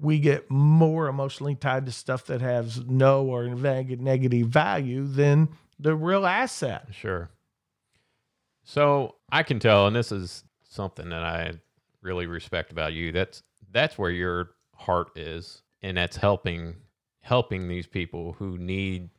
we 0.00 0.18
get 0.18 0.50
more 0.50 1.08
emotionally 1.08 1.54
tied 1.54 1.86
to 1.86 1.92
stuff 1.92 2.24
that 2.26 2.40
has 2.40 2.84
no 2.86 3.26
or 3.26 3.46
neg- 3.46 4.00
negative 4.00 4.48
value 4.48 5.06
than 5.06 5.48
the 5.78 5.94
real 5.94 6.26
asset. 6.26 6.88
sure. 6.90 7.30
So 8.64 9.14
I 9.30 9.42
can 9.44 9.60
tell, 9.60 9.86
and 9.86 9.96
this 9.96 10.12
is 10.12 10.44
something 10.68 11.08
that 11.08 11.22
I 11.22 11.52
really 12.02 12.26
respect 12.26 12.70
about 12.70 12.92
you. 12.92 13.12
That's 13.12 13.42
that's 13.70 13.96
where 13.96 14.10
your 14.10 14.50
heart 14.78 15.16
is, 15.16 15.62
and 15.82 15.96
that's 15.96 16.16
helping 16.16 16.76
helping 17.20 17.68
these 17.68 17.86
people 17.86 18.34
who 18.38 18.56
need 18.56 19.10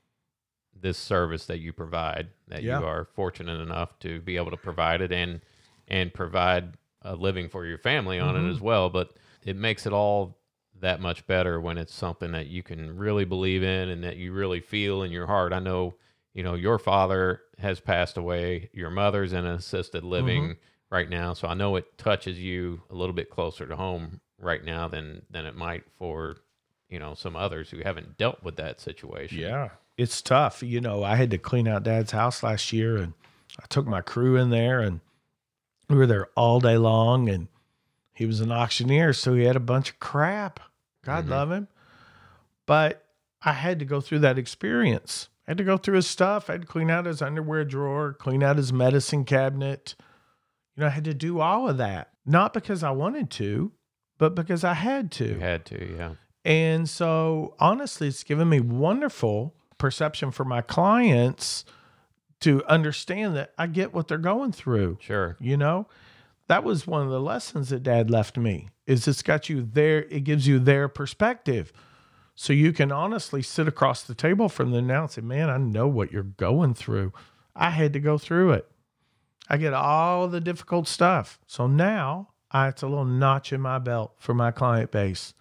this 0.74 0.98
service 0.98 1.46
that 1.46 1.60
you 1.60 1.72
provide. 1.74 2.30
That 2.48 2.64
Yeah. 2.64 2.80
you 2.80 2.86
are 2.86 3.06
fortunate 3.14 3.60
enough 3.60 4.00
to 4.00 4.20
be 4.22 4.38
able 4.38 4.52
to 4.52 4.58
provide 4.58 5.02
it 5.02 5.12
and 5.12 5.42
and 5.88 6.14
provide 6.14 6.78
a 7.02 7.16
living 7.16 7.50
for 7.50 7.66
your 7.66 7.78
family 7.78 8.20
on 8.20 8.36
Mm-hmm. 8.36 8.48
it 8.48 8.52
as 8.52 8.62
well. 8.62 8.90
But 8.90 9.12
it 9.46 9.56
makes 9.56 9.86
it 9.86 9.94
all 9.94 10.38
that 10.80 11.02
much 11.02 11.28
better 11.28 11.60
when 11.60 11.78
it's 11.78 11.94
something 11.94 12.32
that 12.32 12.48
you 12.48 12.64
can 12.64 12.96
really 12.98 13.26
believe 13.26 13.64
in 13.64 13.90
and 13.90 14.04
that 14.04 14.18
you 14.18 14.32
really 14.32 14.62
feel 14.62 15.04
in 15.04 15.12
your 15.12 15.28
heart. 15.28 15.52
I 15.52 15.60
know, 15.60 15.96
you 16.34 16.42
know, 16.44 16.54
your 16.54 16.78
father 16.80 17.42
has 17.58 17.80
passed 17.82 18.18
away, 18.18 18.70
your 18.74 18.90
mother's 18.90 19.34
in 19.34 19.46
assisted 19.46 20.04
living 20.06 20.44
Mm-hmm. 20.44 20.54
right 20.96 21.10
now, 21.10 21.34
so 21.34 21.48
I 21.50 21.54
know 21.54 21.76
it 21.76 21.98
touches 21.98 22.40
you 22.40 22.82
a 22.90 22.96
little 22.96 23.14
bit 23.14 23.30
closer 23.30 23.66
to 23.68 23.76
home 23.76 24.22
right 24.40 24.64
now 24.64 24.88
than 24.88 25.22
than 25.30 25.46
it 25.46 25.56
might 25.56 25.84
for, 25.98 26.38
you 26.90 27.00
know, 27.00 27.14
some 27.14 27.36
others 27.36 27.70
who 27.70 27.80
haven't 27.84 28.18
dealt 28.18 28.44
with 28.44 28.56
that 28.58 28.80
situation. 28.80 29.40
Yeah. 29.40 29.70
It's 29.98 30.22
tough. 30.22 30.64
You 30.64 30.80
know, 30.82 31.04
I 31.04 31.16
had 31.16 31.30
to 31.32 31.38
clean 31.38 31.68
out 31.68 31.84
dad's 31.84 32.12
house 32.12 32.42
last 32.42 32.72
year 32.72 32.98
and 32.98 33.14
I 33.62 33.66
took 33.68 33.86
my 33.86 34.02
crew 34.02 34.38
in 34.38 34.50
there 34.50 34.80
and 34.80 35.02
we 35.90 35.98
were 35.98 36.08
there 36.08 36.28
all 36.36 36.60
day 36.60 36.78
long 36.78 37.28
and 37.30 37.48
he 38.14 38.26
was 38.26 38.40
an 38.42 38.52
auctioneer, 38.52 39.14
so 39.14 39.34
he 39.34 39.44
had 39.44 39.56
a 39.56 39.62
bunch 39.62 39.90
of 39.92 40.00
crap. 40.00 40.60
God 41.04 41.26
Mhm. 41.26 41.30
love 41.30 41.52
him. 41.52 41.68
But 42.66 43.06
I 43.42 43.54
had 43.54 43.80
to 43.80 43.86
go 43.86 44.02
through 44.02 44.20
that 44.20 44.38
experience. 44.38 45.30
I 45.48 45.52
had 45.52 45.58
to 45.58 45.64
go 45.64 45.78
through 45.78 45.96
his 45.96 46.08
stuff. 46.08 46.50
I 46.50 46.54
had 46.54 46.62
to 46.62 46.68
clean 46.68 46.90
out 46.90 47.06
his 47.06 47.22
underwear 47.22 47.66
drawer, 47.66 48.14
clean 48.14 48.44
out 48.44 48.58
his 48.58 48.72
medicine 48.72 49.26
cabinet. 49.26 49.96
You 50.76 50.82
know, 50.82 50.88
I 50.88 50.92
had 50.92 51.06
to 51.06 51.14
do 51.14 51.40
all 51.40 51.68
of 51.68 51.78
that. 51.78 52.12
Not 52.26 52.54
because 52.54 52.84
I 52.84 52.92
wanted 52.92 53.30
to, 53.32 53.72
but 54.20 54.36
because 54.36 54.64
I 54.64 54.76
had 54.76 55.12
to. 55.14 55.30
You 55.30 55.40
had 55.40 55.66
to, 55.66 55.96
yeah. 55.98 56.14
And 56.46 56.88
so, 56.88 57.56
honestly, 57.60 58.08
it's 58.08 58.24
given 58.24 58.48
me 58.48 58.60
wonderful 58.60 59.56
perception 59.80 60.30
for 60.30 60.46
my 60.46 60.62
clients 60.62 61.66
to 62.42 62.64
understand 62.66 63.36
that 63.36 63.54
I 63.58 63.68
get 63.68 63.94
what 63.94 64.08
they're 64.08 64.18
going 64.18 64.52
through. 64.52 65.00
Sure. 65.02 65.36
You 65.40 65.58
know, 65.58 65.88
that 66.48 66.64
was 66.64 66.86
one 66.86 67.02
of 67.02 67.10
the 67.10 67.20
lessons 67.20 67.70
that 67.70 67.84
dad 67.84 68.12
left 68.12 68.38
me 68.38 68.70
is 68.86 69.08
it's 69.08 69.22
got 69.22 69.50
you 69.50 69.68
there. 69.74 70.04
It 70.04 70.24
gives 70.24 70.48
you 70.48 70.60
their 70.60 70.88
perspective. 70.88 71.74
So 72.36 72.54
you 72.54 72.72
can 72.72 72.92
honestly 72.92 73.42
sit 73.42 73.68
across 73.68 74.04
the 74.04 74.16
table 74.16 74.48
from 74.48 74.72
them 74.72 74.88
now 74.88 75.04
and 75.04 75.12
say, 75.12 75.22
man, 75.22 75.50
I 75.50 75.58
know 75.58 75.88
what 75.88 76.12
you're 76.12 76.24
going 76.24 76.74
through. 76.74 77.12
I 77.56 77.72
had 77.72 77.92
to 77.94 78.00
go 78.00 78.18
through 78.18 78.54
it. 78.54 78.70
I 79.50 79.58
get 79.58 79.74
all 79.74 80.28
the 80.28 80.40
difficult 80.40 80.88
stuff. 80.88 81.40
So 81.48 81.68
now 81.68 82.30
I, 82.52 82.68
it's 82.70 82.82
a 82.82 82.88
little 82.88 83.06
notch 83.06 83.54
in 83.54 83.62
my 83.62 83.80
belt 83.80 84.14
for 84.18 84.34
my 84.34 84.52
client 84.52 84.92
base. 84.92 85.34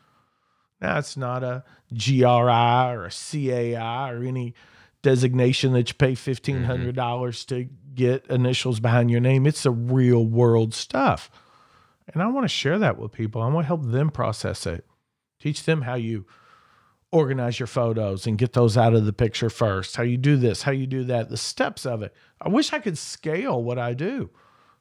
Now 0.81 0.99
it's 0.99 1.16
not 1.16 1.42
a 1.42 1.64
GRI 1.92 2.23
or 2.23 3.07
a 3.07 3.11
CAI 3.11 4.11
or 4.11 4.23
any 4.23 4.55
designation 5.03 5.73
that 5.73 5.88
you 5.88 5.94
pay 5.94 6.09
mm-hmm. 6.09 6.14
fifteen 6.14 6.64
hundred 6.64 6.94
dollars 6.94 7.44
to 7.47 7.68
get 7.94 8.27
initials 8.27 8.81
behind 8.81 9.11
your 9.11 9.21
name. 9.21 9.47
It's 9.47 9.62
the 9.62 9.71
real 9.71 10.25
world 10.25 10.75
stuff, 10.75 11.31
and 12.12 12.23
I 12.23 12.27
want 12.29 12.44
to 12.44 12.49
share 12.49 12.79
that 12.79 12.99
with 12.99 13.12
people. 13.12 13.42
I 13.42 13.49
want 13.49 13.64
to 13.64 13.68
help 13.68 13.85
them 13.85 14.11
process 14.11 14.66
it, 14.66 14.85
teach 15.40 15.64
them 15.64 15.83
how 15.83 15.94
you 15.94 16.27
organize 17.11 17.59
your 17.59 17.66
photos 17.66 18.27
and 18.27 18.37
get 18.37 18.53
those 18.53 18.77
out 18.77 18.94
of 18.94 19.07
the 19.07 19.12
picture 19.12 19.51
first. 19.51 19.97
How 19.97 20.03
you 20.03 20.18
do 20.18 20.37
this, 20.37 20.62
how 20.62 20.73
you 20.73 20.87
do 20.87 21.05
that, 21.05 21.31
the 21.31 21.37
steps 21.37 21.87
of 21.87 22.03
it. 22.03 22.14
I 22.40 22.51
wish 22.51 22.73
I 22.73 22.79
could 22.81 22.99
scale 22.99 23.62
what 23.62 23.79
I 23.79 23.94
do, 23.94 24.31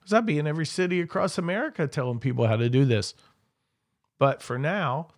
because 0.08 0.20
I'd 0.20 0.26
be 0.26 0.40
in 0.40 0.48
every 0.48 0.66
city 0.66 1.02
across 1.02 1.38
America 1.38 1.86
telling 1.86 2.20
people 2.20 2.48
how 2.48 2.56
to 2.56 2.70
do 2.70 2.86
this. 2.86 3.14
But 4.20 4.42
for 4.42 4.58
now, 4.58 5.10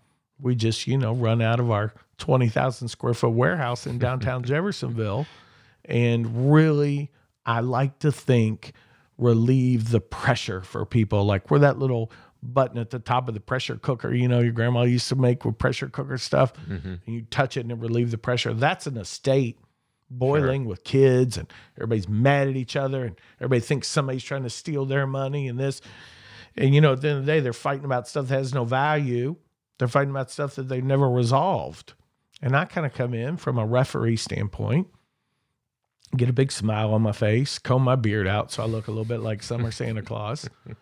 we 0.41 0.56
just, 0.56 0.88
you 0.88 0.97
know, 0.97 1.13
run 1.13 1.43
out 1.43 1.60
of 1.60 1.69
our 1.69 1.93
20,000 2.17 2.88
square 2.88 3.13
foot 3.13 3.30
warehouse 3.30 3.86
in 3.86 3.99
downtown 3.99 4.43
Jeffersonville. 4.45 5.28
And 5.86 6.52
really, 6.52 7.12
I 7.45 7.60
like 7.60 7.99
to 7.99 8.12
think 8.12 8.73
relieve 9.19 9.91
the 9.91 10.02
pressure 10.02 10.62
for 10.62 10.88
people. 10.88 11.23
Like 11.23 11.52
we're 11.52 11.60
that 11.60 11.78
little 11.78 12.12
button 12.41 12.80
at 12.80 12.89
the 12.89 12.99
top 12.99 13.28
of 13.28 13.36
the 13.36 13.39
pressure 13.39 13.75
cooker, 13.75 14.12
you 14.12 14.28
know, 14.28 14.39
your 14.39 14.54
grandma 14.54 14.84
used 14.84 15.08
to 15.10 15.15
make 15.15 15.45
with 15.45 15.60
pressure 15.60 15.89
cooker 15.89 16.17
stuff. 16.17 16.52
Mm-hmm. 16.67 16.95
And 17.06 17.15
you 17.15 17.21
touch 17.30 17.58
it 17.58 17.60
and 17.60 17.71
it 17.71 17.78
relieve 17.78 18.10
the 18.10 18.17
pressure. 18.17 18.56
That's 18.56 18.88
an 18.88 18.97
estate 18.97 19.60
boiling 20.10 20.65
with 20.65 20.84
kids 20.84 21.38
and 21.38 21.52
everybody's 21.78 22.10
mad 22.10 22.48
at 22.48 22.56
each 22.56 22.76
other 22.76 23.06
and 23.06 23.15
everybody 23.39 23.62
thinks 23.62 23.88
somebody's 23.88 24.24
trying 24.24 24.43
to 24.43 24.50
steal 24.50 24.86
their 24.86 25.08
money 25.08 25.48
and 25.48 25.60
this. 25.60 25.82
And 26.56 26.74
you 26.74 26.82
know, 26.82 26.93
at 26.93 27.02
the 27.02 27.10
end 27.10 27.19
of 27.19 27.26
the 27.26 27.32
day, 27.32 27.39
they're 27.39 27.54
fighting 27.54 27.86
about 27.86 28.08
stuff 28.08 28.28
that 28.28 28.36
has 28.36 28.54
no 28.54 28.65
value. 28.65 29.36
They're 29.78 29.88
fighting 29.88 30.12
about 30.12 30.32
stuff 30.32 30.56
that 30.56 30.67
they've 30.67 30.84
never 30.84 31.10
resolved. 31.10 31.93
And 32.41 32.56
I 32.56 32.65
kind 32.65 32.86
of 32.86 32.93
come 32.93 33.13
in 33.13 33.38
from 33.38 33.58
a 33.58 33.65
referee 33.65 34.17
standpoint, 34.17 34.88
get 36.15 36.30
a 36.30 36.34
big 36.34 36.52
smile 36.52 36.93
on 36.93 37.02
my 37.02 37.12
face, 37.12 37.60
comb 37.60 37.84
my 37.84 37.95
beard 37.95 38.28
out 38.28 38.52
so 38.52 38.63
I 38.63 38.65
look 38.65 38.88
a 38.88 38.91
little 38.91 39.06
bit 39.06 39.19
like 39.19 39.43
summer 39.43 39.72
Santa 39.72 40.02
Claus. 40.02 40.50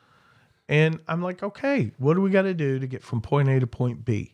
And 0.70 1.00
I'm 1.08 1.22
like, 1.22 1.44
okay, 1.44 1.92
what 1.98 2.16
do 2.16 2.22
we 2.22 2.30
got 2.30 2.42
to 2.42 2.54
do 2.54 2.80
to 2.80 2.88
get 2.88 3.04
from 3.04 3.22
point 3.22 3.48
A 3.50 3.60
to 3.60 3.68
point 3.68 4.04
B? 4.04 4.34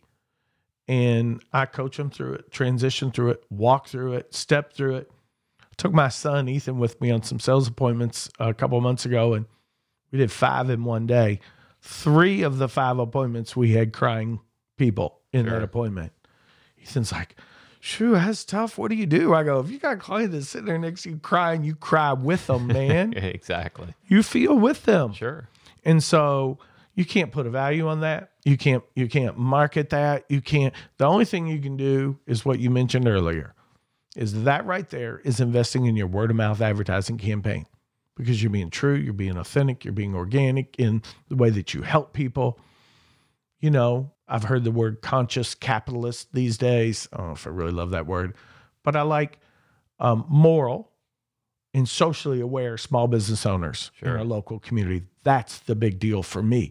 And 0.86 1.42
I 1.52 1.64
coach 1.66 1.96
them 1.96 2.10
through 2.10 2.34
it, 2.34 2.52
transition 2.52 3.10
through 3.10 3.30
it, 3.30 3.44
walk 3.50 3.88
through 3.88 4.14
it, 4.14 4.34
step 4.34 4.74
through 4.74 4.96
it. 4.96 5.10
I 5.62 5.66
took 5.78 5.92
my 5.94 6.08
son 6.08 6.48
Ethan 6.48 6.78
with 6.78 7.00
me 7.00 7.10
on 7.10 7.22
some 7.22 7.40
sales 7.40 7.66
appointments 7.68 8.28
a 8.38 8.52
couple 8.52 8.76
of 8.76 8.84
months 8.84 9.06
ago, 9.06 9.32
and 9.34 9.46
we 10.12 10.18
did 10.18 10.30
five 10.30 10.68
in 10.68 10.84
one 10.84 11.06
day. 11.06 11.40
Three 11.80 12.42
of 12.42 12.58
the 12.58 12.68
five 12.68 12.98
appointments, 12.98 13.56
we 13.56 13.72
had 13.72 13.92
crying 13.92 14.40
people 14.76 15.20
in 15.32 15.46
Sure. 15.46 15.54
that 15.58 15.64
appointment. 15.64 16.12
Ethan's 16.82 17.12
like, 17.12 17.36
Shoo, 17.80 18.12
that's 18.12 18.44
tough. 18.44 18.78
What 18.78 18.88
do 18.90 18.94
you 18.96 19.04
do? 19.06 19.34
I 19.34 19.42
go, 19.42 19.60
if 19.60 19.70
you 19.70 19.78
got 19.78 19.94
a 19.94 19.96
client 19.98 20.32
that's 20.32 20.48
sitting 20.48 20.66
there 20.66 20.78
next 20.78 21.02
to 21.02 21.10
you 21.10 21.16
crying, 21.18 21.64
you 21.64 21.74
cry 21.74 22.12
with 22.14 22.46
them, 22.46 22.66
man. 22.66 23.12
exactly. 23.16 23.94
you 24.06 24.22
feel 24.22 24.56
with 24.58 24.84
them. 24.84 25.12
Sure. 25.12 25.48
And 25.84 26.02
so 26.02 26.58
you 26.94 27.04
can't 27.04 27.30
put 27.30 27.46
a 27.46 27.50
value 27.50 27.86
on 27.88 28.00
that. 28.00 28.30
You 28.44 28.56
can't 28.58 28.84
you 28.94 29.08
can't 29.08 29.38
market 29.38 29.90
that. 29.90 30.24
You 30.28 30.40
can't 30.40 30.74
the 30.98 31.06
only 31.06 31.24
thing 31.24 31.46
you 31.46 31.60
can 31.60 31.76
do 31.76 32.18
is 32.26 32.44
what 32.44 32.58
you 32.58 32.70
mentioned 32.70 33.08
earlier. 33.08 33.54
Is 34.16 34.44
that 34.44 34.64
right 34.66 34.88
there 34.90 35.20
is 35.24 35.40
investing 35.40 35.86
in 35.86 35.96
your 35.96 36.06
word 36.06 36.30
of 36.30 36.36
mouth 36.36 36.60
advertising 36.60 37.18
campaign. 37.18 37.66
Because 38.16 38.40
you're 38.40 38.50
being 38.50 38.70
true, 38.70 38.94
you're 38.94 39.12
being 39.12 39.36
authentic, 39.36 39.84
you're 39.84 39.92
being 39.92 40.14
organic 40.14 40.76
in 40.78 41.02
the 41.28 41.34
way 41.34 41.50
that 41.50 41.74
you 41.74 41.82
help 41.82 42.12
people. 42.12 42.60
You 43.58 43.70
know, 43.70 44.12
I've 44.28 44.44
heard 44.44 44.62
the 44.62 44.70
word 44.70 45.02
conscious 45.02 45.56
capitalist 45.56 46.32
these 46.32 46.56
days. 46.56 47.08
I 47.12 47.16
don't 47.16 47.26
know 47.26 47.32
if 47.32 47.44
I 47.44 47.50
really 47.50 47.72
love 47.72 47.90
that 47.90 48.06
word, 48.06 48.36
but 48.84 48.94
I 48.94 49.02
like 49.02 49.40
um, 49.98 50.26
moral 50.28 50.92
and 51.72 51.88
socially 51.88 52.40
aware 52.40 52.76
small 52.78 53.08
business 53.08 53.44
owners 53.44 53.90
in 54.00 54.06
Sure. 54.06 54.18
our 54.18 54.24
local 54.24 54.60
community. 54.60 55.02
That's 55.24 55.58
the 55.58 55.74
big 55.74 55.98
deal 55.98 56.22
for 56.22 56.40
me. 56.42 56.70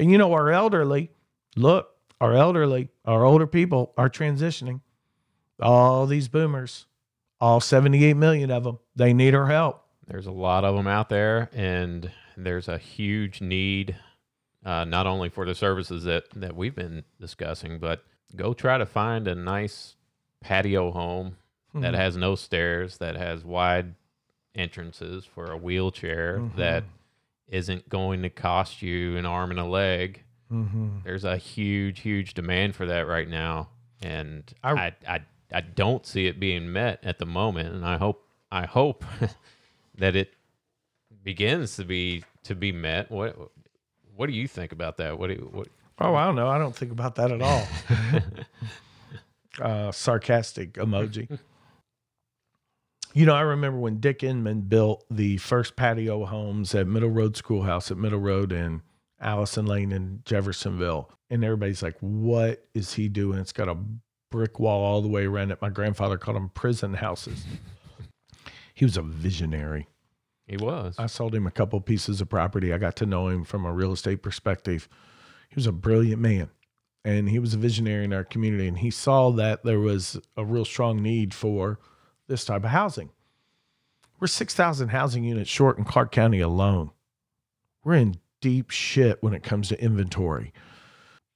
And 0.00 0.10
you 0.10 0.16
know, 0.16 0.32
our 0.32 0.50
elderly, 0.50 1.10
look, 1.56 1.90
our 2.22 2.34
elderly, 2.34 2.88
our 3.04 3.22
older 3.22 3.46
people 3.46 3.92
are 3.98 4.08
transitioning. 4.08 4.80
All 5.60 6.06
these 6.06 6.26
boomers, 6.26 6.86
all 7.38 7.60
78 7.60 8.14
million 8.14 8.50
of 8.50 8.64
them, 8.64 8.78
they 8.96 9.12
need 9.12 9.34
our 9.34 9.46
help. 9.46 9.84
There's 10.06 10.26
a 10.26 10.30
lot 10.32 10.64
of 10.64 10.74
them 10.74 10.86
out 10.86 11.10
there, 11.10 11.50
and 11.52 12.10
there's 12.34 12.66
a 12.66 12.78
huge 12.78 13.42
need, 13.42 13.94
uh, 14.64 14.84
not 14.84 15.06
only 15.06 15.28
for 15.28 15.44
the 15.44 15.54
services 15.54 16.04
that 16.04 16.24
that 16.34 16.56
we've 16.56 16.74
been 16.74 17.04
discussing, 17.20 17.78
but 17.78 18.02
go 18.34 18.54
try 18.54 18.78
to 18.78 18.86
find 18.86 19.28
a 19.28 19.34
nice 19.34 19.96
patio 20.40 20.92
home 20.92 21.36
that 21.74 21.92
has 21.92 22.16
no 22.16 22.36
stairs, 22.36 22.96
that 22.96 23.16
has 23.16 23.44
wide 23.44 23.94
entrances 24.54 25.26
for 25.26 25.52
a 25.52 25.58
wheelchair, 25.58 26.42
that 26.56 26.84
isn't 27.50 27.88
going 27.88 28.22
to 28.22 28.30
cost 28.30 28.80
you 28.80 29.16
an 29.16 29.26
arm 29.26 29.50
and 29.50 29.60
a 29.60 29.64
leg. 29.64 30.22
Mm-hmm. 30.50 31.00
There's 31.04 31.24
a 31.24 31.36
huge, 31.36 32.00
huge 32.00 32.32
demand 32.34 32.74
for 32.74 32.86
that 32.86 33.06
right 33.06 33.28
now, 33.28 33.68
and 34.02 34.42
I- 34.64 34.72
I, 34.72 34.92
I, 35.16 35.20
I 35.52 35.60
don't 35.60 36.06
see 36.06 36.26
it 36.26 36.40
being 36.40 36.72
met 36.72 37.00
at 37.02 37.18
the 37.18 37.26
moment, 37.26 37.74
and 37.74 37.84
I 37.84 37.98
hope, 37.98 38.26
I 38.50 38.66
hope 38.66 39.04
that 39.98 40.16
it 40.16 40.32
begins 41.22 41.76
to 41.76 41.84
be 41.84 42.24
to 42.44 42.54
be 42.54 42.72
met. 42.72 43.10
What, 43.10 43.36
what 44.16 44.26
do 44.28 44.32
you 44.32 44.48
think 44.48 44.72
about 44.72 44.96
that? 44.96 45.18
What, 45.18 45.28
do 45.28 45.48
what? 45.52 45.68
Oh, 46.00 46.14
I 46.14 46.24
don't 46.24 46.36
know. 46.36 46.48
I 46.48 46.58
don't 46.58 46.74
think 46.74 46.92
about 46.92 47.16
that 47.16 47.30
at 47.30 47.42
all. 47.42 47.68
uh, 49.60 49.92
sarcastic 49.92 50.74
emoji. 50.74 51.38
You 53.12 53.26
know, 53.26 53.34
I 53.34 53.40
remember 53.40 53.78
when 53.78 53.98
Dick 53.98 54.22
Inman 54.22 54.62
built 54.62 55.04
the 55.10 55.36
first 55.38 55.74
patio 55.74 56.24
homes 56.26 56.74
at 56.74 56.86
Middle 56.86 57.10
Road 57.10 57.36
Schoolhouse 57.36 57.90
at 57.90 57.96
Middle 57.96 58.20
Road 58.20 58.52
and 58.52 58.82
Allison 59.20 59.66
Lane 59.66 59.90
in 59.90 60.22
Jeffersonville. 60.24 61.10
And 61.28 61.44
everybody's 61.44 61.82
like, 61.82 61.96
what 62.00 62.64
is 62.72 62.94
he 62.94 63.08
doing? 63.08 63.38
It's 63.38 63.52
got 63.52 63.68
a 63.68 63.76
brick 64.30 64.60
wall 64.60 64.84
all 64.84 65.02
the 65.02 65.08
way 65.08 65.26
around 65.26 65.50
it. 65.50 65.60
My 65.60 65.70
grandfather 65.70 66.18
called 66.18 66.36
them 66.36 66.50
prison 66.50 66.94
houses. 66.94 67.44
he 68.74 68.84
was 68.84 68.96
a 68.96 69.02
visionary. 69.02 69.88
He 70.46 70.56
was. 70.56 70.94
I 70.96 71.06
sold 71.06 71.34
him 71.34 71.46
a 71.46 71.52
couple 71.52 71.80
pieces 71.80 72.20
of 72.20 72.28
property. 72.28 72.72
I 72.72 72.78
got 72.78 72.94
to 72.96 73.06
know 73.06 73.26
him 73.26 73.44
from 73.44 73.64
a 73.64 73.72
real 73.72 73.92
estate 73.92 74.22
perspective. 74.22 74.88
He 75.48 75.56
was 75.56 75.66
a 75.66 75.72
brilliant 75.72 76.20
man 76.22 76.50
and 77.04 77.28
he 77.28 77.40
was 77.40 77.54
a 77.54 77.58
visionary 77.58 78.04
in 78.04 78.12
our 78.12 78.24
community. 78.24 78.68
And 78.68 78.78
he 78.78 78.90
saw 78.90 79.30
that 79.32 79.64
there 79.64 79.80
was 79.80 80.20
a 80.36 80.44
real 80.44 80.64
strong 80.64 81.02
need 81.02 81.34
for 81.34 81.80
this 82.30 82.46
type 82.46 82.64
of 82.64 82.70
housing. 82.70 83.10
We're 84.18 84.26
6,000 84.28 84.88
housing 84.88 85.24
units 85.24 85.50
short 85.50 85.76
in 85.76 85.84
Clark 85.84 86.12
County 86.12 86.40
alone. 86.40 86.90
We're 87.84 87.94
in 87.96 88.16
deep 88.40 88.70
shit 88.70 89.22
when 89.22 89.34
it 89.34 89.42
comes 89.42 89.68
to 89.68 89.82
inventory. 89.82 90.52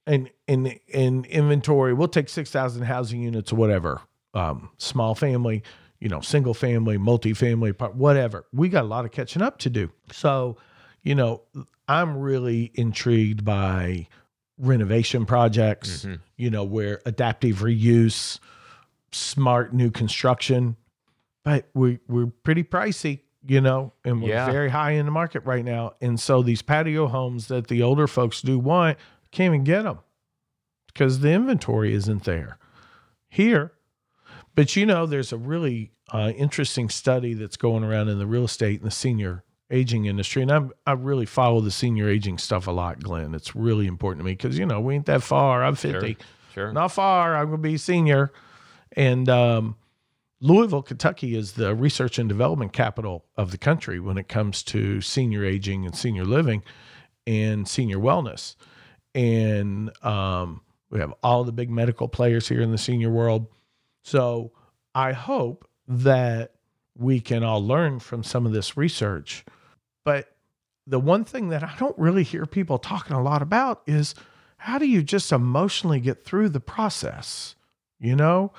And 0.07 0.29
in 0.47 0.67
in 0.87 1.25
inventory, 1.25 1.93
we'll 1.93 2.07
take 2.07 2.29
6,000 2.29 2.83
housing 2.83 3.21
units 3.21 3.51
or 3.51 3.55
whatever, 3.55 4.01
um, 4.35 4.69
small 4.77 5.15
family, 5.15 5.63
you 5.99 6.09
know, 6.09 6.21
single 6.21 6.53
family, 6.53 6.97
multifamily, 6.97 7.95
whatever. 7.95 8.45
We 8.53 8.69
got 8.69 8.83
a 8.83 8.87
lot 8.87 9.05
of 9.05 9.11
catching 9.11 9.41
up 9.41 9.57
to 9.59 9.69
do. 9.69 9.91
So, 10.11 10.57
you 11.01 11.15
know, 11.15 11.41
I'm 11.87 12.17
really 12.17 12.71
intrigued 12.75 13.43
by 13.43 14.07
renovation 14.59 15.25
projects, 15.25 16.05
Mhm. 16.05 16.19
you 16.37 16.49
know, 16.51 16.63
where 16.63 17.01
adaptive 17.07 17.57
reuse, 17.57 18.39
smart 19.11 19.73
new 19.73 19.89
construction, 19.89 20.75
but 21.45 21.69
we 21.73 21.99
we're 22.09 22.25
pretty 22.43 22.63
pricey, 22.63 23.21
you 23.47 23.61
know, 23.61 23.93
and 24.03 24.21
we're 24.21 24.29
Yeah. 24.31 24.51
very 24.51 24.69
high 24.69 24.91
in 24.91 25.05
the 25.05 25.11
market 25.13 25.45
right 25.45 25.63
now. 25.63 25.93
And 26.01 26.19
so 26.19 26.41
these 26.41 26.61
patio 26.61 27.07
homes 27.07 27.47
that 27.47 27.67
the 27.67 27.81
older 27.81 28.07
folks 28.07 28.41
do 28.41 28.59
want 28.59 28.97
can't 29.31 29.53
even 29.53 29.63
get 29.63 29.83
them 29.83 29.99
because 30.87 31.21
the 31.21 31.31
inventory 31.31 31.93
isn't 31.93 32.25
there 32.25 32.57
here. 33.29 33.71
But 34.55 34.75
you 34.75 34.85
know, 34.85 35.05
there's 35.05 35.31
a 35.31 35.37
really 35.37 35.91
uh, 36.11 36.31
interesting 36.35 36.89
study 36.89 37.33
that's 37.33 37.57
going 37.57 37.83
around 37.83 38.09
in 38.09 38.19
the 38.19 38.27
real 38.27 38.45
estate 38.45 38.79
and 38.81 38.87
the 38.87 38.93
senior 38.93 39.43
aging 39.71 40.05
industry, 40.05 40.41
and 40.43 40.51
I'm 40.51 40.71
I 40.85 40.91
really 40.93 41.25
follow 41.25 41.59
the 41.59 41.71
senior 41.71 42.07
aging 42.07 42.37
stuff 42.37 42.67
a 42.67 42.71
lot, 42.71 43.01
Glenn. 43.01 43.33
It's 43.33 43.55
really 43.55 43.87
important 43.87 44.19
to 44.21 44.25
me 44.25 44.33
because 44.33 44.57
you 44.57 44.65
know 44.65 44.79
we 44.79 44.95
ain't 44.95 45.07
that 45.07 45.23
far. 45.23 45.63
I'm 45.63 45.75
50 45.75 46.17
Sure. 46.53 46.71
not 46.71 46.89
far. 46.91 47.35
I'm 47.35 47.47
going 47.47 47.57
to 47.61 47.67
be 47.67 47.75
senior. 47.77 48.31
And 48.93 49.27
um, 49.27 49.75
Louisville, 50.45 50.83
Kentucky 50.83 51.35
is 51.35 51.53
the 51.53 51.73
research 51.73 52.19
and 52.19 52.29
development 52.29 52.71
capital 52.71 53.25
of 53.35 53.49
the 53.49 53.57
country 53.57 53.99
when 53.99 54.19
it 54.19 54.27
comes 54.27 54.61
to 54.61 55.01
senior 55.01 55.43
aging 55.43 55.87
and 55.87 55.95
senior 55.95 56.23
living 56.23 56.63
and 57.25 57.67
senior 57.67 57.97
wellness. 57.97 58.55
And 59.15 59.89
um, 60.05 60.61
we 60.91 60.99
have 60.99 61.15
all 61.23 61.45
the 61.45 61.51
big 61.51 61.71
medical 61.71 62.07
players 62.07 62.47
here 62.47 62.61
in 62.61 62.69
the 62.69 62.77
senior 62.77 63.09
world. 63.09 63.47
So 64.03 64.51
I 64.93 65.13
hope 65.13 65.67
that 65.87 66.51
we 66.95 67.21
can 67.21 67.43
all 67.43 67.65
learn 67.65 67.99
from 67.99 68.23
some 68.23 68.45
of 68.45 68.51
this 68.51 68.77
research. 68.77 69.45
But 70.03 70.27
the 70.85 70.99
one 70.99 71.23
thing 71.23 71.49
that 71.49 71.63
I 71.63 71.73
don't 71.79 71.97
really 71.97 72.21
hear 72.21 72.45
people 72.45 72.77
talking 72.77 73.15
a 73.15 73.23
lot 73.23 73.41
about 73.41 73.81
is 73.87 74.13
how 74.57 74.77
do 74.77 74.85
you 74.85 75.01
just 75.01 75.31
emotionally 75.31 75.99
get 75.99 76.23
through 76.23 76.49
the 76.49 76.59
process, 76.59 77.55
you 77.99 78.15
know? 78.15 78.53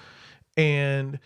And 0.57 1.21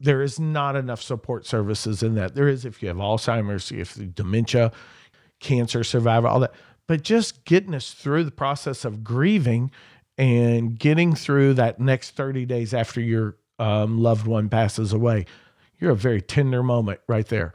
there 0.00 0.22
is 0.22 0.38
not 0.38 0.76
enough 0.76 1.00
support 1.02 1.46
services 1.46 2.02
in 2.02 2.14
that. 2.16 2.34
There 2.34 2.48
is 2.48 2.64
if 2.64 2.82
you 2.82 2.88
have 2.88 2.98
Alzheimer's, 2.98 3.72
if 3.72 3.96
you 3.96 4.06
dementia, 4.06 4.72
cancer 5.40 5.82
survivor, 5.84 6.28
all 6.28 6.40
that. 6.40 6.52
But 6.86 7.02
just 7.02 7.44
getting 7.44 7.74
us 7.74 7.92
through 7.92 8.24
the 8.24 8.30
process 8.30 8.84
of 8.84 9.02
grieving 9.02 9.70
and 10.18 10.78
getting 10.78 11.14
through 11.14 11.54
that 11.54 11.80
next 11.80 12.10
30 12.12 12.46
days 12.46 12.72
after 12.72 13.00
your 13.00 13.36
um, 13.58 13.98
loved 13.98 14.26
one 14.26 14.48
passes 14.48 14.92
away, 14.92 15.26
you're 15.78 15.90
a 15.92 15.96
very 15.96 16.22
tender 16.22 16.62
moment 16.62 17.00
right 17.08 17.26
there. 17.26 17.52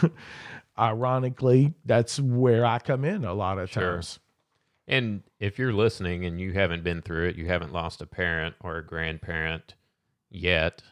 Ironically, 0.78 1.74
that's 1.84 2.20
where 2.20 2.64
I 2.64 2.78
come 2.78 3.04
in 3.04 3.24
a 3.24 3.34
lot 3.34 3.58
of 3.58 3.70
Sure. 3.70 3.94
times. 3.94 4.20
And 4.86 5.22
if 5.40 5.58
you're 5.58 5.72
listening 5.72 6.24
and 6.24 6.40
you 6.40 6.52
haven't 6.52 6.82
been 6.84 7.02
through 7.02 7.28
it, 7.28 7.36
you 7.36 7.46
haven't 7.46 7.72
lost 7.72 8.00
a 8.00 8.06
parent 8.06 8.54
or 8.60 8.76
a 8.76 8.86
grandparent 8.86 9.74
yet, 10.30 10.82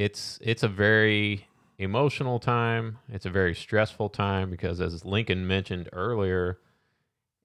it's 0.00 0.38
it's 0.42 0.62
a 0.62 0.68
very 0.68 1.46
emotional 1.78 2.38
time. 2.38 2.98
It's 3.08 3.26
a 3.26 3.30
very 3.30 3.54
stressful 3.54 4.08
time 4.10 4.50
because 4.50 4.80
as 4.80 5.04
Lincoln 5.04 5.46
mentioned 5.46 5.88
earlier, 5.92 6.58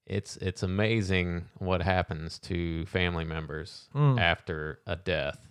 it's 0.06 0.38
it's 0.38 0.64
amazing 0.64 1.45
what 1.58 1.82
happens 1.82 2.39
to 2.39 2.86
family 2.86 3.26
members 3.26 3.89
Mm. 3.95 4.20
after 4.20 4.80
a 4.86 4.95
death. 4.95 5.47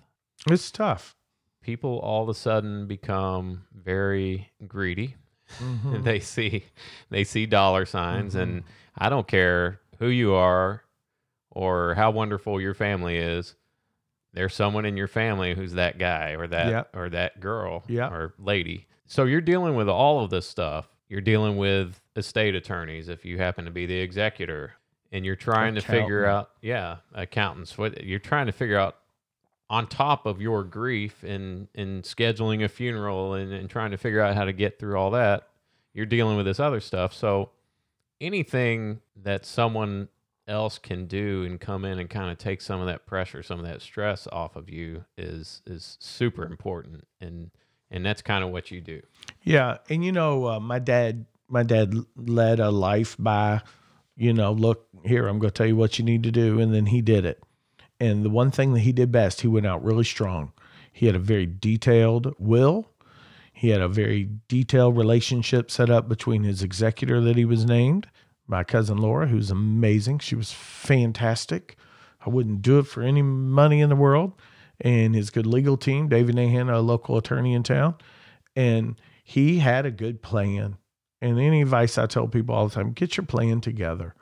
It's 0.49 0.71
tough. 0.71 1.17
People 1.63 1.99
all 2.01 2.23
of 2.23 2.29
a 2.29 2.35
sudden 2.35 2.87
become 2.87 3.65
very 3.73 4.51
greedy. 4.67 5.17
Mhm. 5.59 6.03
they 6.09 6.21
see 6.21 6.65
they 7.11 7.25
see 7.25 7.47
dollar 7.47 7.85
signs 7.87 8.35
and 8.35 8.65
I 8.97 9.09
don't 9.09 9.29
care 9.29 9.81
who 9.99 10.09
you 10.09 10.35
are 10.35 10.83
or 11.51 11.95
how 11.95 12.11
wonderful 12.11 12.61
your 12.61 12.75
family 12.75 13.17
is. 13.19 13.55
There's 14.35 14.55
someone 14.55 14.85
in 14.85 14.97
your 14.97 15.09
family 15.09 15.55
who's 15.55 15.72
that 15.74 15.99
guy 15.99 16.30
or 16.32 16.47
that 16.49 16.68
Yeah. 16.68 16.82
or 16.93 17.09
that 17.11 17.41
girl 17.41 17.85
Yeah. 17.89 18.09
or 18.09 18.35
lady. 18.39 18.87
So 19.07 19.24
you're 19.24 19.41
dealing 19.41 19.74
with 19.76 19.89
all 19.89 20.22
of 20.22 20.30
this 20.30 20.47
stuff. 20.47 20.89
You're 21.09 21.20
dealing 21.20 21.57
with 21.57 22.01
estate 22.16 22.55
attorneys 22.55 23.09
if 23.09 23.24
you 23.24 23.39
happen 23.39 23.64
to 23.64 23.70
be 23.70 23.87
the 23.87 23.99
executor 24.01 24.72
and 25.12 25.24
you're 25.24 25.37
trying 25.37 25.76
to 25.76 25.80
figure 25.80 26.24
out 26.26 26.51
yeah, 26.61 26.97
accountants. 27.14 27.78
What 27.78 28.03
you're 28.05 28.18
trying 28.18 28.47
to 28.47 28.53
figure 28.53 28.78
out 28.78 28.97
on 29.70 29.87
top 29.87 30.26
of 30.26 30.43
your 30.43 30.64
grief 30.64 31.22
and 31.22 31.68
and 31.74 32.03
scheduling 32.03 32.64
a 32.64 32.68
funeral 32.68 33.35
and, 33.35 33.53
and 33.53 33.70
trying 33.70 33.93
to 33.93 33.97
figure 33.97 34.20
out 34.20 34.35
how 34.35 34.45
to 34.45 34.53
get 34.53 34.78
through 34.78 34.97
all 34.99 35.12
that, 35.12 35.49
you're 35.93 36.07
dealing 36.07 36.37
with 36.37 36.47
this 36.47 36.59
other 36.59 36.80
stuff. 36.80 37.14
So 37.14 37.51
anything 38.20 39.01
that 39.22 39.45
someone 39.45 40.09
else 40.47 40.78
can 40.78 41.07
do 41.07 41.45
and 41.45 41.61
come 41.61 41.84
in 41.84 41.99
and 41.99 42.11
kind 42.11 42.30
of 42.30 42.38
take 42.38 42.61
some 42.61 42.80
of 42.80 42.86
that 42.86 43.07
pressure, 43.07 43.42
some 43.42 43.59
of 43.59 43.66
that 43.66 43.82
stress 43.82 44.26
off 44.32 44.57
of 44.57 44.68
you 44.68 45.05
is 45.16 45.62
is 45.66 45.97
super 46.01 46.45
important. 46.45 47.07
And 47.20 47.51
and 47.90 48.05
that's 48.05 48.22
kind 48.22 48.42
of 48.42 48.51
what 48.51 48.70
you 48.70 48.80
do. 48.80 49.03
Yeah, 49.42 49.78
and 49.88 50.05
you 50.05 50.12
know, 50.12 50.47
uh, 50.47 50.61
my 50.61 50.78
dad, 50.78 51.26
my 51.49 51.62
dad 51.62 51.95
led 52.16 52.59
a 52.59 52.70
life 52.70 53.16
by, 53.18 53.62
you 54.16 54.32
know, 54.32 54.53
look 54.53 54.88
here, 55.05 55.28
I'm 55.28 55.38
going 55.38 55.51
to 55.51 55.55
tell 55.55 55.66
you 55.66 55.76
what 55.76 55.99
you 55.99 56.05
need 56.05 56.22
to 56.24 56.32
do, 56.32 56.59
and 56.59 56.74
then 56.74 56.86
he 56.86 57.01
did 57.01 57.24
it. 57.24 57.42
And 58.01 58.24
the 58.24 58.30
one 58.30 58.51
thing 58.51 58.72
that 58.74 58.80
he 58.80 58.92
did 58.92 59.12
best, 59.12 59.42
he 59.42 59.49
went 59.49 59.66
out 59.66 59.84
really 59.84 60.05
strong. 60.05 60.53
He 60.92 61.07
had 61.07 61.14
a 61.14 61.20
very 61.20 61.47
detailed 61.47 62.34
will. 62.38 62.90
He 63.53 63.68
had 63.68 63.80
a 63.80 63.88
very 63.88 64.28
detailed 64.49 64.97
relationship 64.97 65.70
set 65.70 65.88
up 65.88 66.09
between 66.09 66.42
his 66.42 66.62
executor 66.62 67.20
that 67.20 67.36
he 67.36 67.45
was 67.45 67.64
named, 67.64 68.09
my 68.47 68.64
cousin 68.64 68.99
Laura, 68.99 69.26
who's 69.26 69.51
amazing. 69.51 70.18
She 70.18 70.34
was 70.34 70.53
fantastic. 70.53 71.76
I 72.24 72.30
wouldn't 72.30 72.62
do 72.62 72.78
it 72.78 72.86
for 72.86 73.03
any 73.03 73.22
money 73.22 73.80
in 73.80 73.88
the 73.88 73.97
world. 73.97 74.32
And 74.80 75.14
his 75.14 75.30
good 75.30 75.47
legal 75.47 75.76
team, 75.76 76.09
David 76.09 76.34
Nahan, 76.34 76.72
a 76.72 76.80
local 76.80 77.16
attorney 77.16 77.55
in 77.55 77.62
town, 77.62 77.95
and 78.57 79.01
he 79.22 79.59
had 79.59 79.86
a 79.86 79.90
good 79.90 80.20
plan. 80.20 80.76
And 81.20 81.38
any 81.38 81.62
advice 81.62 81.97
I 81.97 82.07
tell 82.07 82.26
people 82.26 82.55
all 82.55 82.68
the 82.68 82.74
time 82.74 82.92
get 82.92 83.16
your 83.16 83.24
plan 83.24 83.61
together. 83.61 84.14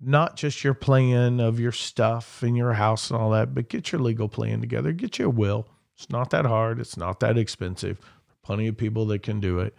Not 0.00 0.36
just 0.36 0.64
your 0.64 0.74
plan 0.74 1.40
of 1.40 1.60
your 1.60 1.72
stuff 1.72 2.42
and 2.42 2.56
your 2.56 2.72
house 2.72 3.10
and 3.10 3.20
all 3.20 3.30
that, 3.30 3.54
but 3.54 3.68
get 3.68 3.92
your 3.92 4.00
legal 4.00 4.28
plan 4.28 4.60
together. 4.60 4.92
Get 4.92 5.18
your 5.18 5.30
will. 5.30 5.68
It's 5.96 6.10
not 6.10 6.30
that 6.30 6.46
hard. 6.46 6.80
It's 6.80 6.96
not 6.96 7.20
that 7.20 7.38
expensive. 7.38 8.00
Plenty 8.42 8.66
of 8.66 8.76
people 8.76 9.06
that 9.06 9.22
can 9.22 9.40
do 9.40 9.60
it. 9.60 9.76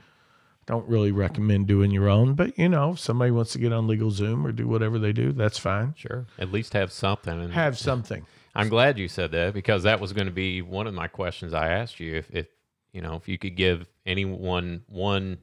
Don't 0.72 0.88
really 0.88 1.12
recommend 1.12 1.68
doing 1.68 1.92
your 1.92 2.08
own, 2.08 2.34
but 2.34 2.58
you 2.58 2.70
know, 2.70 2.92
if 2.92 3.00
somebody 3.00 3.30
wants 3.30 3.52
to 3.52 3.60
get 3.60 3.74
on 3.74 3.88
LegalZoom 3.88 4.46
or 4.46 4.54
do 4.54 4.70
whatever 4.70 4.98
they 4.98 5.12
do, 5.12 5.34
that's 5.34 5.58
fine. 5.58 5.94
Sure. 5.98 6.26
At 6.40 6.50
least 6.50 6.72
have 6.72 6.94
something. 6.94 7.42
And 7.42 7.52
Have 7.52 7.78
something. 7.78 8.26
I'm 8.56 8.70
glad 8.70 8.98
you 8.98 9.10
said 9.10 9.32
that 9.34 9.54
because 9.54 9.84
that 9.84 10.00
was 10.00 10.14
going 10.14 10.28
to 10.28 10.32
be 10.32 10.62
one 10.62 10.88
of 10.88 10.94
my 10.94 11.08
questions 11.08 11.54
I 11.54 11.68
asked 11.68 12.00
you. 12.00 12.16
If, 12.16 12.32
if 12.32 12.48
you 12.94 13.02
know, 13.02 13.16
if 13.18 13.28
you 13.28 13.38
could 13.38 13.58
give 13.58 13.86
anyone 14.06 14.84
one 14.88 15.40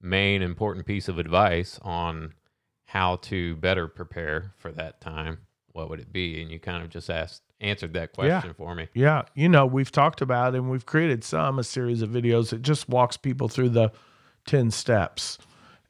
main 0.00 0.42
important 0.42 0.86
piece 0.86 1.08
of 1.08 1.18
advice 1.18 1.80
on 1.82 2.32
how 2.84 3.16
to 3.16 3.56
better 3.56 3.88
prepare 3.88 4.52
for 4.58 4.70
that 4.70 5.00
time, 5.00 5.38
what 5.72 5.90
would 5.90 5.98
it 5.98 6.12
be? 6.12 6.40
And 6.40 6.52
you 6.52 6.60
kind 6.60 6.84
of 6.84 6.88
just 6.88 7.10
asked 7.10 7.42
answered 7.60 7.94
that 7.94 8.10
Yeah. 8.16 8.38
question 8.40 8.54
for 8.54 8.76
me. 8.76 8.86
Yeah, 8.94 9.22
you 9.34 9.48
know, 9.48 9.66
we've 9.66 9.90
talked 9.90 10.20
about 10.20 10.54
and 10.54 10.70
we've 10.70 10.86
created 10.86 11.24
some 11.24 11.58
a 11.58 11.64
series 11.64 12.00
of 12.00 12.10
videos 12.10 12.50
that 12.50 12.62
just 12.62 12.88
walks 12.88 13.16
people 13.16 13.48
through 13.48 13.70
the 13.70 13.90
10 14.46 14.70
steps. 14.70 15.38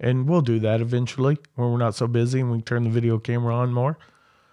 And 0.00 0.28
we'll 0.28 0.40
do 0.40 0.58
that 0.60 0.80
eventually 0.80 1.38
when 1.54 1.70
we're 1.70 1.78
not 1.78 1.94
so 1.94 2.06
busy 2.06 2.40
and 2.40 2.50
we 2.50 2.60
turn 2.60 2.84
the 2.84 2.90
video 2.90 3.18
camera 3.18 3.54
on 3.54 3.72
more. 3.72 3.98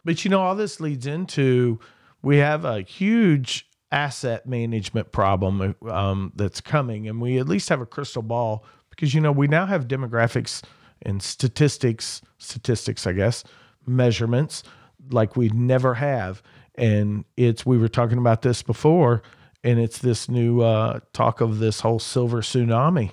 But 0.05 0.23
you 0.23 0.31
know, 0.31 0.41
all 0.41 0.55
this 0.55 0.79
leads 0.79 1.07
into 1.07 1.79
we 2.21 2.37
have 2.37 2.65
a 2.65 2.81
huge 2.81 3.67
asset 3.91 4.45
management 4.45 5.11
problem 5.11 5.75
um, 5.89 6.31
that's 6.35 6.61
coming, 6.61 7.07
and 7.07 7.21
we 7.21 7.39
at 7.39 7.47
least 7.47 7.69
have 7.69 7.81
a 7.81 7.85
crystal 7.85 8.21
ball 8.21 8.65
because 8.89 9.13
you 9.13 9.21
know 9.21 9.31
we 9.31 9.47
now 9.47 9.65
have 9.65 9.87
demographics 9.87 10.61
and 11.01 11.23
statistics, 11.23 12.21
statistics, 12.37 13.07
I 13.07 13.13
guess, 13.13 13.43
measurements 13.85 14.63
like 15.11 15.35
we 15.35 15.49
never 15.49 15.95
have. 15.95 16.43
And 16.75 17.25
it's 17.37 17.65
we 17.65 17.77
were 17.77 17.87
talking 17.87 18.17
about 18.17 18.41
this 18.41 18.61
before, 18.61 19.21
and 19.63 19.79
it's 19.79 19.99
this 19.99 20.29
new 20.29 20.61
uh, 20.61 20.99
talk 21.13 21.41
of 21.41 21.59
this 21.59 21.81
whole 21.81 21.99
silver 21.99 22.41
tsunami. 22.41 23.11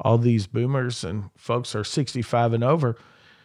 All 0.00 0.18
these 0.18 0.46
boomers 0.46 1.04
and 1.04 1.30
folks 1.36 1.74
are 1.74 1.84
65 1.84 2.52
and 2.52 2.64
over 2.64 2.96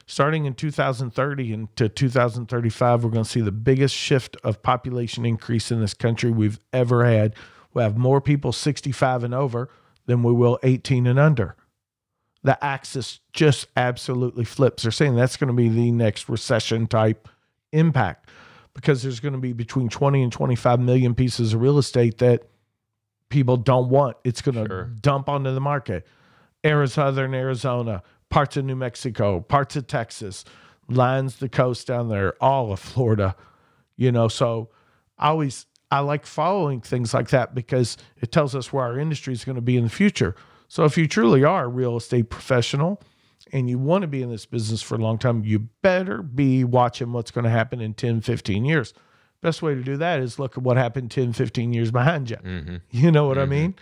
starting 0.08 0.46
in 0.46 0.54
2030 0.54 1.52
and 1.54 1.76
to 1.76 1.90
2035 1.90 3.04
we're 3.04 3.10
going 3.10 3.24
to 3.24 3.30
see 3.30 3.42
the 3.42 3.52
biggest 3.52 3.96
shift 3.96 4.38
of 4.44 4.62
population 4.62 5.26
increase 5.26 5.72
in 5.72 5.82
this 5.82 5.94
country 5.94 6.30
we've 6.30 6.60
ever 6.72 7.06
had. 7.06 7.34
We'll 7.74 7.84
have 7.84 7.98
more 7.98 8.22
people 8.22 8.52
65 8.52 9.24
and 9.24 9.34
over 9.34 9.70
than 10.06 10.24
we 10.24 10.32
will 10.32 10.60
18 10.64 11.08
and 11.08 11.20
under. 11.20 11.56
The 12.44 12.64
axis 12.64 13.20
just 13.34 13.68
absolutely 13.76 14.46
flips. 14.46 14.84
They're 14.84 14.92
saying 14.92 15.16
that's 15.16 15.38
going 15.38 15.48
to 15.48 15.54
be 15.54 15.70
the 15.70 15.92
next 15.92 16.30
recession 16.30 16.86
type 16.86 17.28
impact 17.72 18.30
because 18.76 19.02
there's 19.02 19.20
going 19.20 19.34
to 19.34 19.40
be 19.40 19.54
between 19.54 19.90
20 19.90 20.22
and 20.22 20.32
25 20.32 20.80
million 20.80 21.16
pieces 21.16 21.54
of 21.54 21.62
real 21.62 21.80
estate 21.80 22.20
that 22.20 22.44
people 23.30 23.58
don't 23.58 23.90
want. 23.90 24.18
It's 24.24 24.42
going 24.44 24.56
to 24.56 24.68
Sure. 24.68 24.84
dump 25.02 25.28
onto 25.28 25.52
the 25.54 25.60
market 25.60 26.06
Arizona, 26.66 27.08
southern 27.08 27.34
Arizona, 27.34 28.04
parts 28.30 28.58
of 28.58 28.66
New 28.66 28.76
Mexico, 28.76 29.40
parts 29.42 29.76
of 29.76 29.88
Texas, 29.88 30.44
lines 30.90 31.38
the 31.38 31.50
coast 31.50 31.88
down 31.88 32.10
there, 32.10 32.34
all 32.42 32.72
of 32.72 32.80
Florida. 32.80 33.36
You 33.96 34.12
know, 34.12 34.28
so 34.28 34.70
I 35.18 35.30
always 35.30 35.66
I 35.92 36.00
like 36.00 36.26
following 36.26 36.82
things 36.82 37.14
like 37.14 37.30
that 37.30 37.56
because 37.56 37.98
it 38.18 38.32
tells 38.32 38.56
us 38.56 38.74
where 38.74 38.84
our 38.84 39.00
industry 39.00 39.34
is 39.34 39.46
going 39.46 39.56
to 39.56 39.62
be 39.62 39.78
in 39.78 39.84
the 39.84 39.90
future. 39.90 40.36
So 40.68 40.84
if 40.84 40.98
you 40.98 41.08
truly 41.08 41.44
are 41.44 41.66
a 41.66 41.68
real 41.70 41.96
estate 41.96 42.30
professional 42.30 43.02
and 43.54 43.70
you 43.70 43.78
want 43.78 44.02
to 44.02 44.08
be 44.08 44.22
in 44.22 44.30
this 44.30 44.46
business 44.46 44.82
for 44.82 44.96
a 44.96 44.98
long 44.98 45.18
time, 45.18 45.46
you 45.46 45.60
better 45.60 46.22
be 46.24 46.64
watching 46.64 47.14
what's 47.14 47.32
going 47.32 47.46
to 47.46 47.52
happen 47.52 47.80
in 47.80 47.94
10, 47.94 48.22
15 48.22 48.66
years. 48.66 48.94
Best 49.42 49.62
way 49.62 49.76
to 49.76 49.84
do 49.84 49.96
that 49.98 50.20
is 50.20 50.40
look 50.40 50.58
at 50.58 50.64
what 50.64 50.76
happened 50.76 51.12
10, 51.12 51.34
15 51.34 51.72
years 51.72 51.92
behind 51.92 52.32
you. 52.32 52.38
hmm 52.38 52.78
You 52.90 53.12
know 53.12 53.28
what 53.28 53.38
I 53.38 53.46
mean? 53.46 53.76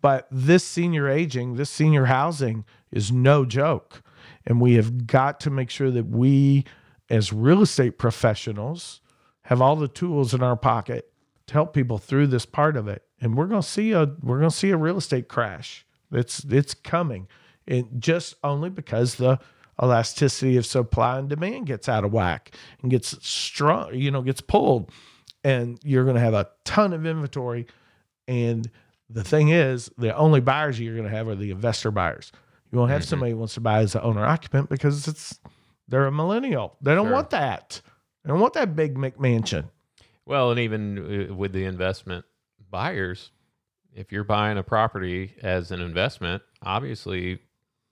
But 0.00 0.26
this 0.30 0.64
senior 0.64 1.08
aging, 1.08 1.56
this 1.56 1.70
senior 1.70 2.06
housing 2.06 2.64
is 2.90 3.12
no 3.12 3.44
joke. 3.44 4.02
And 4.46 4.60
we 4.60 4.74
have 4.74 5.06
got 5.06 5.40
to 5.40 5.50
make 5.50 5.70
sure 5.70 5.90
that 5.90 6.06
we, 6.06 6.64
as 7.08 7.32
real 7.32 7.62
estate 7.62 7.98
professionals, 7.98 9.00
have 9.42 9.60
all 9.60 9.76
the 9.76 9.88
tools 9.88 10.32
in 10.32 10.42
our 10.42 10.56
pocket 10.56 11.12
to 11.46 11.54
help 11.54 11.74
people 11.74 11.98
through 11.98 12.28
this 12.28 12.46
part 12.46 12.76
of 12.76 12.88
it. 12.88 13.02
And 13.20 13.36
we're 13.36 13.46
gonna 13.46 13.62
see 13.62 13.92
a 13.92 14.14
we're 14.22 14.38
gonna 14.38 14.50
see 14.50 14.70
a 14.70 14.76
real 14.76 14.96
estate 14.96 15.28
crash. 15.28 15.84
It's 16.12 16.44
it's 16.44 16.74
coming. 16.74 17.28
And 17.66 18.00
just 18.00 18.36
only 18.42 18.70
because 18.70 19.16
the 19.16 19.38
elasticity 19.82 20.56
of 20.56 20.66
supply 20.66 21.18
and 21.18 21.28
demand 21.28 21.66
gets 21.66 21.88
out 21.88 22.04
of 22.04 22.12
whack 22.12 22.56
and 22.80 22.90
gets 22.90 23.16
strong, 23.26 23.94
you 23.94 24.10
know, 24.10 24.22
gets 24.22 24.40
pulled. 24.40 24.90
And 25.42 25.78
you're 25.84 26.04
gonna 26.04 26.20
have 26.20 26.34
a 26.34 26.48
ton 26.64 26.92
of 26.92 27.04
inventory 27.04 27.66
and 28.28 28.70
the 29.12 29.24
thing 29.24 29.48
is, 29.48 29.90
the 29.98 30.14
only 30.16 30.40
buyers 30.40 30.78
you're 30.78 30.94
going 30.96 31.08
to 31.08 31.14
have 31.16 31.28
are 31.28 31.34
the 31.34 31.50
investor 31.50 31.90
buyers. 31.90 32.30
You 32.70 32.78
won't 32.78 32.90
have 32.92 33.02
Mhm. 33.02 33.06
somebody 33.06 33.32
who 33.32 33.38
wants 33.38 33.54
to 33.54 33.60
buy 33.60 33.80
as 33.80 33.94
an 33.94 34.02
owner 34.04 34.24
occupant 34.24 34.68
because 34.70 35.08
it's 35.08 35.38
they're 35.88 36.06
a 36.06 36.12
millennial. 36.12 36.76
They 36.80 36.94
don't 36.94 37.06
Sure. 37.06 37.14
want 37.14 37.30
that. 37.30 37.82
They 38.22 38.28
don't 38.28 38.38
want 38.40 38.54
that 38.54 38.76
big 38.76 38.94
McMansion. 38.96 39.70
Well, 40.24 40.50
and 40.52 40.60
even 40.60 41.30
uh, 41.30 41.34
with 41.34 41.52
the 41.52 41.64
investment 41.64 42.24
buyers, 42.70 43.32
if 43.92 44.12
you're 44.12 44.22
buying 44.22 44.56
a 44.56 44.62
property 44.62 45.34
as 45.42 45.72
an 45.72 45.80
investment, 45.80 46.44
obviously 46.62 47.40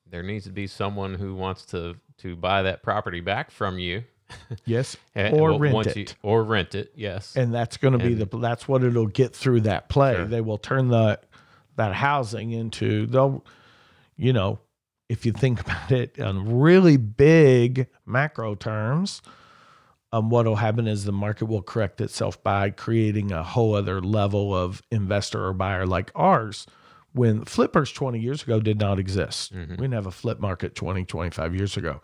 there 0.07 0.23
needs 0.23 0.45
to 0.45 0.53
be 0.53 0.67
someone 0.69 1.15
who 1.15 1.35
wants 1.35 1.65
to 1.67 1.97
to 2.19 2.37
buy 2.37 2.63
that 2.63 2.83
property 2.83 3.21
back 3.21 3.51
from 3.51 3.79
you 3.79 4.05
Yes, 4.65 4.97
eh, 5.17 5.31
or 5.31 5.51
well, 5.51 5.59
rent 5.59 5.87
it. 5.89 5.97
you- 5.97 6.07
or 6.23 6.43
rent 6.45 6.75
it. 6.75 6.93
Yes. 6.95 7.37
and 7.37 7.53
that's 7.55 7.77
going 7.77 7.99
to 7.99 8.05
be 8.05 8.15
the 8.15 8.27
that's 8.39 8.67
what 8.69 8.85
it'll 8.85 9.07
get 9.07 9.35
through 9.35 9.63
that 9.63 9.89
play. 9.89 10.15
Sure. 10.15 10.25
They 10.27 10.41
will 10.41 10.59
turn 10.59 10.89
the 10.89 11.21
that 11.77 11.95
housing 11.95 12.51
into 12.53 13.07
they'll, 13.07 13.45
you 14.17 14.33
know, 14.33 14.59
if 15.09 15.25
you 15.25 15.33
think 15.33 15.61
about 15.65 15.91
it 15.93 16.19
on 16.21 16.59
really 16.59 16.97
big 16.97 17.87
macro 18.05 18.55
terms, 18.55 19.23
um, 20.13 20.29
what 20.31 20.47
will 20.47 20.57
happen 20.57 20.87
is 20.89 21.05
the 21.05 21.13
market 21.13 21.45
will 21.47 21.63
correct 21.63 22.01
itself 22.01 22.43
by 22.43 22.71
creating 22.71 23.31
a 23.33 23.43
whole 23.43 23.75
other 23.75 24.01
level 24.01 24.55
of 24.55 24.83
investor 24.91 25.45
or 25.45 25.53
buyer 25.53 25.87
like 25.87 26.11
ours. 26.15 26.67
When 27.13 27.45
flippers 27.47 27.91
20 27.93 28.19
years 28.19 28.43
ago 28.43 28.61
did 28.61 28.79
not 28.79 28.99
exist, 28.99 29.55
Mhm. 29.55 29.71
we 29.71 29.77
didn't 29.77 29.95
have 29.95 30.07
a 30.07 30.11
flip 30.11 30.41
market 30.41 30.75
20, 30.75 31.05
25 31.05 31.55
years 31.55 31.77
ago. 31.77 32.01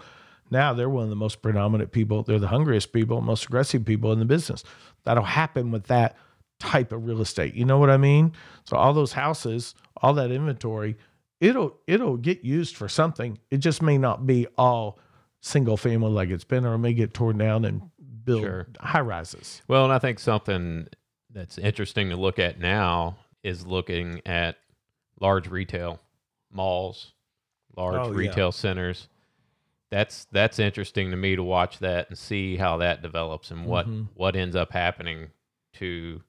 Now 0.51 0.73
they're 0.75 0.89
one 0.89 1.05
of 1.05 1.11
the 1.11 1.17
most 1.17 1.43
predominant 1.43 1.93
people. 1.93 2.23
They're 2.23 2.39
the 2.39 2.49
hungriest 2.49 2.93
people, 2.93 3.21
most 3.21 3.47
aggressive 3.47 3.85
people 3.85 4.13
in 4.13 4.19
the 4.19 4.25
business. 4.25 4.63
That'll 5.05 5.25
happen 5.25 5.71
with 5.71 5.85
that 5.85 6.17
type 6.61 6.93
of 6.93 7.07
real 7.07 7.21
estate. 7.21 7.55
You 7.55 7.65
know 7.65 7.79
what 7.79 7.91
I 7.91 7.97
mean? 7.97 8.33
So 8.65 8.77
all 8.77 8.93
those 8.93 9.13
houses, 9.13 9.75
all 10.01 10.13
that 10.15 10.31
inventory, 10.31 10.97
it'll 11.41 11.77
it'll 11.87 12.17
get 12.17 12.45
used 12.45 12.77
for 12.77 12.89
something. 12.89 13.39
It 13.51 13.59
just 13.59 13.83
may 13.83 13.99
not 13.99 14.27
be 14.27 14.47
all 14.57 14.99
single 15.41 15.77
family 15.77 16.11
like 16.11 16.31
it's 16.31 16.45
been, 16.45 16.65
or 16.65 16.75
it 16.75 16.79
may 16.79 16.95
get 16.95 17.13
torn 17.15 17.37
down 17.39 17.65
and 17.65 17.83
build 18.25 18.43
Sure. 18.43 18.67
high 18.81 19.01
rises. 19.01 19.61
Well, 19.69 19.85
and 19.85 19.93
I 19.93 19.99
think 19.99 20.19
something 20.19 20.89
that's 21.31 21.59
interesting 21.59 22.09
to 22.11 22.17
look 22.17 22.39
at 22.39 22.59
now 22.61 23.17
is 23.43 23.67
looking 23.67 24.23
at 24.25 24.57
large 25.21 25.49
retail 25.49 26.01
malls, 26.51 27.13
large 27.77 27.97
Oh, 27.97 28.11
yeah. 28.13 28.17
retail 28.17 28.53
centers. 28.53 29.09
That's 29.95 30.25
that's 30.33 30.59
interesting 30.59 31.13
to 31.13 31.17
me 31.17 31.37
to 31.37 31.43
watch 31.45 31.79
that 31.79 32.09
and 32.09 32.19
see 32.19 32.57
how 32.57 32.79
that 32.79 33.01
develops 33.01 33.53
and 33.53 33.65
what 33.65 33.87
Mhm. 33.87 34.09
what 34.15 34.35
ends 34.35 34.57
up 34.57 34.73
happening 34.73 35.29
to 35.75 36.21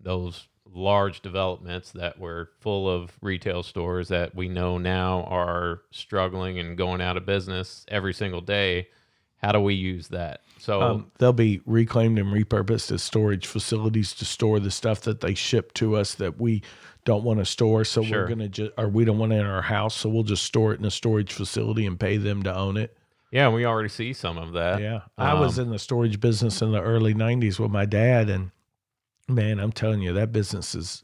those 0.00 0.48
large 0.74 1.20
developments 1.20 1.92
that 1.92 2.18
were 2.18 2.50
full 2.58 2.88
of 2.90 3.12
retail 3.20 3.62
stores 3.62 4.08
that 4.08 4.34
we 4.34 4.48
know 4.48 4.76
now 4.76 5.22
are 5.24 5.82
struggling 5.92 6.58
and 6.58 6.76
going 6.76 7.00
out 7.00 7.16
of 7.16 7.24
business 7.24 7.86
every 7.86 8.12
single 8.12 8.40
day. 8.40 8.88
How 9.36 9.52
do 9.52 9.60
we 9.60 9.74
use 9.74 10.08
that? 10.08 10.40
So 10.58 10.80
Um, 10.82 11.12
they'll 11.18 11.32
be 11.32 11.60
reclaimed 11.64 12.18
and 12.18 12.26
repurposed 12.32 12.90
as 12.90 13.04
storage 13.04 13.46
facilities 13.46 14.14
to 14.14 14.24
store 14.24 14.58
the 14.58 14.70
stuff 14.72 15.00
that 15.02 15.20
they 15.20 15.34
ship 15.34 15.72
to 15.74 15.94
us 15.94 16.16
that 16.16 16.40
we 16.40 16.62
don't 17.04 17.22
want 17.22 17.38
to 17.38 17.44
store. 17.44 17.84
So 17.84 18.02
Sure. 18.02 18.22
we're 18.22 18.28
gonna 18.28 18.48
just, 18.48 18.72
or 18.76 18.88
we 18.88 19.04
don't 19.04 19.18
want 19.18 19.32
it 19.32 19.36
in 19.36 19.46
our 19.46 19.62
house, 19.62 19.94
so 19.94 20.08
we'll 20.08 20.22
just 20.24 20.42
store 20.42 20.72
it 20.72 20.80
in 20.80 20.84
a 20.86 20.90
storage 20.90 21.32
facility 21.32 21.86
and 21.86 22.00
pay 22.00 22.16
them 22.16 22.42
to 22.42 22.52
own 22.52 22.76
it. 22.76 22.96
Yeah, 23.32 23.48
we 23.48 23.64
already 23.64 23.88
see 23.88 24.12
some 24.12 24.38
of 24.38 24.52
that. 24.52 24.80
Yeah. 24.80 25.00
I 25.18 25.34
was 25.34 25.58
Um, 25.58 25.64
in 25.66 25.70
the 25.72 25.78
storage 25.78 26.20
business 26.20 26.62
in 26.62 26.70
the 26.70 26.80
early 26.82 27.14
90s 27.14 27.58
with 27.58 27.70
my 27.72 27.84
dad. 27.86 28.28
And 28.30 28.50
man, 29.28 29.58
I'm 29.58 29.72
telling 29.72 30.02
you, 30.02 30.12
that 30.12 30.30
business 30.32 30.74
is 30.74 31.02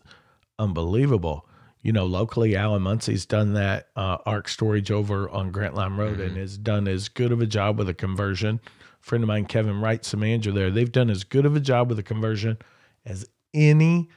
unbelievable. 0.58 1.44
you 1.80 1.92
know, 1.92 2.04
locally, 2.06 2.56
Alan 2.56 2.82
Muncie's 2.82 3.24
done 3.24 3.54
that. 3.54 3.88
Uh, 3.94 4.18
Arc 4.26 4.48
Storage 4.48 4.90
over 4.90 5.30
on 5.30 5.52
Grantline 5.52 5.96
Road 5.96 6.14
Mm-hmm. 6.18 6.22
and 6.28 6.36
has 6.36 6.58
done 6.58 6.88
as 6.88 7.08
good 7.08 7.30
of 7.30 7.40
a 7.40 7.46
job 7.46 7.78
with 7.78 7.88
a 7.88 7.94
conversion. 7.94 8.60
A 9.00 9.04
friend 9.04 9.22
of 9.22 9.28
mine, 9.28 9.44
Kevin 9.46 9.80
Wright's 9.80 10.10
the 10.10 10.16
manager 10.16 10.50
there. 10.50 10.70
They've 10.72 10.90
done 10.90 11.08
as 11.08 11.22
good 11.22 11.46
of 11.46 11.54
a 11.54 11.60
job 11.60 11.88
with 11.88 11.98
a 12.00 12.02
conversion 12.02 12.58
as 13.06 13.26
any 13.54 14.08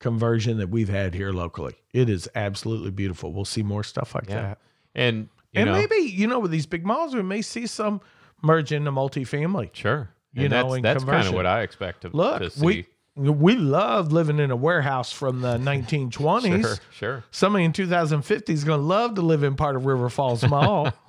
conversion 0.00 0.58
that 0.58 0.68
we've 0.70 0.88
had 0.88 1.14
here 1.14 1.32
locally. 1.32 1.76
It 1.92 2.10
is 2.10 2.28
absolutely 2.34 2.90
beautiful. 2.90 3.32
We'll 3.32 3.44
see 3.44 3.62
more 3.62 3.84
stuff 3.84 4.14
like 4.16 4.28
Yeah. 4.28 4.42
that. 4.42 4.58
And 4.96 5.28
you 5.54 5.60
and 5.62 5.66
know, 5.70 5.72
maybe, 5.76 5.96
you 6.10 6.26
know, 6.26 6.38
with 6.38 6.50
these 6.50 6.66
big 6.66 6.84
malls, 6.84 7.14
we 7.14 7.22
may 7.22 7.42
see 7.42 7.66
some 7.66 8.00
merge 8.42 8.72
into 8.72 8.90
multifamily. 8.92 9.70
sure. 9.74 10.10
you 10.32 10.42
And 10.44 10.50
know, 10.52 10.70
that's 10.80 10.82
that's 11.00 11.04
kind 11.04 11.26
of 11.28 11.34
what 11.34 11.46
I 11.46 11.62
expect 11.62 12.02
to, 12.02 12.08
Look, 12.08 12.40
to 12.42 12.50
see. 12.50 12.64
we 12.64 12.86
we 13.16 13.54
loved 13.54 14.10
living 14.10 14.40
in 14.40 14.50
a 14.50 14.56
warehouse 14.56 15.12
from 15.12 15.40
the 15.40 15.56
1920s. 15.58 16.60
sure, 16.62 16.76
sure. 16.92 17.24
Somebody 17.30 17.64
in 17.64 17.72
2050 17.72 18.52
is 18.52 18.64
going 18.64 18.80
to 18.80 18.84
love 18.84 19.14
to 19.14 19.22
live 19.22 19.44
in 19.44 19.54
part 19.54 19.76
of 19.76 19.86
River 19.86 20.08
Falls 20.10 20.42
Mall. 20.48 20.92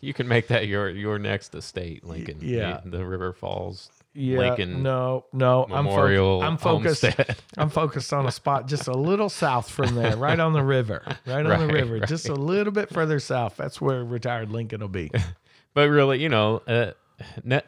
You 0.00 0.12
can 0.12 0.28
make 0.28 0.48
that 0.48 0.66
your 0.68 0.90
your 0.90 1.18
next 1.18 1.54
estate, 1.54 2.04
Lincoln. 2.04 2.40
the- 2.40 2.46
yeah. 2.46 2.80
the, 2.84 3.06
River 3.06 3.32
Falls 3.32 3.88
yeah, 4.14 4.38
Lincoln 4.38 4.82
no, 4.82 5.24
no. 5.32 5.66
Memorial. 5.68 6.42
I'm, 6.42 6.58
fo- 6.58 6.76
I'm 6.76 6.82
focused. 6.84 7.04
I'm 7.56 7.70
focused 7.70 8.12
on 8.12 8.26
a 8.26 8.32
spot 8.32 8.68
just 8.68 8.86
a 8.88 8.92
little 8.92 9.28
south 9.28 9.70
from 9.70 9.94
there, 9.94 10.16
right 10.16 10.38
on 10.38 10.52
the 10.52 10.62
river, 10.62 11.02
right 11.26 11.44
on 11.46 11.60
the 11.60 11.66
Right, 11.66 11.72
river, 11.72 12.00
just 12.00 12.28
a 12.28 12.34
little 12.34 12.72
bit 12.72 12.90
further 12.90 13.18
south. 13.20 13.56
That's 13.56 13.80
where 13.80 14.04
retired 14.04 14.50
Lincoln 14.50 14.80
will 14.80 14.88
be. 14.88 15.10
but 15.74 15.88
really, 15.88 16.20
you 16.22 16.28
know, 16.28 16.62
uh, 16.66 16.92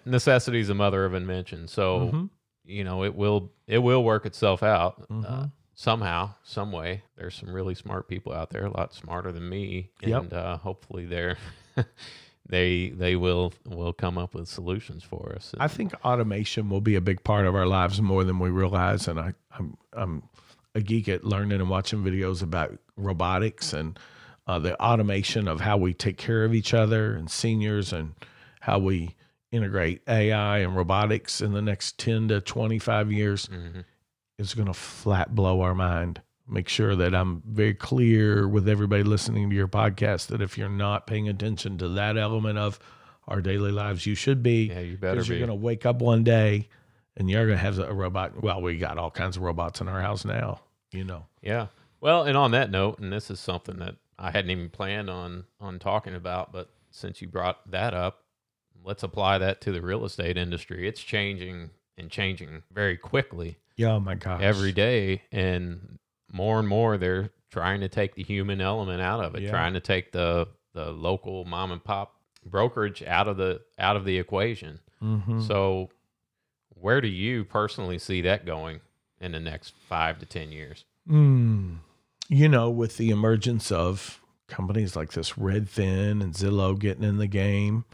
necessity 0.05 0.61
is 0.61 0.68
the 0.68 0.74
mother 0.74 1.05
of 1.05 1.14
invention. 1.14 1.68
So 1.68 2.01
Mm-hmm. 2.01 2.24
you 2.66 2.84
know, 2.84 3.05
it 3.05 3.14
will 3.14 3.51
it 3.66 3.78
will 3.78 4.03
work 4.05 4.26
itself 4.26 4.62
out 4.62 5.07
uh, 5.11 5.14
Mhm. 5.14 5.53
somehow, 5.74 6.34
some 6.42 6.72
way. 6.72 7.03
There's 7.16 7.34
some 7.34 7.53
really 7.53 7.74
smart 7.74 8.09
people 8.09 8.32
out 8.32 8.51
there, 8.51 8.64
a 8.66 8.70
lot 8.70 8.92
smarter 8.95 9.32
than 9.32 9.49
me, 9.49 9.90
Yep. 10.03 10.22
and 10.22 10.32
uh, 10.32 10.57
hopefully 10.59 11.07
they're 11.07 11.36
they 12.49 12.90
they 12.90 13.16
will 13.16 13.53
will 13.66 13.92
come 13.92 14.18
up 14.18 14.34
with 14.34 14.49
solutions 14.49 15.03
for 15.03 15.32
us. 15.34 15.55
I 15.59 15.68
think 15.68 15.92
automation 16.05 16.68
will 16.68 16.80
be 16.80 16.95
a 16.95 17.01
big 17.01 17.24
part 17.24 17.47
of 17.47 17.55
our 17.55 17.66
lives 17.66 18.01
more 18.03 18.24
than 18.24 18.38
we 18.38 18.51
realize. 18.51 19.09
And 19.09 19.18
I, 19.18 19.32
I'm, 19.59 19.76
I'm 19.92 20.22
a 20.74 20.80
geek 20.80 21.09
at 21.09 21.24
learning 21.24 21.61
and 21.61 21.70
watching 21.70 22.03
videos 22.03 22.42
about 22.42 22.76
robotics 22.97 23.72
and 23.72 23.99
uh, 24.47 24.59
the 24.59 24.78
automation 24.82 25.49
of 25.49 25.61
how 25.61 25.76
we 25.78 25.95
take 25.95 26.18
care 26.18 26.45
of 26.45 26.53
each 26.55 26.74
other 26.74 27.14
and 27.14 27.30
seniors 27.30 27.92
and 27.92 28.12
how 28.61 28.78
we 28.78 29.14
integrate 29.51 30.03
AI 30.09 30.59
and 30.59 30.76
robotics 30.76 31.40
in 31.40 31.53
the 31.53 31.62
next 31.62 31.97
10 31.99 32.28
to 32.28 32.40
25 32.40 33.11
years 33.12 33.47
Mhm. 33.47 33.84
is 34.38 34.53
going 34.53 34.66
to 34.66 34.74
flat 34.74 35.34
blow 35.34 35.61
our 35.62 35.74
mind. 35.74 36.20
Make 36.47 36.68
sure 36.68 36.95
that 36.97 37.14
I'm 37.14 37.42
very 37.47 37.72
clear 37.74 38.47
with 38.47 38.68
everybody 38.68 39.03
listening 39.03 39.49
to 39.49 39.57
your 39.57 39.68
podcast 39.68 40.26
that 40.26 40.42
if 40.42 40.59
you're 40.59 40.68
not 40.68 41.07
paying 41.07 41.28
attention 41.28 41.78
to 41.78 41.88
that 41.90 42.18
element 42.18 42.59
of 42.59 42.78
our 43.26 43.40
daily 43.40 43.72
lives, 43.72 44.05
you 44.05 44.14
should 44.14 44.42
be 44.42 44.64
yeah, 44.66 44.80
you 44.80 44.99
better 44.99 45.14
because 45.14 45.28
be. 45.28 45.36
you're 45.36 45.47
going 45.47 45.59
to 45.59 45.64
wake 45.64 45.86
up 45.86 46.01
one 46.03 46.22
day 46.22 46.68
and 47.16 47.30
you're 47.30 47.47
going 47.47 47.57
to 47.59 47.64
have 47.64 47.78
a 47.78 47.92
robot. 47.95 48.42
Well, 48.42 48.61
we 48.61 48.76
got 48.76 48.99
all 48.99 49.11
kinds 49.11 49.36
of 49.38 49.42
robots 49.42 49.80
in 49.80 49.88
our 49.88 50.03
house 50.03 50.26
now, 50.26 50.61
you 50.92 51.05
know. 51.05 51.24
Yeah. 51.40 51.68
Well, 52.01 52.24
and 52.24 52.36
on 52.36 52.51
that 52.51 52.70
note, 52.70 52.99
and 52.99 53.11
this 53.11 53.30
is 53.30 53.40
something 53.40 53.78
that 53.78 53.95
I 54.18 54.30
hadn't 54.30 54.51
even 54.51 54.68
planned 54.68 55.09
on 55.09 55.45
on 55.61 55.78
talking 55.78 56.14
about, 56.14 56.53
but 56.53 56.68
since 56.90 57.22
you 57.22 57.28
brought 57.28 57.70
that 57.70 57.95
up, 57.95 58.22
let's 58.84 59.03
apply 59.03 59.38
that 59.38 59.62
to 59.62 59.72
the 59.72 59.80
real 59.80 60.05
estate 60.05 60.36
industry. 60.36 60.86
It's 60.86 61.01
changing 61.01 61.70
and 61.97 62.11
changing 62.11 62.64
very 62.70 62.99
quickly 62.99 63.57
Yeah, 63.76 63.92
oh 63.92 64.01
my 64.01 64.14
gosh. 64.16 64.42
every 64.42 64.72
day, 64.72 65.22
and 65.32 65.99
more 66.35 66.59
and 66.59 66.66
more 66.68 66.99
they're 66.99 67.30
trying 67.51 67.80
to 67.80 67.89
take 67.89 68.14
the 68.16 68.22
human 68.24 68.61
element 68.61 69.01
out 69.01 69.22
of 69.24 69.35
it, 69.37 69.43
Yeah. 69.43 69.51
trying 69.51 69.72
to 69.74 69.80
take 69.80 70.12
the 70.12 70.49
the 70.74 70.91
local 70.91 71.45
mom 71.45 71.70
and 71.70 71.82
pop 71.85 72.16
brokerage 72.45 73.01
out 73.05 73.28
of 73.28 73.37
the 73.37 73.61
out 73.78 73.95
of 73.97 74.05
the 74.05 74.18
equation. 74.18 74.80
Mhm. 75.01 75.47
So, 75.47 75.91
where 76.70 77.01
do 77.01 77.07
you 77.09 77.45
personally 77.45 77.99
see 77.99 78.20
that 78.22 78.45
going 78.45 78.80
in 79.20 79.30
the 79.32 79.39
next 79.41 79.72
five 79.89 80.18
to 80.18 80.26
ten 80.26 80.51
years? 80.51 80.85
Mm. 81.09 81.76
You 82.28 82.49
know, 82.49 82.70
with 82.70 82.97
the 82.97 83.11
emergence 83.11 83.70
of 83.70 84.20
companies 84.49 84.97
like 84.97 85.12
this 85.12 85.32
Redfin 85.35 86.20
and 86.22 86.35
Zillow 86.35 86.76
getting 86.78 87.05
in 87.05 87.18
the 87.18 87.26
game, 87.28 87.85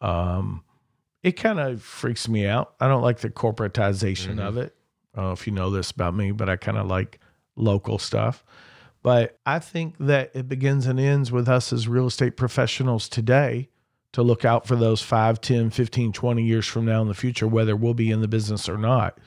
um, 0.00 0.62
it 1.24 1.32
kind 1.32 1.58
of 1.58 1.82
freaks 1.82 2.28
me 2.28 2.46
out. 2.46 2.74
I 2.80 2.86
don't 2.86 3.02
like 3.02 3.18
the 3.18 3.30
corporatization 3.30 4.36
Mhm. 4.36 4.40
of 4.46 4.56
it. 4.56 4.76
I 5.14 5.16
don't 5.20 5.26
know 5.26 5.32
if 5.32 5.46
you 5.46 5.52
know 5.52 5.70
this 5.70 5.90
about 5.90 6.14
me, 6.14 6.30
but 6.30 6.48
I 6.48 6.54
kind 6.56 6.78
of 6.78 6.86
like 6.86 7.18
local 7.58 7.98
stuff. 7.98 8.44
But 9.02 9.38
I 9.46 9.58
think 9.58 9.96
that 9.98 10.30
it 10.34 10.48
begins 10.48 10.86
and 10.86 10.98
ends 10.98 11.30
with 11.30 11.48
us 11.48 11.72
as 11.72 11.86
real 11.88 12.06
estate 12.06 12.36
professionals 12.36 13.08
today 13.08 13.68
to 14.12 14.22
look 14.22 14.44
out 14.44 14.66
for 14.66 14.74
those 14.74 15.02
5, 15.02 15.40
10, 15.40 15.70
15, 15.70 16.12
20 16.12 16.42
years 16.42 16.66
from 16.66 16.86
now 16.86 17.02
in 17.02 17.08
the 17.08 17.14
future, 17.14 17.46
whether 17.46 17.76
we'll 17.76 17.94
be 17.94 18.10
in 18.10 18.20
the 18.20 18.28
business 18.28 18.68
or 18.68 18.78
not. 18.78 19.18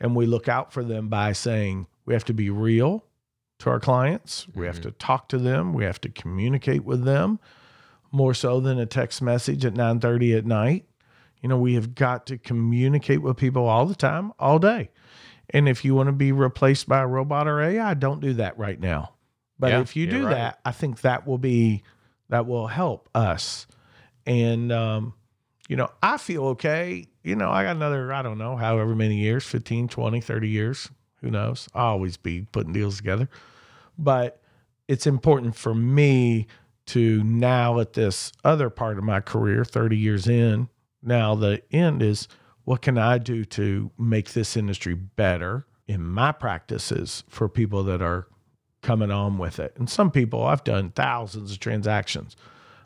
And 0.00 0.14
we 0.14 0.26
look 0.26 0.48
out 0.48 0.72
for 0.72 0.84
them 0.84 1.08
by 1.08 1.32
saying 1.32 1.86
we 2.04 2.14
have 2.14 2.24
to 2.26 2.34
be 2.34 2.50
real 2.50 3.04
to 3.60 3.70
our 3.70 3.80
clients. 3.80 4.46
We 4.54 4.66
have 4.66 4.78
Mhm. 4.78 4.82
to 4.82 4.90
talk 4.92 5.28
to 5.30 5.38
them. 5.38 5.72
We 5.72 5.84
have 5.84 6.00
to 6.02 6.08
communicate 6.08 6.84
with 6.84 7.04
them 7.04 7.38
more 8.12 8.34
so 8.34 8.60
than 8.60 8.78
a 8.78 8.86
text 8.86 9.20
message 9.20 9.64
at 9.64 9.74
9:30 9.74 10.34
at 10.34 10.46
night. 10.46 10.84
You 11.42 11.48
know, 11.48 11.58
we 11.58 11.74
have 11.74 11.94
got 11.94 12.26
to 12.26 12.38
communicate 12.38 13.22
with 13.22 13.36
people 13.36 13.66
all 13.66 13.86
the 13.86 13.94
time, 13.94 14.32
all 14.38 14.58
day. 14.58 14.90
And 15.50 15.68
if 15.68 15.84
you 15.84 15.94
want 15.94 16.08
to 16.08 16.12
be 16.12 16.32
replaced 16.32 16.88
by 16.88 17.00
a 17.00 17.06
robot 17.06 17.48
or 17.48 17.60
AI, 17.60 17.94
don't 17.94 18.20
do 18.20 18.34
that 18.34 18.58
right 18.58 18.78
now. 18.78 19.14
But 19.58 19.70
Yeah, 19.70 19.80
if 19.80 19.96
you 19.96 20.06
do 20.06 20.24
right. 20.26 20.34
that, 20.34 20.60
I 20.64 20.72
think 20.72 21.00
that 21.00 21.26
will 21.26 21.38
be 21.38 21.82
that 22.28 22.46
will 22.46 22.66
help 22.66 23.08
us. 23.14 23.66
And 24.26 24.70
um, 24.70 25.14
you 25.68 25.76
know, 25.76 25.90
I 26.02 26.18
feel 26.18 26.46
okay. 26.48 27.06
You 27.22 27.36
know, 27.36 27.50
I 27.50 27.64
got 27.64 27.76
another, 27.76 28.12
I 28.12 28.22
don't 28.22 28.38
know, 28.38 28.56
however 28.56 28.94
many 28.94 29.16
years 29.16 29.44
15, 29.44 29.88
20, 29.88 30.20
30 30.20 30.48
years. 30.48 30.90
Who 31.20 31.30
knows? 31.30 31.68
I'll 31.74 31.86
always 31.86 32.16
be 32.16 32.46
putting 32.52 32.72
deals 32.72 32.98
together. 32.98 33.28
But 33.98 34.40
it's 34.86 35.06
important 35.06 35.56
for 35.56 35.74
me 35.74 36.46
to 36.86 37.22
now 37.24 37.80
at 37.80 37.92
this 37.94 38.32
other 38.44 38.70
part 38.70 38.96
of 38.98 39.04
my 39.04 39.20
career, 39.20 39.64
30 39.64 39.96
years 39.96 40.26
in, 40.26 40.68
now 41.02 41.34
the 41.34 41.62
end 41.70 42.02
is 42.02 42.28
what 42.68 42.82
can 42.82 42.98
I 42.98 43.16
do 43.16 43.46
to 43.46 43.90
make 43.96 44.34
this 44.34 44.54
industry 44.54 44.92
better 44.92 45.66
in 45.86 46.04
my 46.04 46.32
practices 46.32 47.24
for 47.26 47.48
people 47.48 47.82
that 47.84 48.02
are 48.02 48.28
coming 48.82 49.10
on 49.10 49.38
with 49.38 49.58
it? 49.58 49.72
And 49.78 49.88
some 49.88 50.10
people, 50.10 50.44
I've 50.44 50.64
done 50.64 50.90
thousands 50.90 51.50
of 51.50 51.60
transactions. 51.60 52.36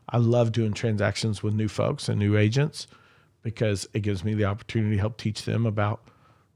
I 0.08 0.18
love 0.18 0.52
doing 0.52 0.72
transactions 0.72 1.42
with 1.42 1.54
new 1.54 1.66
folks 1.66 2.08
and 2.08 2.16
new 2.16 2.36
agents 2.36 2.86
because 3.42 3.88
it 3.92 4.04
gives 4.04 4.22
me 4.22 4.34
the 4.34 4.44
opportunity 4.44 4.94
to 4.94 5.00
help 5.00 5.16
teach 5.16 5.44
them 5.44 5.66
about 5.66 6.08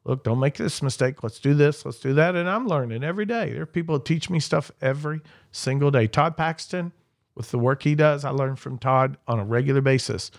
look, 0.05 0.23
don't 0.23 0.39
make 0.39 0.55
this 0.55 0.81
mistake. 0.81 1.25
Let's 1.25 1.41
do 1.41 1.53
this. 1.53 1.85
Let's 1.85 1.99
do 1.99 2.15
that. 2.15 2.37
And 2.37 2.49
I'm 2.49 2.69
learning 2.69 3.03
every 3.03 3.27
day. 3.27 3.55
There 3.55 3.63
are 3.63 3.67
people 3.67 3.99
that 3.99 4.05
teach 4.05 4.31
me 4.31 4.39
stuff 4.39 4.71
every 4.81 5.21
single 5.51 5.91
day. 5.91 6.07
Todd 6.07 6.37
Paxton, 6.37 6.93
with 7.35 7.51
the 7.51 7.59
work 7.59 7.83
he 7.83 7.97
does, 7.97 8.25
I 8.25 8.31
learn 8.31 8.55
from 8.55 8.79
Todd 8.79 9.17
on 9.27 9.41
a 9.41 9.45
regular 9.45 9.81
basis. 9.81 10.31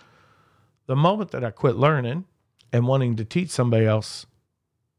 The 0.86 0.96
moment 0.96 1.32
that 1.32 1.44
I 1.44 1.50
quit 1.50 1.76
learning 1.76 2.24
and 2.72 2.86
wanting 2.86 3.16
to 3.16 3.24
teach 3.24 3.50
somebody 3.50 3.86
else, 3.86 4.26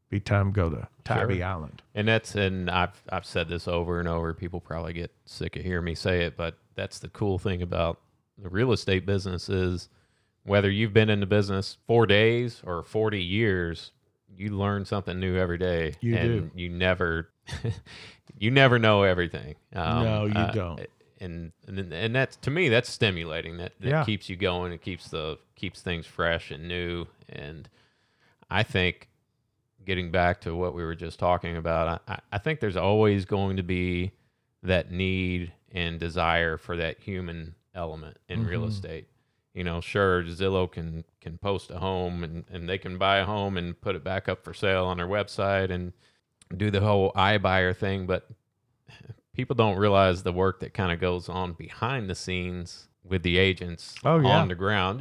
be 0.08 0.20
time 0.20 0.52
to 0.52 0.56
go 0.56 0.70
to 0.70 0.88
Tybee 1.04 1.36
Sure. 1.38 1.44
Island. 1.46 1.82
And 1.94 2.08
that's 2.08 2.34
and 2.34 2.70
I've 2.70 3.02
I've 3.10 3.24
said 3.26 3.48
this 3.48 3.68
over 3.68 3.98
and 4.00 4.08
over. 4.08 4.34
People 4.34 4.60
probably 4.60 4.92
get 4.92 5.12
sick 5.24 5.56
of 5.56 5.62
hearing 5.62 5.84
me 5.84 5.94
say 5.94 6.24
it, 6.24 6.36
but 6.36 6.58
that's 6.74 6.98
the 6.98 7.08
cool 7.08 7.38
thing 7.38 7.62
about 7.62 8.00
the 8.38 8.48
real 8.48 8.72
estate 8.72 9.04
business 9.06 9.48
is 9.48 9.88
whether 10.44 10.70
you've 10.70 10.92
been 10.94 11.10
in 11.10 11.20
the 11.20 11.26
business 11.26 11.76
four 11.86 12.06
days 12.06 12.62
or 12.64 12.82
forty 12.82 13.22
years, 13.22 13.92
you 14.34 14.50
learn 14.56 14.84
something 14.84 15.20
new 15.20 15.36
every 15.36 15.58
day. 15.58 15.94
You 16.00 16.16
and 16.16 16.50
do. 16.52 16.60
You 16.60 16.68
never 16.70 17.28
you 18.38 18.50
never 18.50 18.78
know 18.78 19.02
everything. 19.02 19.54
Um, 19.74 20.04
No, 20.04 20.24
you 20.26 20.32
uh, 20.34 20.52
don't. 20.52 20.86
And 21.20 21.52
and 21.66 21.92
and 21.92 22.14
that's 22.14 22.36
to 22.36 22.50
me 22.50 22.68
that's 22.70 22.88
stimulating. 22.90 23.58
That, 23.58 23.72
that 23.80 23.88
Yeah. 23.88 24.04
keeps 24.04 24.28
you 24.30 24.36
going. 24.36 24.72
It 24.72 24.80
keeps 24.82 25.08
the 25.08 25.38
keeps 25.54 25.82
things 25.82 26.06
fresh 26.06 26.50
and 26.50 26.66
new. 26.66 27.06
And 27.30 27.68
I 28.50 28.62
think 28.62 29.08
getting 29.84 30.10
back 30.10 30.40
to 30.42 30.54
what 30.54 30.74
we 30.74 30.84
were 30.84 30.94
just 30.94 31.18
talking 31.18 31.56
about, 31.56 32.02
I, 32.06 32.18
I 32.32 32.38
think 32.38 32.60
there's 32.60 32.76
always 32.76 33.24
going 33.24 33.56
to 33.56 33.62
be 33.62 34.12
that 34.62 34.90
need 34.90 35.52
and 35.72 35.98
desire 35.98 36.58
for 36.58 36.76
that 36.76 37.00
human 37.00 37.54
element 37.74 38.18
in 38.28 38.44
real 38.44 38.62
Mhm. 38.62 38.68
estate. 38.68 39.08
You 39.54 39.64
know, 39.64 39.80
sure, 39.80 40.22
Zillow 40.24 40.70
can 40.70 41.04
can 41.20 41.38
post 41.38 41.70
a 41.70 41.78
home 41.78 42.22
and, 42.24 42.44
and 42.50 42.68
they 42.68 42.78
can 42.78 42.98
buy 42.98 43.18
a 43.18 43.24
home 43.24 43.56
and 43.56 43.78
put 43.80 43.96
it 43.96 44.04
back 44.04 44.28
up 44.28 44.44
for 44.44 44.54
sale 44.54 44.86
on 44.86 44.96
their 44.98 45.06
website 45.06 45.70
and 45.70 45.92
do 46.56 46.70
the 46.70 46.80
whole 46.80 47.12
iBuyer 47.12 47.76
thing, 47.76 48.06
but 48.06 48.28
people 49.32 49.54
don't 49.56 49.76
realize 49.78 50.22
the 50.22 50.32
work 50.32 50.60
that 50.60 50.74
kind 50.74 50.92
of 50.92 51.00
goes 51.00 51.28
on 51.28 51.52
behind 51.52 52.08
the 52.10 52.14
scenes 52.14 52.88
with 53.04 53.22
the 53.22 53.38
agents 53.38 53.94
Oh, 54.04 54.18
yeah. 54.20 54.38
on 54.40 54.48
the 54.48 54.54
ground. 54.54 55.00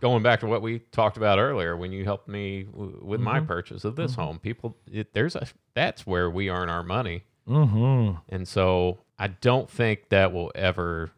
Going 0.00 0.22
back 0.22 0.40
to 0.40 0.46
what 0.46 0.60
we 0.60 0.80
talked 0.90 1.16
about 1.16 1.38
earlier, 1.38 1.76
when 1.76 1.92
you 1.92 2.04
helped 2.04 2.28
me 2.28 2.64
w- 2.64 3.00
with 3.02 3.20
my 3.20 3.40
Mhm. 3.40 3.46
purchase 3.46 3.84
of 3.84 3.96
this 3.96 4.12
Mhm. 4.12 4.16
home, 4.16 4.38
people, 4.38 4.76
it, 4.90 5.14
there's 5.14 5.34
a 5.36 5.46
that's 5.74 6.06
where 6.06 6.28
we 6.28 6.50
earn 6.50 6.68
our 6.68 6.82
money 6.82 7.22
Mm-hmm. 7.48 8.16
And 8.28 8.46
so 8.46 8.98
I 9.18 9.28
don't 9.28 9.70
think 9.70 10.10
that 10.10 10.34
will 10.34 10.52
ever 10.54 11.10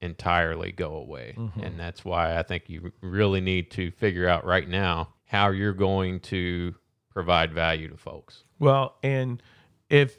entirely 0.00 0.72
go 0.72 0.96
away. 0.96 1.34
Mhm. 1.36 1.62
And 1.62 1.78
that's 1.78 2.02
why 2.06 2.38
I 2.38 2.42
think 2.42 2.70
you 2.70 2.90
really 3.02 3.42
need 3.42 3.70
to 3.72 3.90
figure 3.90 4.26
out 4.26 4.46
right 4.46 4.66
now 4.66 5.10
how 5.26 5.50
you're 5.50 5.74
going 5.74 6.20
to 6.20 6.74
provide 7.10 7.52
value 7.52 7.88
to 7.88 7.98
folks. 7.98 8.44
Well, 8.58 8.96
and 9.02 9.42
if 9.90 10.16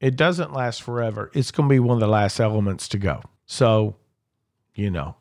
it 0.00 0.16
doesn't 0.16 0.52
last 0.52 0.82
forever, 0.82 1.30
it's 1.32 1.52
going 1.52 1.68
to 1.68 1.72
be 1.72 1.78
one 1.78 1.96
of 1.96 2.00
the 2.00 2.08
last 2.08 2.40
elements 2.40 2.88
to 2.88 2.98
go. 2.98 3.20
So, 3.46 3.94
you 4.74 4.90
know, 4.90 5.16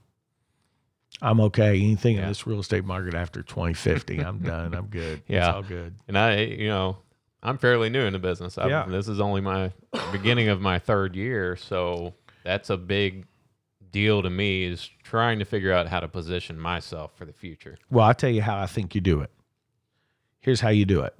I'm 1.21 1.39
okay. 1.41 1.79
Anything 1.79 2.17
in 2.17 2.27
this 2.27 2.45
real 2.47 2.59
estate 2.59 2.85
market 2.85 3.13
after 3.13 3.41
2050, 3.41 4.19
I'm 4.19 4.39
done. 4.39 4.73
I'm 4.73 4.87
good. 4.87 5.21
Yeah. 5.27 5.47
It's 5.49 5.55
all 5.55 5.63
good. 5.63 5.95
And 6.07 6.17
I, 6.17 6.41
you 6.41 6.67
know, 6.67 6.97
I'm 7.41 7.57
fairly 7.57 7.89
new 7.89 8.01
in 8.01 8.13
the 8.13 8.19
business. 8.19 8.57
I've, 8.57 8.69
Yeah. 8.69 8.85
This 8.87 9.07
is 9.07 9.19
only 9.19 9.41
my 9.41 9.71
beginning 10.11 10.49
of 10.49 10.59
my 10.59 10.79
third 10.79 11.15
year. 11.15 11.55
So 11.55 12.13
that's 12.43 12.69
a 12.69 12.77
big 12.77 13.25
deal 13.91 14.23
to 14.23 14.29
me 14.29 14.65
is 14.65 14.89
trying 15.03 15.39
to 15.39 15.45
figure 15.45 15.71
out 15.71 15.87
how 15.87 15.99
to 15.99 16.07
position 16.07 16.59
myself 16.59 17.15
for 17.15 17.25
the 17.25 17.33
future. 17.33 17.77
Well, 17.89 18.05
I'll 18.07 18.13
tell 18.13 18.31
you 18.31 18.41
how 18.41 18.59
I 18.59 18.65
think 18.65 18.95
you 18.95 19.01
do 19.01 19.21
it. 19.21 19.29
Here's 20.39 20.61
how 20.61 20.69
you 20.69 20.85
do 20.85 21.01
it 21.01 21.15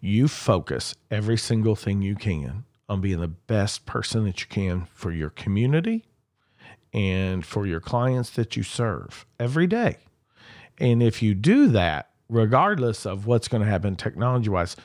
you 0.00 0.28
focus 0.28 0.94
every 1.10 1.36
single 1.36 1.74
thing 1.74 2.02
you 2.02 2.14
can 2.14 2.64
on 2.88 3.00
being 3.00 3.20
the 3.20 3.26
best 3.26 3.84
person 3.84 4.24
that 4.24 4.40
you 4.40 4.46
can 4.46 4.84
for 4.94 5.10
your 5.10 5.30
community 5.30 6.04
and 6.92 7.44
for 7.44 7.66
your 7.66 7.80
clients 7.80 8.30
that 8.30 8.56
you 8.56 8.62
serve 8.62 9.26
every 9.38 9.66
day. 9.66 9.98
And 10.78 11.02
if 11.02 11.22
you 11.22 11.34
do 11.34 11.68
that, 11.68 12.10
regardless 12.28 13.06
of 13.06 13.26
what's 13.26 13.48
going 13.48 13.62
to 13.62 13.68
happen 13.68 13.96
technology 13.96 14.48
wise, 14.48 14.76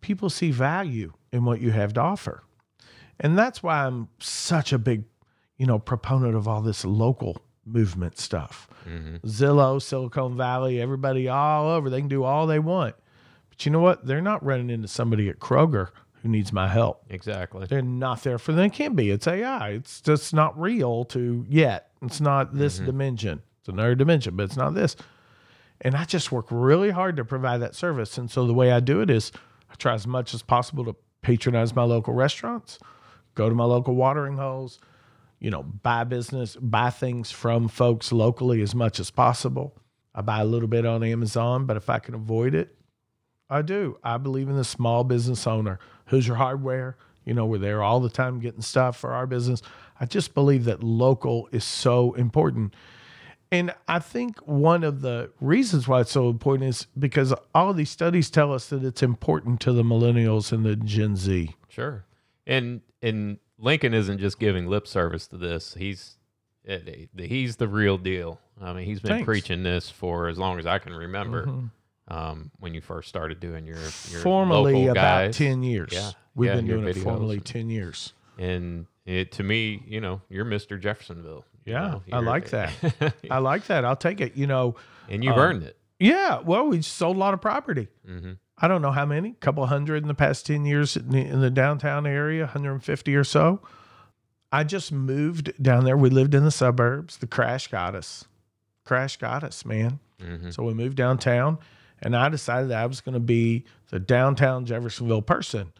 people 0.00 0.30
see 0.30 0.50
value 0.50 1.12
in 1.32 1.44
what 1.44 1.60
you 1.60 1.70
have 1.70 1.92
to 1.94 2.00
offer. 2.00 2.42
And 3.18 3.38
that's 3.38 3.62
why 3.62 3.86
I'm 3.86 4.08
such 4.18 4.72
a 4.72 4.78
big, 4.78 5.04
you 5.56 5.66
know, 5.66 5.78
proponent 5.78 6.34
of 6.34 6.46
all 6.46 6.60
this 6.60 6.84
local 6.84 7.38
movement 7.64 8.18
stuff. 8.18 8.68
hmm 8.84 9.16
Zillow, 9.24 9.80
Silicon 9.80 10.36
Valley, 10.36 10.80
everybody 10.80 11.28
all 11.28 11.68
over. 11.68 11.90
They 11.90 12.00
can 12.00 12.08
do 12.08 12.24
all 12.24 12.46
they 12.46 12.58
want. 12.58 12.94
But 13.48 13.64
you 13.64 13.72
know 13.72 13.80
what? 13.80 14.06
They're 14.06 14.20
not 14.20 14.44
running 14.44 14.70
into 14.70 14.88
somebody 14.88 15.28
at 15.28 15.38
Kroger 15.38 15.88
who 16.26 16.32
needs 16.32 16.52
my 16.52 16.68
help. 16.68 17.04
Exactly. 17.08 17.66
They're 17.66 17.82
not 17.82 18.22
there 18.22 18.38
for 18.38 18.52
them. 18.52 18.64
It 18.64 18.72
can't 18.72 18.96
be. 18.96 19.10
It's 19.10 19.26
AI. 19.26 19.70
It's 19.70 20.00
just 20.00 20.34
not 20.34 20.58
real 20.60 21.04
to 21.06 21.46
yet. 21.48 21.90
It's 22.02 22.20
not 22.20 22.54
this 22.54 22.76
mm-hmm. 22.76 22.86
dimension. 22.86 23.42
It's 23.60 23.68
another 23.68 23.94
dimension, 23.94 24.36
but 24.36 24.44
it's 24.44 24.56
not 24.56 24.74
this. 24.74 24.96
And 25.80 25.94
I 25.94 26.04
just 26.04 26.32
work 26.32 26.46
really 26.50 26.90
hard 26.90 27.16
to 27.16 27.24
provide 27.24 27.58
that 27.58 27.74
service. 27.74 28.18
And 28.18 28.30
so 28.30 28.46
the 28.46 28.54
way 28.54 28.72
I 28.72 28.80
do 28.80 29.00
it 29.00 29.10
is 29.10 29.30
I 29.70 29.74
try 29.76 29.94
as 29.94 30.06
much 30.06 30.34
as 30.34 30.42
possible 30.42 30.84
to 30.84 30.96
patronize 31.22 31.74
my 31.74 31.84
local 31.84 32.14
restaurants, 32.14 32.78
go 33.34 33.48
to 33.48 33.54
my 33.54 33.64
local 33.64 33.94
watering 33.94 34.36
holes, 34.36 34.80
you 35.38 35.50
know, 35.50 35.62
buy 35.62 36.04
business, 36.04 36.56
buy 36.56 36.90
things 36.90 37.30
from 37.30 37.68
folks 37.68 38.10
locally 38.10 38.62
as 38.62 38.74
much 38.74 38.98
as 38.98 39.10
possible. 39.10 39.76
I 40.14 40.22
buy 40.22 40.40
a 40.40 40.44
little 40.44 40.68
bit 40.68 40.86
on 40.86 41.04
Amazon, 41.04 41.66
but 41.66 41.76
if 41.76 41.90
I 41.90 41.98
can 41.98 42.14
avoid 42.14 42.54
it, 42.54 42.74
I 43.48 43.62
do. 43.62 43.98
I 44.02 44.16
believe 44.18 44.48
in 44.48 44.56
the 44.56 44.64
small 44.64 45.04
business 45.04 45.46
owner. 45.46 45.78
Who's 46.06 46.26
your 46.26 46.36
hardware? 46.36 46.96
You 47.24 47.34
know, 47.34 47.46
we're 47.46 47.58
there 47.58 47.82
all 47.82 48.00
the 48.00 48.08
time 48.10 48.38
getting 48.40 48.60
stuff 48.62 48.96
for 48.96 49.12
our 49.12 49.26
business. 49.26 49.62
I 50.00 50.06
just 50.06 50.34
believe 50.34 50.64
that 50.64 50.82
local 50.82 51.48
is 51.52 51.64
so 51.64 52.12
important. 52.14 52.74
And 53.52 53.72
I 53.86 54.00
think 54.00 54.38
one 54.40 54.82
of 54.84 55.00
the 55.00 55.30
reasons 55.40 55.86
why 55.86 56.00
it's 56.00 56.10
so 56.10 56.28
important 56.28 56.68
is 56.70 56.86
because 56.98 57.32
all 57.54 57.72
these 57.72 57.90
studies 57.90 58.30
tell 58.30 58.52
us 58.52 58.68
that 58.68 58.84
it's 58.84 59.02
important 59.02 59.60
to 59.60 59.72
the 59.72 59.82
millennials 59.84 60.52
and 60.52 60.64
the 60.64 60.76
Gen 60.76 61.16
Z. 61.16 61.54
Sure. 61.68 62.04
And 62.46 62.80
and 63.02 63.38
Lincoln 63.58 63.94
isn't 63.94 64.18
just 64.18 64.38
giving 64.38 64.66
lip 64.66 64.86
service 64.86 65.26
to 65.28 65.36
this. 65.36 65.74
He's 65.78 66.16
eh, 66.66 66.78
he's 67.16 67.56
the 67.56 67.68
real 67.68 67.98
deal. 67.98 68.40
I 68.60 68.72
mean, 68.72 68.84
he's 68.84 69.00
been 69.00 69.10
Thanks. 69.12 69.26
preaching 69.26 69.62
this 69.62 69.90
for 69.90 70.28
as 70.28 70.38
long 70.38 70.58
as 70.58 70.66
I 70.66 70.78
can 70.78 70.92
remember. 70.92 71.46
Mhm. 71.46 71.70
Um, 72.08 72.50
when 72.60 72.72
you 72.72 72.80
first 72.80 73.08
started 73.08 73.40
doing 73.40 73.66
your 73.66 73.78
your 74.10 74.20
Formally, 74.22 74.86
about 74.86 75.24
guys. 75.26 75.36
10 75.36 75.62
years. 75.64 75.90
Yeah. 75.92 76.12
We've 76.36 76.48
Yeah, 76.48 76.56
been 76.56 76.66
doing 76.66 76.86
it 76.86 76.96
formally 76.98 77.40
10 77.40 77.68
years. 77.70 78.12
and 78.38 78.86
it, 79.06 79.32
to 79.32 79.42
me, 79.42 79.82
you 79.86 80.00
know, 80.00 80.20
you're 80.28 80.44
Mr. 80.44 80.78
Jeffersonville. 80.80 81.44
you 81.64 81.72
Yeah, 81.72 81.88
know, 81.90 82.02
I 82.12 82.18
like 82.20 82.50
that. 82.50 83.14
I 83.30 83.38
like 83.38 83.66
that. 83.66 83.84
I'll 83.84 83.96
take 83.96 84.20
it. 84.20 84.36
You 84.36 84.46
know, 84.46 84.76
and 85.08 85.24
you've 85.24 85.34
Um, 85.34 85.40
earned 85.40 85.62
it. 85.64 85.76
yeah, 85.98 86.40
well, 86.40 86.68
we 86.68 86.82
sold 86.82 87.16
a 87.16 87.18
lot 87.18 87.34
of 87.34 87.40
property. 87.40 87.88
hmm 88.06 88.32
I 88.58 88.68
don't 88.68 88.80
know 88.82 88.90
how 88.92 89.04
many, 89.04 89.32
couple 89.40 89.66
hundred 89.66 90.02
in 90.02 90.08
the 90.08 90.14
past 90.14 90.46
10 90.46 90.64
years 90.64 90.96
in 90.96 91.10
the, 91.10 91.18
in 91.20 91.40
the 91.40 91.50
downtown 91.50 92.06
area, 92.06 92.44
150 92.44 93.14
or 93.14 93.22
so. 93.24 93.60
I 94.50 94.64
just 94.64 94.90
moved 94.92 95.52
down 95.62 95.84
there. 95.84 95.96
We 95.96 96.08
lived 96.08 96.34
in 96.34 96.44
the 96.44 96.50
suburbs. 96.50 97.18
The 97.18 97.26
crash 97.26 97.68
got 97.68 97.94
us. 97.94 98.24
Crash 98.84 99.16
got 99.18 99.42
us, 99.44 99.64
man. 99.66 99.98
hmm 100.20 100.50
So 100.50 100.62
we 100.62 100.72
moved 100.72 100.96
downtown 100.96 101.58
and 102.02 102.16
I 102.16 102.28
decided 102.28 102.70
that 102.70 102.82
I 102.82 102.86
was 102.86 103.00
going 103.00 103.14
to 103.14 103.20
be 103.20 103.64
the 103.90 103.98
downtown 103.98 104.66
Jeffersonville 104.66 105.22
person. 105.22 105.72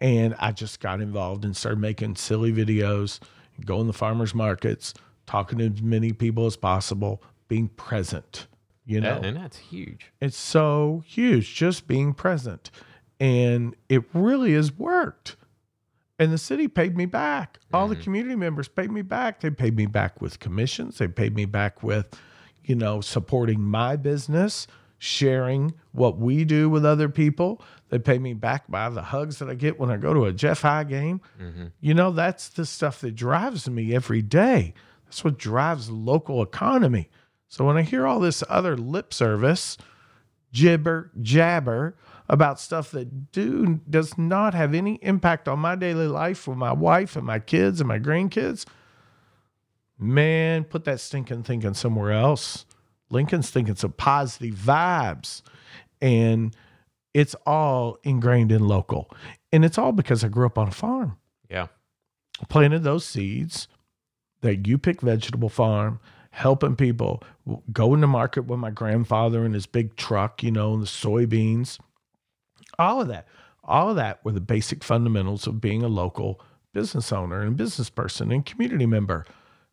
And 0.00 0.34
I 0.38 0.52
just 0.52 0.78
got 0.80 1.00
involved 1.00 1.44
and 1.44 1.56
started 1.56 1.80
making 1.80 2.14
silly 2.16 2.52
videos, 2.52 3.18
going 3.64 3.86
to 3.88 3.92
farmers 3.92 4.32
markets, 4.34 4.94
talking 5.26 5.58
to 5.58 5.66
as 5.66 5.82
many 5.82 6.12
people 6.12 6.46
as 6.46 6.56
possible, 6.56 7.20
being 7.48 7.68
present. 7.68 8.46
You 8.86 9.00
know, 9.02 9.20
and 9.22 9.36
that's 9.36 9.58
huge. 9.58 10.06
it's 10.20 10.36
so 10.38 11.02
huge 11.04 11.54
just 11.54 11.86
being 11.86 12.14
present. 12.14 12.70
And 13.20 13.74
it 13.90 14.04
really 14.14 14.54
has 14.54 14.72
worked. 14.72 15.36
And 16.18 16.32
the 16.32 16.38
city 16.38 16.68
paid 16.68 16.96
me 16.96 17.04
back. 17.04 17.58
All 17.72 17.86
the 17.86 17.96
Mhm. 17.96 18.02
community 18.02 18.36
members 18.36 18.66
paid 18.68 18.90
me 18.90 19.02
back. 19.02 19.40
They 19.40 19.50
paid 19.50 19.76
me 19.76 19.86
back 19.86 20.20
with 20.22 20.38
commissions. 20.40 20.98
They 20.98 21.06
paid 21.08 21.34
me 21.34 21.44
back 21.44 21.82
with, 21.82 22.18
you 22.64 22.74
know, 22.76 23.00
supporting 23.00 23.60
my 23.60 23.96
business, 23.96 24.66
sharing 24.98 25.74
what 25.92 26.18
we 26.18 26.44
do 26.44 26.68
with 26.68 26.84
other 26.84 27.08
people. 27.08 27.62
They 27.88 27.98
pay 27.98 28.18
me 28.18 28.34
back 28.34 28.68
by 28.68 28.88
the 28.90 29.02
hugs 29.02 29.38
that 29.38 29.48
I 29.48 29.54
get 29.54 29.78
when 29.78 29.90
I 29.90 29.96
go 29.96 30.12
to 30.12 30.24
a 30.26 30.32
Jeff 30.32 30.62
High 30.62 30.84
game. 30.84 31.20
hmm 31.38 31.66
You 31.80 31.94
know, 31.94 32.10
that's 32.10 32.48
the 32.48 32.66
stuff 32.66 33.00
that 33.00 33.14
drives 33.14 33.68
me 33.68 33.94
every 33.94 34.22
day. 34.22 34.74
That's 35.04 35.24
what 35.24 35.38
drives 35.38 35.88
local 35.88 36.42
economy. 36.42 37.08
So 37.48 37.64
when 37.64 37.76
I 37.78 37.82
hear 37.82 38.06
all 38.06 38.20
this 38.20 38.42
other 38.48 38.76
lip 38.76 39.14
service, 39.14 39.78
gibber, 40.52 41.10
jabber 41.22 41.96
about 42.28 42.60
stuff 42.60 42.90
that 42.90 43.32
do 43.32 43.80
does 43.88 44.18
not 44.18 44.52
have 44.52 44.74
any 44.74 44.96
impact 44.96 45.48
on 45.48 45.58
my 45.58 45.74
daily 45.74 46.08
life 46.08 46.46
with 46.46 46.58
my 46.58 46.72
wife 46.72 47.16
and 47.16 47.24
my 47.24 47.38
kids 47.38 47.80
and 47.80 47.88
my 47.88 47.98
grandkids, 47.98 48.66
man, 49.98 50.64
put 50.64 50.84
that 50.84 51.00
stinking 51.00 51.42
thinking 51.42 51.74
somewhere 51.74 52.12
else. 52.12 52.66
Lincoln's 53.10 53.50
thinking 53.50 53.74
some 53.76 53.92
positive 53.92 54.54
vibes. 54.54 55.42
And 56.00 56.54
it's 57.14 57.34
all 57.46 57.98
ingrained 58.04 58.52
in 58.52 58.66
local. 58.68 59.10
And 59.52 59.64
it's 59.64 59.78
all 59.78 59.92
because 59.92 60.22
I 60.24 60.28
grew 60.28 60.46
up 60.46 60.58
on 60.58 60.68
a 60.68 60.72
farm 60.72 61.16
Yeah. 61.50 61.66
planted 62.48 62.82
those 62.84 63.04
seeds 63.04 63.66
that 64.42 64.66
you 64.66 64.78
pick 64.78 65.00
vegetable 65.00 65.48
farm 65.48 65.98
helping 66.30 66.76
people 66.76 67.22
go 67.46 67.62
going 67.72 68.00
to 68.02 68.06
market 68.06 68.42
with 68.42 68.60
my 68.60 68.70
grandfather 68.70 69.44
in 69.44 69.54
his 69.54 69.66
big 69.66 69.96
truck 69.96 70.42
you 70.42 70.50
know 70.52 70.74
and 70.74 70.82
the 70.82 70.86
soybeans 70.86 71.80
all 72.78 73.00
of 73.00 73.08
that 73.08 73.26
all 73.64 73.90
of 73.90 73.96
that 73.96 74.24
were 74.24 74.30
the 74.30 74.40
basic 74.40 74.84
fundamentals 74.84 75.46
of 75.48 75.60
being 75.60 75.82
a 75.82 75.88
local 75.88 76.40
business 76.72 77.10
owner 77.12 77.40
and 77.40 77.56
business 77.56 77.90
person 77.90 78.30
and 78.30 78.46
community 78.46 78.86
member 78.86 79.26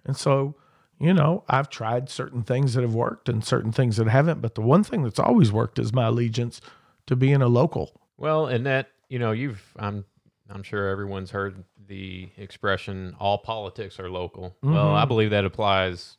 and 0.06 0.18
so 0.18 0.56
you 1.00 1.14
know 1.14 1.44
i've 1.50 1.70
tried 1.70 2.10
certain 2.10 2.42
things 2.44 2.74
that 2.74 2.82
have 2.82 2.94
worked 2.96 3.28
and 3.30 3.44
certain 3.44 3.72
things 3.72 3.98
that 3.98 4.08
haven't 4.08 4.42
but 4.42 4.56
the 4.56 4.62
one 4.62 4.84
thing 4.84 5.04
that's 5.04 5.20
always 5.20 5.52
worked 5.52 5.78
is 5.80 5.92
my 5.94 6.06
allegiance 6.06 6.62
to 7.08 7.16
being 7.16 7.42
a 7.42 7.48
local 7.48 7.92
Well, 8.18 8.48
and 8.48 8.66
that 8.66 8.90
you 9.10 9.20
know, 9.20 9.32
you've 9.32 9.62
I'm 9.78 10.06
I'm 10.50 10.64
sure 10.64 10.90
everyone's 10.90 11.32
heard 11.32 11.64
the 11.88 12.30
expression 12.38 13.16
"all 13.20 13.38
politics 13.38 14.00
are 14.00 14.10
local." 14.10 14.56
Well, 14.64 14.96
I 14.96 15.04
Mhm. 15.06 15.08
believe 15.08 15.30
that 15.32 15.44
applies 15.46 16.18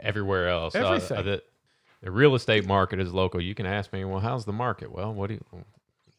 everywhere 0.00 0.48
else. 0.48 0.74
Uh, 0.74 0.78
Everything. 0.78 1.24
the, 1.24 1.42
the 2.02 2.10
real 2.10 2.34
estate 2.34 2.66
market 2.66 2.98
is 3.00 3.12
local. 3.12 3.40
You 3.40 3.54
can 3.54 3.66
ask 3.66 3.92
me, 3.92 4.04
well, 4.04 4.20
how's 4.20 4.44
the 4.44 4.52
market? 4.52 4.90
Well, 4.92 5.12
what 5.14 5.28
do 5.28 5.34
you 5.34 5.64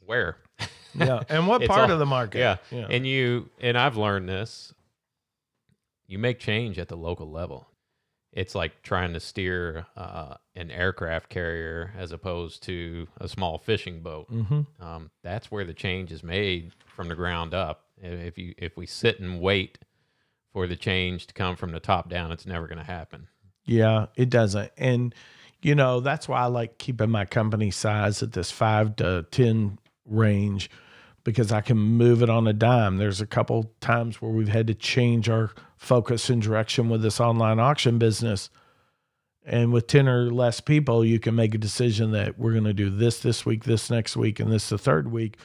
where? 0.05 0.37
yeah 0.95 1.21
and 1.29 1.47
what 1.47 1.65
part 1.65 1.81
all- 1.89 1.91
of 1.91 1.99
the 1.99 2.05
market 2.05 2.39
Yeah. 2.39 2.57
yeah 2.71 2.87
And 2.89 3.05
you 3.05 3.49
and 3.59 3.77
I've 3.77 3.97
learned 3.97 4.29
this. 4.29 4.73
You 6.07 6.19
make 6.19 6.39
change 6.39 6.77
at 6.79 6.87
the 6.87 6.95
local 6.97 7.29
level. 7.29 7.67
It's 8.35 8.53
like 8.53 8.83
trying 8.83 9.13
to 9.13 9.19
steer 9.19 9.87
uh, 9.95 10.35
an 10.55 10.69
aircraft 10.69 11.29
carrier 11.29 11.93
as 11.97 12.11
opposed 12.11 12.61
to 12.63 13.07
a 13.17 13.27
small 13.27 13.57
fishing 13.57 14.01
boat. 14.01 14.29
mm-hmm. 14.29 14.61
Um, 14.83 15.09
that's 15.23 15.49
where 15.49 15.63
the 15.63 15.73
change 15.73 16.11
is 16.11 16.21
made 16.21 16.73
from 16.85 17.07
the 17.07 17.15
ground 17.15 17.53
up. 17.53 17.85
If 18.01 18.37
you 18.37 18.53
if 18.57 18.75
we 18.75 18.85
sit 18.85 19.19
and 19.19 19.39
wait 19.39 19.79
for 20.51 20.67
the 20.67 20.75
change 20.75 21.27
to 21.27 21.33
come 21.33 21.55
from 21.55 21.71
the 21.71 21.79
top 21.79 22.09
down, 22.09 22.31
it's 22.31 22.45
never 22.45 22.67
going 22.67 22.77
to 22.77 22.83
happen. 22.83 23.27
Yeah, 23.65 24.07
it 24.15 24.29
doesn't. 24.29 24.71
And 24.77 25.15
you 25.61 25.73
know, 25.73 25.99
that's 25.99 26.27
why 26.27 26.41
I 26.41 26.45
like 26.45 26.77
keeping 26.77 27.09
my 27.09 27.25
company 27.25 27.71
size 27.71 28.21
at 28.21 28.33
this 28.33 28.51
5 28.51 28.97
to 28.97 29.25
10 29.31 29.79
range 30.05 30.69
because 31.23 31.51
I 31.51 31.61
can 31.61 31.77
move 31.77 32.21
it 32.21 32.29
on 32.29 32.47
a 32.47 32.53
dime. 32.53 32.97
There's 32.97 33.19
a 33.19 33.25
couple 33.25 33.71
times 33.81 34.21
where 34.21 34.29
we've 34.29 34.47
had 34.47 34.67
to 34.67 34.75
change 34.75 35.27
our 35.27 35.51
focus 35.77 36.29
and 36.29 36.41
direction 36.41 36.89
with 36.89 37.01
this 37.01 37.19
online 37.19 37.59
auction 37.59 37.97
business. 37.97 38.49
And 39.45 39.71
with 39.71 39.85
10 39.87 40.07
or 40.07 40.31
less 40.31 40.59
people, 40.59 41.05
you 41.05 41.19
can 41.19 41.35
make 41.35 41.53
a 41.53 41.59
decision 41.59 42.11
that 42.11 42.39
we're 42.39 42.53
going 42.53 42.63
to 42.63 42.73
do 42.73 42.89
this 42.89 43.19
this 43.19 43.45
week, 43.45 43.63
this 43.63 43.91
next 43.91 44.17
week, 44.17 44.39
and 44.39 44.51
this 44.51 44.69
the 44.69 44.77
third 44.77 45.11
week. 45.11 45.37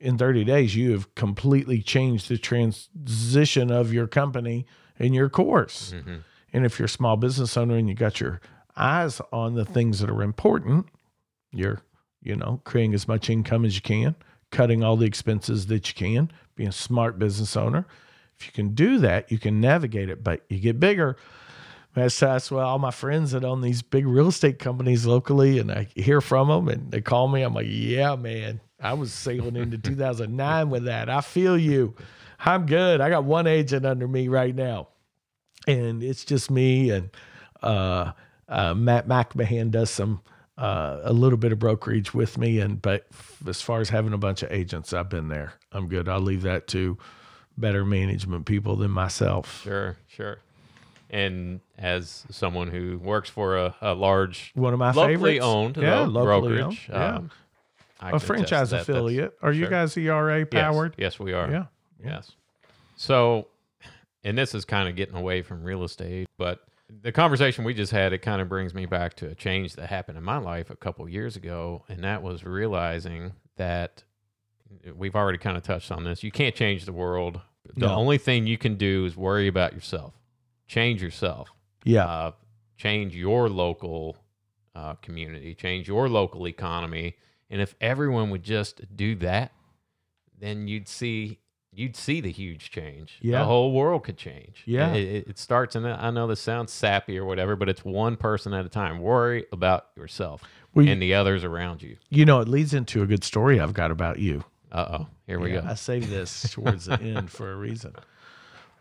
In 0.00 0.18
30 0.18 0.44
days, 0.44 0.74
you 0.74 0.90
have 0.90 1.14
completely 1.14 1.80
changed 1.80 2.28
the 2.28 2.36
transition 2.36 3.70
of 3.70 3.92
your 3.92 4.08
company 4.08 4.66
and 4.98 5.14
your 5.14 5.28
course. 5.28 5.94
Mm-hmm. 5.94 6.16
And 6.52 6.66
if 6.66 6.78
you're 6.78 6.86
a 6.86 6.88
small 6.88 7.16
business 7.16 7.56
owner 7.56 7.76
and 7.76 7.88
you 7.88 7.94
got 7.94 8.20
your 8.20 8.40
eyes 8.76 9.20
on 9.32 9.54
the 9.54 9.64
things 9.64 10.00
that 10.00 10.10
are 10.10 10.22
important, 10.22 10.86
you're, 11.52 11.80
you 12.22 12.34
know, 12.36 12.60
creating 12.64 12.94
as 12.94 13.06
much 13.06 13.30
income 13.30 13.64
as 13.64 13.76
you 13.76 13.82
can, 13.82 14.16
cutting 14.50 14.82
all 14.82 14.96
the 14.96 15.06
expenses 15.06 15.66
that 15.66 15.88
you 15.88 15.94
can, 15.94 16.30
being 16.56 16.68
a 16.68 16.72
smart 16.72 17.18
business 17.18 17.56
owner. 17.56 17.86
If 18.38 18.46
you 18.46 18.52
can 18.52 18.74
do 18.74 18.98
that, 18.98 19.30
you 19.30 19.38
can 19.38 19.60
navigate 19.60 20.08
it, 20.08 20.24
but 20.24 20.42
you 20.48 20.58
get 20.58 20.80
bigger. 20.80 21.16
That's, 21.94 22.18
that's 22.18 22.50
why 22.50 22.62
all 22.62 22.78
my 22.78 22.90
friends 22.90 23.32
that 23.32 23.44
own 23.44 23.60
these 23.60 23.82
big 23.82 24.06
real 24.06 24.28
estate 24.28 24.58
companies 24.58 25.06
locally, 25.06 25.58
and 25.58 25.70
I 25.70 25.86
hear 25.94 26.20
from 26.20 26.48
them 26.48 26.68
and 26.68 26.90
they 26.90 27.00
call 27.00 27.28
me. 27.28 27.42
I'm 27.42 27.54
like, 27.54 27.66
yeah, 27.68 28.16
man, 28.16 28.60
I 28.80 28.94
was 28.94 29.12
sailing 29.12 29.56
into 29.56 29.78
2009 29.82 30.70
with 30.70 30.84
that. 30.84 31.08
I 31.08 31.20
feel 31.20 31.56
you. 31.56 31.94
I'm 32.40 32.66
good. 32.66 33.00
I 33.00 33.08
got 33.08 33.24
one 33.24 33.46
agent 33.46 33.86
under 33.86 34.08
me 34.08 34.28
right 34.28 34.54
now, 34.54 34.88
and 35.66 36.02
it's 36.02 36.24
just 36.24 36.50
me 36.50 36.90
and 36.90 37.10
uh, 37.62 38.12
uh, 38.48 38.74
Matt 38.74 39.08
McMahon 39.08 39.70
does 39.70 39.90
some 39.90 40.20
uh, 40.58 41.00
a 41.02 41.12
little 41.12 41.38
bit 41.38 41.52
of 41.52 41.58
brokerage 41.58 42.12
with 42.14 42.38
me, 42.38 42.60
and 42.60 42.80
but 42.82 43.06
as 43.46 43.62
far 43.62 43.80
as 43.80 43.88
having 43.88 44.12
a 44.12 44.18
bunch 44.18 44.42
of 44.42 44.52
agents, 44.52 44.92
I've 44.92 45.08
been 45.08 45.28
there. 45.28 45.54
I'm 45.72 45.88
good. 45.88 46.08
I'll 46.08 46.20
leave 46.20 46.42
that 46.42 46.66
to 46.68 46.98
better 47.56 47.84
management 47.84 48.46
people 48.46 48.76
than 48.76 48.90
myself. 48.90 49.62
Sure, 49.62 49.96
sure. 50.08 50.38
And 51.10 51.60
as 51.78 52.24
someone 52.30 52.68
who 52.68 52.98
works 52.98 53.30
for 53.30 53.56
a, 53.56 53.74
a 53.80 53.94
large, 53.94 54.50
One 54.54 54.72
of 54.72 54.78
my 54.78 54.90
locally 54.92 55.14
favorites. 55.38 55.44
owned 55.44 55.76
yeah, 55.76 56.00
locally 56.00 56.56
brokerage, 56.58 56.62
owned. 56.62 56.78
Yeah. 56.88 57.14
um, 57.16 57.30
a 58.00 58.18
franchise 58.18 58.70
that. 58.70 58.78
That's- 58.78 58.88
affiliate. 58.88 59.36
Are 59.42 59.52
you 59.52 59.62
sure. 59.62 59.70
guys 59.70 59.96
ERA 59.96 60.40
Yes, 60.40 60.48
powered? 60.50 60.94
Yes, 60.98 61.18
we 61.20 61.32
are. 61.32 61.50
Yeah. 61.50 61.64
Yes. 62.04 62.32
So, 62.96 63.46
and 64.24 64.36
this 64.36 64.54
is 64.54 64.64
kind 64.64 64.88
of 64.88 64.96
getting 64.96 65.14
away 65.14 65.42
from 65.42 65.62
real 65.62 65.84
estate, 65.84 66.28
but 66.36 66.60
the 67.02 67.12
conversation 67.12 67.64
we 67.64 67.74
just 67.74 67.92
had, 67.92 68.12
it 68.12 68.18
kind 68.18 68.40
of 68.42 68.48
brings 68.48 68.74
me 68.74 68.86
back 68.86 69.14
to 69.14 69.28
a 69.30 69.34
change 69.34 69.74
that 69.74 69.88
happened 69.88 70.18
in 70.18 70.24
my 70.24 70.36
life 70.38 70.70
a 70.70 70.76
couple 70.76 71.08
years 71.08 71.34
ago. 71.36 71.84
And 71.88 72.04
that 72.04 72.22
was 72.22 72.44
realizing 72.44 73.32
that 73.56 74.04
we've 74.96 75.14
already 75.16 75.38
kind 75.38 75.56
of 75.56 75.62
touched 75.62 75.90
on 75.92 76.04
this. 76.04 76.22
You 76.22 76.30
can't 76.30 76.54
change 76.54 76.84
the 76.84 76.92
world. 76.92 77.40
The 77.76 77.86
No. 77.86 77.94
only 77.94 78.18
thing 78.18 78.46
you 78.46 78.58
can 78.58 78.76
do 78.76 79.04
is 79.06 79.16
worry 79.16 79.46
about 79.48 79.72
yourself, 79.72 80.14
change 80.66 81.02
yourself, 81.02 81.50
Yeah. 81.84 82.04
uh, 82.06 82.32
change 82.76 83.14
your 83.16 83.48
local 83.48 84.16
uh, 84.74 84.94
community, 84.94 85.54
change 85.54 85.86
your 85.88 86.08
local 86.08 86.46
economy. 86.48 87.14
And 87.48 87.60
if 87.60 87.74
everyone 87.80 88.30
would 88.30 88.42
just 88.42 88.96
do 88.96 89.14
that, 89.16 89.52
then 90.38 90.66
you'd 90.68 90.88
see 90.88 91.38
you'd 91.76 91.96
see 91.96 92.20
the 92.20 92.30
huge 92.30 92.70
change. 92.70 93.18
Yeah. 93.20 93.40
the 93.40 93.44
whole 93.46 93.72
world 93.72 94.04
could 94.04 94.16
change. 94.16 94.62
Yeah. 94.64 94.92
it, 94.94 95.26
it- 95.28 95.38
starts. 95.38 95.74
And 95.74 95.84
I 95.88 96.10
know 96.10 96.28
this 96.28 96.38
sounds 96.40 96.72
sappy 96.72 97.18
or 97.18 97.24
whatever, 97.24 97.56
but 97.56 97.68
it's 97.68 97.84
one 97.84 98.16
person 98.16 98.52
at 98.54 98.64
a 98.64 98.68
time. 98.68 99.00
Worry 99.00 99.46
about 99.52 99.86
yourself 99.96 100.42
Well, 100.72 100.86
and 100.88 101.02
the 101.02 101.14
others 101.14 101.42
around 101.42 101.82
you. 101.82 101.96
you 102.10 102.24
know, 102.24 102.38
it 102.40 102.46
leads 102.46 102.74
into 102.74 103.02
a 103.02 103.06
good 103.06 103.24
story 103.24 103.58
I've 103.58 103.74
got 103.74 103.90
about 103.90 104.20
you. 104.20 104.44
Uh 104.74 104.98
oh, 104.98 105.06
here 105.26 105.38
we 105.38 105.52
Yeah, 105.52 105.60
go. 105.60 105.68
I 105.68 105.74
saved 105.74 106.08
this 106.10 106.50
towards 106.52 106.86
the 106.86 107.00
end 107.00 107.30
for 107.30 107.50
a 107.50 107.56
reason. 107.56 107.94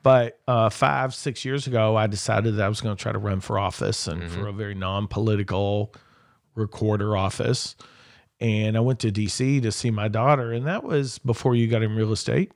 But 0.01 0.39
uh, 0.49 0.69
five, 0.69 1.13
six 1.13 1.45
years 1.45 1.65
ago, 1.65 1.95
I 1.95 2.07
decided 2.07 2.57
that 2.57 2.65
I 2.65 2.67
was 2.67 2.81
going 2.81 2.95
to 2.97 3.01
try 3.01 3.13
to 3.13 3.19
run 3.19 3.39
for 3.39 3.57
office 3.57 4.05
and 4.07 4.29
for 4.29 4.47
a 4.47 4.51
very 4.51 4.75
non 4.75 5.07
political 5.07 5.93
recorder 6.55 7.15
office. 7.15 7.75
And 8.41 8.75
I 8.75 8.81
went 8.81 8.99
to 8.99 9.11
DC 9.11 9.61
to 9.61 9.71
see 9.71 9.91
my 9.91 10.09
daughter, 10.09 10.51
and 10.51 10.67
that 10.67 10.83
was 10.83 11.19
before 11.19 11.55
you 11.55 11.67
got 11.67 11.83
in 11.83 11.95
real 11.95 12.11
estate. 12.11 12.51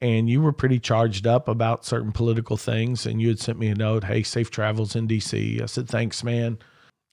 And 0.00 0.28
you 0.28 0.40
were 0.40 0.52
pretty 0.52 0.80
charged 0.80 1.28
up 1.28 1.46
about 1.46 1.84
certain 1.84 2.10
political 2.10 2.56
things. 2.56 3.06
And 3.06 3.22
you 3.22 3.28
had 3.28 3.38
sent 3.38 3.60
me 3.60 3.68
a 3.68 3.74
note, 3.76 4.02
hey, 4.02 4.24
safe 4.24 4.50
travels 4.50 4.96
in 4.96 5.06
DC. 5.06 5.62
I 5.62 5.66
said, 5.66 5.86
thanks, 5.86 6.24
man. 6.24 6.58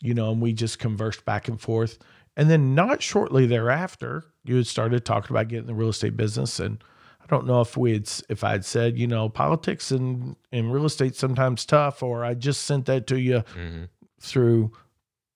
You 0.01 0.15
know, 0.15 0.31
and 0.31 0.41
we 0.41 0.53
just 0.53 0.79
conversed 0.79 1.23
back 1.25 1.47
and 1.47 1.61
forth. 1.61 1.99
And 2.37 2.49
then 2.49 2.73
not 2.75 3.01
shortly 3.01 3.45
thereafter, 3.45 4.23
you 4.43 4.55
had 4.55 4.67
started 4.67 5.05
talking 5.05 5.35
about 5.35 5.49
getting 5.49 5.67
the 5.67 5.73
real 5.73 5.89
estate 5.89 6.15
business. 6.15 6.59
And 6.59 6.83
I 7.21 7.25
don't 7.27 7.45
know 7.45 7.61
if 7.61 7.75
we 7.75 7.93
had, 7.93 8.09
if 8.29 8.43
I'd 8.43 8.65
said, 8.65 8.97
you 8.97 9.07
know, 9.07 9.29
politics 9.29 9.91
and, 9.91 10.35
and 10.51 10.71
real 10.71 10.85
estate 10.85 11.15
sometimes 11.15 11.65
tough, 11.65 12.01
or 12.01 12.23
I 12.23 12.33
just 12.33 12.63
sent 12.63 12.85
that 12.85 13.07
to 13.07 13.19
you 13.19 13.43
hmm 13.53 13.85
through 14.21 14.73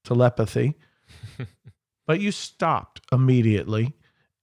telepathy. 0.03 0.75
but 2.05 2.19
you 2.19 2.31
stopped 2.31 3.01
immediately. 3.11 3.93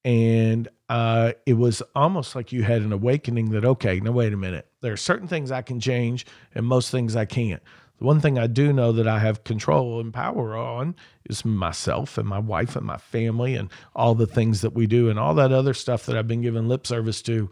And 0.02 0.66
uh, 0.88 1.32
it 1.44 1.54
was 1.54 1.82
almost 1.94 2.34
like 2.34 2.52
you 2.52 2.62
had 2.62 2.80
an 2.80 2.92
awakening 2.92 3.50
that, 3.50 3.64
okay, 3.66 4.00
now 4.00 4.12
wait 4.12 4.32
a 4.32 4.36
minute. 4.36 4.66
There 4.80 4.92
are 4.92 4.96
certain 4.96 5.28
things 5.28 5.52
I 5.52 5.60
can 5.60 5.78
change 5.78 6.24
and 6.54 6.64
most 6.64 6.90
things 6.90 7.16
I 7.16 7.26
can't. 7.26 7.62
The 8.00 8.06
one 8.06 8.20
thing 8.20 8.38
I 8.38 8.46
do 8.48 8.72
know 8.72 8.90
that 8.92 9.06
I 9.06 9.18
have 9.20 9.44
control 9.44 10.00
and 10.00 10.12
power 10.12 10.56
on 10.56 10.96
is 11.28 11.44
myself 11.44 12.16
and 12.18 12.26
my 12.26 12.38
wife 12.38 12.74
and 12.74 12.84
my 12.86 12.96
family 12.96 13.54
and 13.54 13.68
all 13.94 14.14
the 14.14 14.26
things 14.26 14.62
that 14.62 14.72
we 14.72 14.86
do 14.86 15.08
and 15.10 15.18
all 15.18 15.34
that 15.34 15.52
other 15.52 15.74
stuff 15.74 16.06
that 16.06 16.16
I've 16.16 16.26
been 16.26 16.40
giving 16.40 16.66
lip 16.66 16.86
service 16.86 17.20
to. 17.22 17.50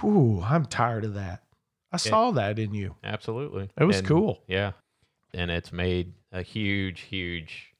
Whew, 0.00 0.42
I'm 0.44 0.66
tired 0.66 1.04
of 1.04 1.14
that. 1.14 1.42
I 1.92 1.96
saw 1.98 2.30
that 2.32 2.58
in 2.58 2.74
you. 2.74 2.94
Absolutely, 3.04 3.68
It 3.78 3.84
was 3.84 3.98
And- 3.98 4.06
cool. 4.06 4.40
Yeah, 4.46 4.72
and 5.34 5.50
it's 5.50 5.72
made 5.72 6.12
a 6.32 6.42
huge, 6.42 7.00
huge 7.02 7.72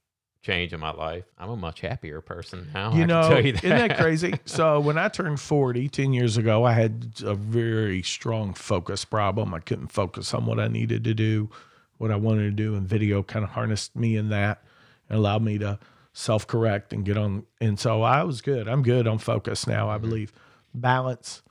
change 0.43 0.73
in 0.73 0.81
my 0.81 0.93
life. 0.93 1.25
I'm 1.39 1.51
a 1.51 1.57
much 1.57 1.81
happier 1.81 2.21
person 2.21 2.69
now. 2.73 2.91
I 2.91 2.93
you 2.95 2.99
can 3.01 3.09
know, 3.09 3.29
tell 3.29 3.45
you 3.45 3.53
that. 3.53 3.65
isn't 3.65 3.89
that 3.89 3.99
crazy? 3.99 4.35
So 4.45 4.79
when 4.81 4.97
I 4.99 5.09
turned 5.09 5.41
40, 5.41 5.89
10 5.89 6.13
years 6.13 6.37
ago, 6.37 6.65
I 6.65 6.73
had 6.73 7.15
a 7.25 7.35
very 7.35 8.03
strong 8.03 8.55
focus 8.55 9.05
problem. 9.05 9.53
I 9.55 9.59
couldn't 9.61 9.89
focus 9.89 10.33
on 10.35 10.47
what 10.47 10.61
I 10.61 10.69
needed 10.69 11.03
to 11.05 11.15
do, 11.15 11.51
what 11.99 12.11
I 12.11 12.17
wanted 12.17 12.45
to 12.45 12.51
do, 12.51 12.75
and 12.75 12.87
video 12.87 13.23
kind 13.23 13.45
of 13.45 13.51
harnessed 13.51 13.97
me 13.97 14.17
in 14.17 14.29
that 14.31 14.63
and 15.09 15.19
allowed 15.19 15.43
me 15.43 15.59
to 15.59 15.79
self 16.13 16.47
correct 16.47 16.93
and 16.93 17.05
get 17.05 17.17
on. 17.17 17.45
And 17.61 17.79
so 17.79 18.03
I 18.03 18.23
was 18.23 18.41
good. 18.41 18.69
I'm 18.69 18.83
good 18.83 19.07
on 19.07 19.19
focus 19.19 19.67
now, 19.67 19.89
I 19.89 19.99
believe. 19.99 20.33
Balance 20.75 21.43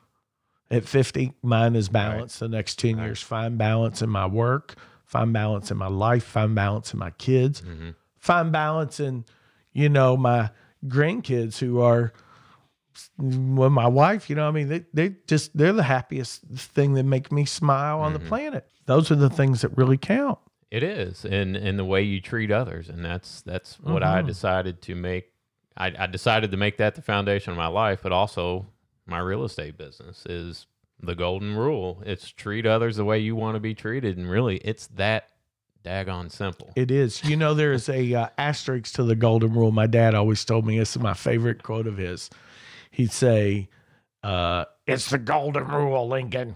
at 0.69 0.85
50, 0.85 1.33
mine 1.41 1.75
is 1.75 1.89
balance. 1.89 2.39
The 2.39 2.47
next 2.49 2.79
10 2.79 2.97
years, 2.97 3.21
find 3.21 3.57
balance 3.57 4.01
in 4.01 4.09
my 4.09 4.25
work, 4.25 4.75
find 5.05 5.31
balance 5.31 5.71
in 5.71 5.77
my 5.77 5.87
life, 5.87 6.23
find 6.23 6.55
balance 6.55 6.93
in 6.93 6.99
my 6.99 7.11
kids 7.11 7.61
hmm 7.61 7.91
find 8.25 8.51
balance 8.51 8.99
in, 8.99 9.23
you 9.71 9.87
know, 9.87 10.17
my 10.17 10.49
grandkids 10.87 11.59
who 11.59 11.79
are 11.79 12.11
with 13.17 13.71
my 13.71 13.87
wife, 13.87 14.29
you 14.29 14.35
know, 14.35 14.47
I 14.47 14.51
mean, 14.51 14.67
they, 14.67 14.85
they 14.93 15.15
just, 15.27 15.55
they're 15.57 15.73
the 15.73 15.83
happiest 15.83 16.41
thing 16.55 16.93
that 16.93 17.03
make 17.03 17.31
me 17.31 17.45
smile 17.45 17.99
on 18.01 18.13
the 18.13 18.19
planet. 18.19 18.67
Those 18.85 19.11
are 19.11 19.15
the 19.15 19.29
things 19.29 19.61
that 19.61 19.75
really 19.77 19.97
count. 19.97 20.39
It 20.71 20.83
is, 20.83 21.23
and 21.25 21.55
and 21.55 21.79
the 21.79 21.85
way 21.85 22.01
you 22.01 22.19
treat 22.19 22.51
others, 22.51 22.89
and 22.89 23.05
that's 23.05 23.41
that's 23.41 23.79
what 23.79 24.03
I 24.03 24.21
Mhm. 24.21 24.27
decided 24.27 24.81
to 24.81 24.95
make. 24.95 25.31
I, 25.77 25.93
I 25.97 26.07
decided 26.07 26.51
to 26.51 26.57
make 26.57 26.77
that 26.77 26.95
the 26.95 27.01
foundation 27.01 27.51
of 27.51 27.57
my 27.57 27.67
life, 27.67 27.99
but 28.03 28.11
also 28.11 28.65
my 29.05 29.19
real 29.19 29.43
estate 29.45 29.77
business 29.77 30.25
is 30.25 30.65
the 31.01 31.15
golden 31.15 31.55
rule. 31.55 32.01
It's 32.05 32.29
treat 32.29 32.65
others 32.65 32.97
the 32.97 33.05
way 33.05 33.19
you 33.19 33.35
want 33.35 33.55
to 33.55 33.59
be 33.59 33.73
treated, 33.73 34.17
and 34.17 34.29
really, 34.29 34.57
it's 34.57 34.87
that 34.87 35.29
daggone 35.85 36.31
simple. 36.31 36.73
It 36.75 36.91
is. 36.91 37.23
You 37.23 37.37
know, 37.37 37.53
there 37.53 37.71
is 37.71 37.87
a 37.87 38.13
uh, 38.13 38.27
asterisk 38.37 38.95
to 38.95 39.03
the 39.03 39.15
golden 39.15 39.53
rule. 39.53 39.71
My 39.71 39.87
dad 39.87 40.15
always 40.15 40.43
told 40.43 40.65
me 40.65 40.79
this 40.79 40.95
is 40.95 41.01
my 41.01 41.13
favorite 41.13 41.63
quote 41.63 41.87
of 41.87 41.97
his. 41.97 42.29
He'd 42.95 43.11
say, 43.11 43.67
uh, 44.23 44.65
"It's 44.87 45.09
the 45.09 45.17
golden 45.17 45.67
rule, 45.67 46.07
Lincoln. 46.07 46.55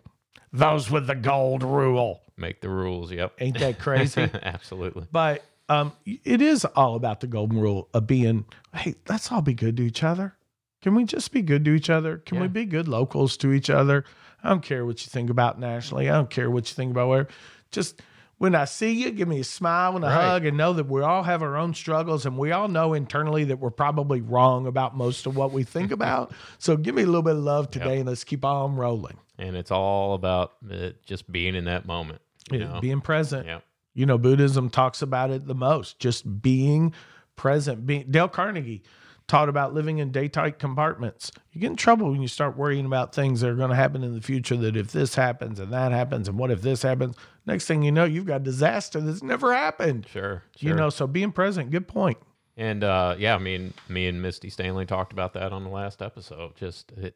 Those 0.53 0.89
with 0.89 1.07
the 1.07 1.15
gold 1.15 1.63
rule." 1.63 2.21
Make 2.37 2.61
the 2.61 2.69
rules. 2.69 3.11
Yep. 3.11 3.33
Ain't 3.39 3.59
that 3.59 3.79
crazy? 3.79 4.29
Absolutely. 4.41 5.05
but 5.11 5.43
um, 5.67 5.91
it 6.05 6.41
is 6.41 6.63
all 6.63 6.95
about 6.95 7.19
the 7.19 7.27
golden 7.27 7.59
rule 7.59 7.89
of 7.93 8.07
being. 8.07 8.45
Hey, 8.73 8.95
let's 9.09 9.31
all 9.31 9.41
be 9.41 9.53
good 9.53 9.75
to 9.77 9.83
each 9.83 10.03
other. 10.03 10.35
Can 10.81 10.95
we 10.95 11.03
just 11.03 11.31
be 11.33 11.41
good 11.41 11.65
to 11.65 11.71
each 11.71 11.89
other? 11.89 12.17
Can 12.19 12.39
we 12.39 12.47
be 12.47 12.63
good 12.63 12.87
locals 12.87 13.35
to 13.37 13.51
each 13.51 13.69
other? 13.69 14.05
I 14.41 14.49
don't 14.49 14.63
care 14.63 14.85
what 14.85 15.05
you 15.05 15.09
think 15.09 15.29
about 15.29 15.59
nationally. 15.59 16.09
I 16.09 16.13
don't 16.13 16.29
care 16.29 16.49
what 16.49 16.69
you 16.69 16.75
think 16.75 16.91
about 16.91 17.09
where. 17.09 17.27
Just 17.71 18.01
when 18.39 18.55
I 18.55 18.65
see 18.65 18.91
you, 18.93 19.11
give 19.11 19.27
me 19.27 19.41
a 19.41 19.43
smile 19.43 19.95
and 19.95 20.03
a 20.03 20.07
Right. 20.07 20.23
hug, 20.23 20.45
and 20.45 20.57
know 20.57 20.73
that 20.73 20.87
we 20.87 21.01
all 21.01 21.23
have 21.23 21.43
our 21.43 21.55
own 21.55 21.73
struggles, 21.75 22.25
and 22.25 22.37
we 22.37 22.51
all 22.51 22.67
know 22.67 22.93
internally 22.93 23.43
that 23.43 23.59
we're 23.59 23.69
probably 23.69 24.21
wrong 24.21 24.65
about 24.65 24.97
most 24.97 25.27
of 25.27 25.35
what 25.37 25.51
we 25.51 25.63
think 25.63 25.91
about. 25.99 26.31
So 26.57 26.75
give 26.75 26.95
me 26.95 27.03
a 27.03 27.05
little 27.05 27.21
bit 27.21 27.35
of 27.35 27.43
love 27.43 27.69
today, 27.69 27.99
and 27.99 28.07
let's 28.09 28.23
keep 28.23 28.43
on 28.43 28.75
rolling. 28.75 29.17
And 29.37 29.55
it's 29.55 29.71
all 29.71 30.15
about 30.15 30.53
uh, 30.69 30.89
just 31.05 31.31
being 31.31 31.53
in 31.53 31.65
that 31.65 31.85
moment. 31.85 32.21
You 32.51 32.59
know? 32.59 32.79
Being 32.81 33.01
present. 33.01 33.45
Yeah. 33.45 33.59
You 33.93 34.05
know, 34.05 34.17
Buddhism 34.17 34.69
talks 34.69 35.01
about 35.01 35.29
it 35.31 35.45
the 35.45 35.55
most, 35.55 35.99
just 35.99 36.41
being 36.41 36.93
present. 37.35 37.85
Being 37.85 38.05
Dale 38.09 38.27
Carnegie 38.27 38.83
taught 39.29 39.47
about 39.47 39.73
living 39.73 39.99
in 39.99 40.11
day 40.11 40.27
tight 40.27 40.59
compartments. 40.59 41.31
You 41.53 41.61
get 41.61 41.69
in 41.69 41.75
trouble 41.77 42.11
when 42.11 42.21
you 42.21 42.27
start 42.27 42.57
worrying 42.57 42.85
about 42.85 43.15
things 43.15 43.39
that 43.39 43.49
are 43.49 43.55
going 43.55 43.69
to 43.69 43.75
happen 43.75 44.03
in 44.03 44.13
the 44.13 44.21
future. 44.21 44.57
That 44.57 44.75
if 44.75 44.91
this 44.91 45.15
happens 45.15 45.59
and 45.59 45.71
that 45.71 45.93
happens, 45.93 46.27
and 46.27 46.37
what 46.37 46.51
if 46.51 46.61
this 46.61 46.81
happens? 46.81 47.15
Next 47.45 47.65
thing 47.65 47.83
you 47.83 47.91
know, 47.91 48.03
you've 48.03 48.25
got 48.25 48.43
disaster 48.43 48.99
that's 48.99 49.23
never 49.23 49.53
happened. 49.53 50.07
Sure, 50.11 50.43
You 50.57 50.73
know, 50.73 50.89
so 50.89 51.07
being 51.07 51.31
present, 51.31 51.71
good 51.71 51.87
point. 51.87 52.17
And 52.57 52.83
uh, 52.83 53.15
yeah, 53.17 53.35
I 53.35 53.37
mean, 53.37 53.73
me 53.87 54.07
and 54.07 54.21
Misty 54.21 54.49
Stanley 54.49 54.85
talked 54.85 55.13
about 55.13 55.33
that 55.33 55.53
on 55.53 55.63
the 55.63 55.69
last 55.69 56.01
episode. 56.01 56.57
Just 56.57 56.91
it, 56.91 57.15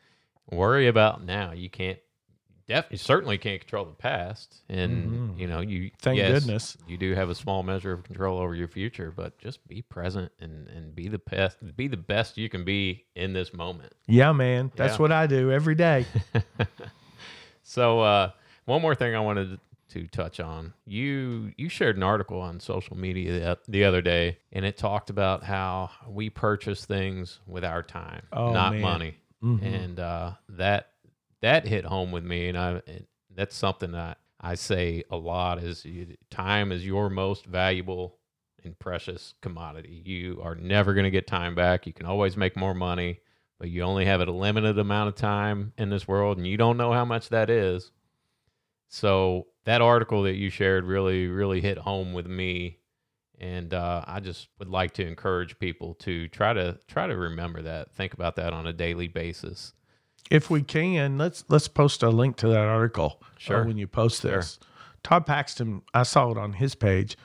worry 0.50 0.88
about 0.88 1.22
now. 1.24 1.52
You 1.52 1.70
can't, 1.70 1.98
definitely, 2.70 2.98
certainly 2.98 3.38
can't 3.38 3.60
control 3.60 3.84
the 3.84 3.92
past, 3.92 4.62
and 4.68 5.38
you 5.38 5.46
know, 5.46 5.60
you 5.60 5.80
Mm-hmm. 5.90 5.96
Thank 6.00 6.18
yes, 6.18 6.40
goodness. 6.44 6.76
you 6.86 6.96
do 6.96 7.14
have 7.14 7.28
a 7.28 7.34
small 7.34 7.62
measure 7.62 7.92
of 7.92 8.04
control 8.04 8.38
over 8.38 8.54
your 8.54 8.68
future, 8.68 9.12
but 9.14 9.38
just 9.38 9.66
be 9.68 9.82
present 9.82 10.32
and 10.40 10.68
and 10.68 10.94
be 10.94 11.08
the 11.08 11.18
best, 11.18 11.58
be 11.76 11.88
the 11.88 11.96
best 11.96 12.38
you 12.38 12.48
can 12.48 12.64
be 12.64 13.04
in 13.14 13.32
this 13.32 13.52
moment. 13.52 13.92
Yeah, 14.06 14.32
man. 14.32 14.70
That's 14.76 14.94
Yeah. 14.94 15.02
what 15.02 15.12
I 15.12 15.26
do 15.26 15.50
every 15.52 15.74
day. 15.74 16.06
So 17.62 18.00
uh, 18.00 18.30
one 18.64 18.82
more 18.82 18.94
thing 18.94 19.14
I 19.14 19.20
wanted 19.20 19.60
to 19.90 20.06
touch 20.08 20.40
on. 20.40 20.72
You 20.86 21.52
you 21.56 21.68
shared 21.68 21.96
an 21.96 22.02
article 22.02 22.40
on 22.40 22.58
social 22.60 22.96
media 22.96 23.32
the, 23.32 23.58
the 23.68 23.84
other 23.84 24.00
day, 24.02 24.38
and 24.52 24.64
it 24.64 24.76
talked 24.76 25.10
about 25.10 25.44
how 25.44 25.90
we 26.08 26.30
purchase 26.30 26.84
things 26.84 27.38
with 27.46 27.64
our 27.64 27.82
time, 27.82 28.22
Oh, 28.32 28.52
not 28.52 28.72
man. 28.72 28.80
money, 28.82 29.14
Mhm. 29.42 29.62
and 29.62 30.00
uh, 30.00 30.32
that 30.50 30.89
that 31.42 31.66
hit 31.66 31.84
home 31.84 32.12
with 32.12 32.24
me, 32.24 32.48
and 32.48 32.58
I 32.58 32.82
and 32.86 33.06
that's 33.34 33.56
something 33.56 33.92
that 33.92 34.18
I 34.40 34.54
say 34.54 35.04
a 35.10 35.16
lot 35.16 35.58
is 35.62 35.84
you, 35.84 36.16
time 36.30 36.72
is 36.72 36.86
your 36.86 37.10
most 37.10 37.46
valuable 37.46 38.18
and 38.64 38.78
precious 38.78 39.34
commodity. 39.40 40.02
You 40.04 40.40
are 40.42 40.54
never 40.54 40.94
going 40.94 41.04
to 41.04 41.10
get 41.10 41.26
time 41.26 41.54
back. 41.54 41.86
You 41.86 41.92
can 41.92 42.06
always 42.06 42.36
make 42.36 42.56
more 42.56 42.74
money, 42.74 43.20
but 43.58 43.70
you 43.70 43.82
only 43.82 44.04
have 44.06 44.20
a 44.20 44.30
limited 44.30 44.78
amount 44.78 45.08
of 45.08 45.14
time 45.14 45.72
in 45.78 45.90
this 45.90 46.08
world, 46.08 46.38
and 46.38 46.46
you 46.46 46.56
don't 46.56 46.76
know 46.76 46.92
how 46.92 47.04
much 47.04 47.28
that 47.30 47.50
is. 47.50 47.90
So 48.88 49.46
that 49.64 49.80
article 49.82 50.24
that 50.24 50.34
you 50.34 50.50
shared 50.50 50.84
really, 50.84 51.28
really 51.28 51.60
hit 51.60 51.78
home 51.78 52.12
with 52.12 52.26
me, 52.26 52.78
and 53.38 53.72
uh, 53.72 54.04
I 54.06 54.20
just 54.20 54.48
would 54.58 54.68
like 54.68 54.92
to 54.94 55.06
encourage 55.06 55.58
people 55.58 55.94
to 56.00 56.28
try 56.28 56.52
to 56.52 56.78
try 56.88 57.06
to 57.06 57.16
remember 57.16 57.62
that, 57.62 57.92
think 57.92 58.12
about 58.12 58.36
that 58.36 58.52
on 58.52 58.66
a 58.66 58.72
daily 58.72 59.08
basis. 59.08 59.72
If 60.30 60.48
we 60.50 60.62
can, 60.62 61.18
let's 61.18 61.44
let's 61.48 61.68
post 61.68 62.02
a 62.02 62.08
link 62.10 62.36
to 62.36 62.48
that 62.48 62.66
article. 62.68 63.18
uh, 63.22 63.26
Sure. 63.38 63.64
when 63.64 63.76
you 63.78 63.86
post 63.86 64.22
Sure. 64.22 64.32
this, 64.36 64.58
Todd 65.02 65.26
Paxton, 65.26 65.82
I 65.94 66.02
saw 66.04 66.30
it 66.30 66.36
on 66.38 66.52
his 66.54 66.74
page, 66.74 67.16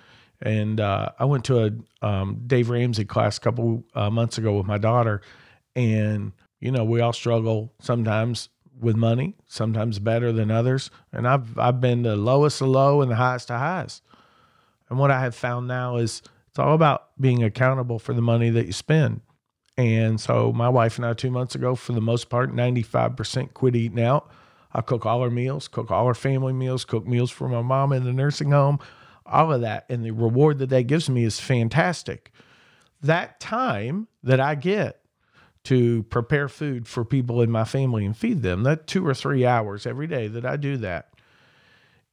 and 0.41 0.79
uh, 0.79 1.09
I 1.19 1.25
went 1.25 1.43
to 1.45 1.65
a 1.65 2.05
um, 2.05 2.41
Dave 2.47 2.69
Ramsey 2.69 3.05
class 3.05 3.37
a 3.37 3.41
couple 3.41 3.83
uh, 3.95 4.09
months 4.09 4.37
ago 4.37 4.55
with 4.57 4.65
my 4.65 4.77
daughter, 4.77 5.21
and 5.75 6.31
you 6.59 6.71
know 6.71 6.83
we 6.83 7.01
all 7.01 7.13
struggle 7.13 7.73
sometimes 7.79 8.49
with 8.79 8.95
money, 8.95 9.35
sometimes 9.47 9.99
better 9.99 10.31
than 10.31 10.51
others, 10.51 10.89
and 11.11 11.27
I've 11.27 11.57
I've 11.59 11.79
been 11.81 12.03
the 12.03 12.15
lowest 12.15 12.61
of 12.61 12.69
low 12.69 13.01
and 13.01 13.11
the 13.11 13.15
highest 13.17 13.51
of 13.51 13.59
highs, 13.59 14.01
and 14.89 14.97
what 14.97 15.11
I 15.11 15.19
have 15.19 15.35
found 15.35 15.67
now 15.67 15.97
is 15.97 16.21
it's 16.49 16.59
all 16.59 16.73
about 16.73 17.09
being 17.19 17.43
accountable 17.43 17.99
for 17.99 18.13
the 18.13 18.21
money 18.21 18.49
that 18.51 18.65
you 18.67 18.71
spend. 18.73 19.19
And 19.77 20.19
so 20.19 20.53
my 20.53 20.69
wife 20.69 20.97
and 20.97 21.05
I 21.05 21.13
two 21.13 21.31
months 21.31 21.55
ago, 21.55 21.75
for 21.75 21.93
the 21.93 22.01
most 22.01 22.29
part, 22.29 22.53
95% 22.53 23.53
quit 23.53 23.75
eating 23.75 24.01
out. 24.01 24.29
I 24.71 24.81
cook 24.81 25.05
all 25.05 25.21
our 25.21 25.29
meals, 25.29 25.67
cook 25.67 25.91
all 25.91 26.05
our 26.05 26.13
family 26.13 26.53
meals, 26.53 26.85
cook 26.85 27.05
meals 27.07 27.31
for 27.31 27.47
my 27.47 27.61
mom 27.61 27.93
in 27.93 28.03
the 28.03 28.13
nursing 28.13 28.51
home, 28.51 28.79
all 29.25 29.51
of 29.51 29.61
that. 29.61 29.85
And 29.89 30.03
the 30.03 30.11
reward 30.11 30.59
that 30.59 30.69
that 30.69 30.83
gives 30.83 31.09
me 31.09 31.23
is 31.23 31.39
fantastic. 31.39 32.31
That 33.01 33.39
time 33.39 34.07
that 34.23 34.39
I 34.39 34.55
get 34.55 35.01
to 35.65 36.03
prepare 36.03 36.47
food 36.47 36.87
for 36.87 37.03
people 37.03 37.41
in 37.41 37.51
my 37.51 37.63
family 37.63 38.05
and 38.05 38.15
feed 38.15 38.43
them, 38.43 38.63
that 38.63 38.87
two 38.87 39.05
or 39.05 39.13
three 39.13 39.45
hours 39.45 39.85
every 39.85 40.07
day 40.07 40.27
that 40.27 40.45
I 40.45 40.57
do 40.57 40.77
that 40.77 41.09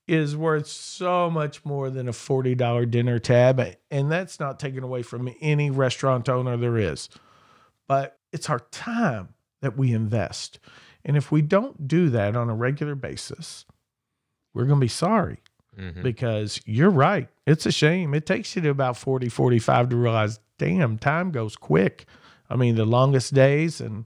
is 0.08 0.36
worth 0.36 0.66
so 0.66 1.30
much 1.30 1.64
more 1.64 1.90
than 1.90 2.08
a 2.08 2.12
$40 2.12 2.90
dinner 2.90 3.18
tab. 3.18 3.62
And 3.90 4.10
that's 4.10 4.40
not 4.40 4.58
taken 4.58 4.82
away 4.82 5.02
from 5.02 5.32
any 5.40 5.70
restaurant 5.70 6.28
owner 6.28 6.56
there 6.56 6.76
is 6.76 7.08
but 7.88 8.18
it's 8.32 8.48
our 8.50 8.60
time 8.70 9.30
that 9.60 9.76
we 9.76 9.92
invest. 9.92 10.58
And 11.04 11.16
if 11.16 11.30
we 11.32 11.42
don't 11.42 11.86
do 11.88 12.10
that 12.10 12.36
on 12.36 12.48
a 12.48 12.54
regular 12.54 12.94
basis, 12.94 13.64
we're 14.54 14.64
going 14.64 14.78
to 14.80 14.84
be 14.84 14.88
sorry 14.88 15.38
Mhm. 15.78 16.02
because 16.02 16.60
you're 16.66 16.90
right. 16.90 17.28
It's 17.46 17.64
a 17.66 17.72
shame. 17.72 18.14
It 18.14 18.26
takes 18.26 18.54
you 18.54 18.62
to 18.62 18.68
about 18.70 18.96
40, 18.96 19.28
45 19.28 19.88
to 19.90 19.96
realize, 19.96 20.38
damn, 20.58 20.98
time 20.98 21.30
goes 21.30 21.56
quick. 21.56 22.04
I 22.50 22.56
mean, 22.56 22.74
the 22.74 22.84
longest 22.84 23.32
days 23.34 23.80
and 23.80 24.04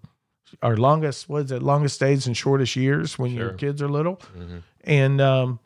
our 0.62 0.76
longest, 0.76 1.28
what 1.28 1.46
is 1.46 1.50
it, 1.52 1.62
longest 1.62 1.98
days 1.98 2.26
and 2.26 2.36
shortest 2.36 2.76
years 2.76 3.18
when 3.18 3.32
your 3.32 3.52
kids 3.54 3.82
are 3.82 3.88
little. 3.88 4.16
Mhm. 4.38 4.62
And 4.84 5.20
um, 5.20 5.58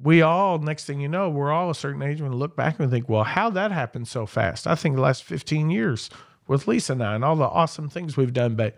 we 0.00 0.22
all, 0.22 0.58
next 0.58 0.84
thing 0.84 1.00
you 1.00 1.08
know, 1.08 1.28
we're 1.28 1.50
all 1.50 1.68
a 1.68 1.74
certain 1.74 2.00
age 2.00 2.20
when 2.22 2.30
we 2.30 2.36
look 2.36 2.56
back 2.56 2.78
and 2.78 2.88
think, 2.90 3.08
well, 3.08 3.24
how 3.24 3.50
that 3.50 3.72
happened 3.72 4.06
so 4.06 4.24
fast? 4.26 4.66
I 4.68 4.76
think 4.76 4.94
the 4.94 5.02
last 5.02 5.24
15 5.24 5.68
years 5.70 6.08
with 6.50 6.66
Lisa 6.66 6.92
and 6.94 7.02
I 7.02 7.14
and 7.14 7.24
all 7.24 7.36
the 7.36 7.44
awesome 7.48 7.88
things 7.88 8.16
we've 8.16 8.32
done, 8.32 8.56
but 8.56 8.76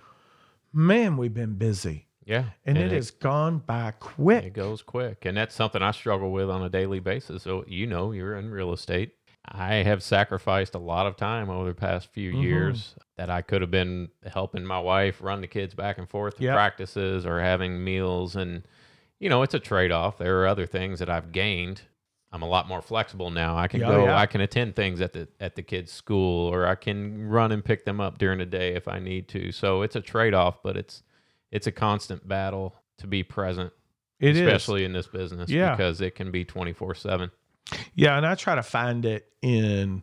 man, 0.75 1.17
we've 1.17 1.33
been 1.33 1.55
busy 1.55 2.07
Yeah, 2.25 2.45
and, 2.67 2.77
it 2.77 2.93
has 2.93 3.11
gone 3.11 3.59
by 3.61 3.93
quick. 3.99 4.45
It 4.45 4.53
goes 4.53 4.83
quick. 4.83 5.25
And 5.25 5.37
that's 5.37 5.55
something 5.55 5.83
I 5.83 5.91
struggle 5.93 6.31
with 6.31 6.51
on 6.51 6.63
a 6.63 6.69
daily 6.69 7.01
basis. 7.01 7.43
So, 7.43 7.65
you 7.67 7.87
know, 7.87 8.13
you're 8.13 8.37
in 8.37 8.51
real 8.51 8.73
estate. 8.75 9.15
I 9.45 9.77
have 9.77 10.03
sacrificed 10.03 10.75
a 10.75 10.79
lot 10.79 11.07
of 11.07 11.17
time 11.17 11.49
over 11.51 11.71
the 11.71 11.75
past 11.75 12.13
few 12.13 12.33
Mhm. 12.33 12.43
years 12.43 12.95
that 13.17 13.29
I 13.31 13.41
could 13.43 13.61
have 13.63 13.71
been 13.73 14.11
helping 14.27 14.65
my 14.65 14.79
wife 14.79 15.21
run 15.23 15.41
the 15.41 15.49
kids 15.49 15.75
back 15.75 15.97
and 15.99 16.09
forth 16.09 16.37
to 16.37 16.45
Yep. 16.45 16.55
practices 16.55 17.25
or 17.27 17.41
having 17.41 17.83
meals. 17.83 18.37
And, 18.37 18.63
you 19.19 19.29
know, 19.31 19.43
it's 19.43 19.55
a 19.55 19.59
trade 19.59 19.91
off. 19.91 20.19
There 20.19 20.43
are 20.43 20.47
other 20.47 20.67
things 20.67 20.99
that 21.01 21.09
I've 21.11 21.33
gained. 21.33 21.83
I'm 22.33 22.43
a 22.43 22.47
lot 22.49 22.67
more 22.67 22.81
flexible 22.81 23.31
now. 23.31 23.57
I 23.57 23.69
can 23.69 23.81
Yeah, 23.81 23.89
go, 23.89 24.05
yeah. 24.07 24.17
I 24.19 24.25
can 24.27 24.41
attend 24.41 24.75
things 24.75 25.01
at 25.01 25.13
the 25.13 25.29
at 25.39 25.55
the 25.55 25.63
kids' 25.63 25.93
school 25.93 26.49
or 26.53 26.67
I 26.67 26.75
can 26.75 27.29
run 27.29 27.53
and 27.53 27.63
pick 27.65 27.85
them 27.85 28.01
up 28.01 28.17
during 28.19 28.39
the 28.39 28.47
day 28.47 28.75
if 28.75 28.89
I 28.89 28.99
need 28.99 29.29
to. 29.29 29.53
So 29.53 29.83
it's 29.83 29.97
a 29.97 30.01
trade 30.01 30.33
off, 30.35 30.63
but 30.63 30.77
it's 30.77 31.03
it's 31.51 31.67
a 31.67 31.73
constant 31.73 32.27
battle 32.27 32.75
to 32.99 33.07
be 33.07 33.23
present 33.23 33.73
It 34.19 34.37
is. 34.37 34.41
especially 34.41 34.85
in 34.85 34.93
this 34.95 35.07
business 35.09 35.51
Yeah. 35.51 35.73
because 35.73 36.01
it 36.01 36.15
can 36.15 36.31
be 36.31 36.45
24 36.45 36.95
7 36.95 37.31
Yeah, 37.95 38.17
and 38.17 38.25
I 38.27 38.35
try 38.35 38.55
to 38.55 38.63
find 38.63 39.05
it 39.05 39.29
in. 39.43 40.03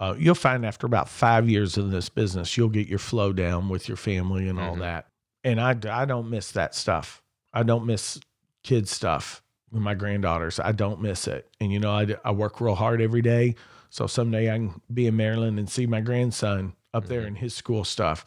Uh, 0.00 0.14
you'll 0.18 0.34
find 0.34 0.64
after 0.64 0.86
about 0.86 1.08
five 1.10 1.48
years 1.48 1.76
in 1.76 1.90
this 1.90 2.08
business, 2.08 2.56
you'll 2.56 2.70
get 2.70 2.88
your 2.88 2.98
flow 2.98 3.32
down 3.34 3.68
with 3.68 3.86
your 3.86 3.98
family 3.98 4.48
and 4.48 4.58
all 4.58 4.74
Mhm. 4.76 4.80
that. 4.80 5.06
And 5.44 5.60
I, 5.60 5.76
I 5.90 6.04
don't 6.06 6.30
miss 6.30 6.50
that 6.52 6.74
stuff. 6.74 7.22
I 7.52 7.62
don't 7.62 7.84
miss 7.86 8.18
kids 8.62 8.90
stuff 8.90 9.42
with 9.72 9.82
my 9.82 9.94
granddaughters. 9.94 10.58
I 10.60 10.72
don't 10.72 11.00
miss 11.00 11.26
it. 11.28 11.48
And 11.60 11.72
you 11.72 11.78
know, 11.78 11.90
I, 11.92 12.06
I 12.24 12.30
work 12.32 12.60
real 12.60 12.74
hard 12.74 13.00
every 13.00 13.22
day, 13.22 13.54
so 13.90 14.06
someday 14.06 14.50
I 14.50 14.54
can 14.56 14.80
be 14.92 15.06
in 15.06 15.16
Maryland 15.16 15.58
and 15.58 15.68
see 15.68 15.86
my 15.86 16.00
grandson 16.00 16.74
up 16.92 17.06
there 17.06 17.22
Mhm. 17.22 17.26
in 17.28 17.34
his 17.36 17.54
school 17.54 17.84
stuff. 17.84 18.24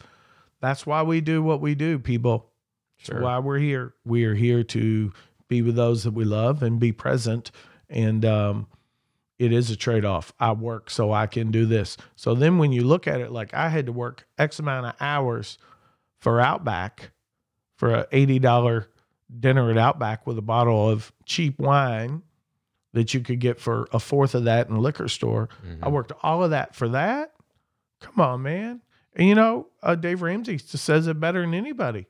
That's 0.60 0.86
why 0.86 1.02
we 1.02 1.20
do 1.20 1.42
what 1.42 1.60
we 1.60 1.74
do, 1.74 1.98
people. 1.98 2.50
sure 2.96 3.16
That's 3.16 3.24
why 3.24 3.38
we're 3.38 3.58
here. 3.58 3.94
We 4.04 4.24
are 4.24 4.34
here 4.34 4.62
to 4.64 5.12
be 5.48 5.60
with 5.60 5.76
those 5.76 6.04
that 6.04 6.12
we 6.14 6.24
love 6.24 6.62
and 6.62 6.80
be 6.80 6.92
present. 6.92 7.50
And 7.90 8.24
um, 8.24 8.66
it 9.38 9.52
is 9.52 9.70
a 9.70 9.76
trade 9.76 10.06
off. 10.06 10.32
I 10.40 10.52
work 10.52 10.88
so 10.88 11.12
I 11.12 11.26
can 11.26 11.50
do 11.50 11.66
this. 11.66 11.98
So 12.16 12.34
then 12.34 12.56
when 12.56 12.72
you 12.72 12.82
look 12.84 13.06
at 13.06 13.20
it, 13.20 13.30
like 13.30 13.52
I 13.52 13.68
had 13.68 13.84
to 13.86 13.92
work 13.92 14.26
X 14.38 14.58
amount 14.58 14.86
of 14.86 14.94
hours 15.00 15.58
for 16.18 16.40
Outback 16.40 17.10
for 17.76 17.92
a 17.94 18.06
$80 18.06 18.86
dinner 19.40 19.70
at 19.70 19.78
Outback 19.78 20.26
with 20.26 20.38
a 20.38 20.42
bottle 20.42 20.88
of 20.88 21.12
cheap 21.24 21.58
wine 21.58 22.22
that 22.92 23.12
you 23.14 23.20
could 23.20 23.40
get 23.40 23.58
for 23.60 23.88
a 23.92 23.98
fourth 23.98 24.34
of 24.34 24.44
that 24.44 24.68
in 24.68 24.76
a 24.76 24.80
liquor 24.80 25.08
store. 25.08 25.48
I 25.82 25.86
Mhm. 25.88 25.92
worked 25.92 26.12
all 26.22 26.44
of 26.44 26.50
that 26.50 26.74
for 26.74 26.88
that. 26.90 27.32
Come 28.00 28.20
on, 28.20 28.42
man. 28.42 28.82
And 29.16 29.28
you 29.28 29.34
know, 29.34 29.68
uh, 29.82 29.94
Dave 29.96 30.22
Ramsey 30.22 30.58
says 30.58 31.06
it 31.08 31.18
better 31.20 31.40
than 31.40 31.54
anybody. 31.54 32.06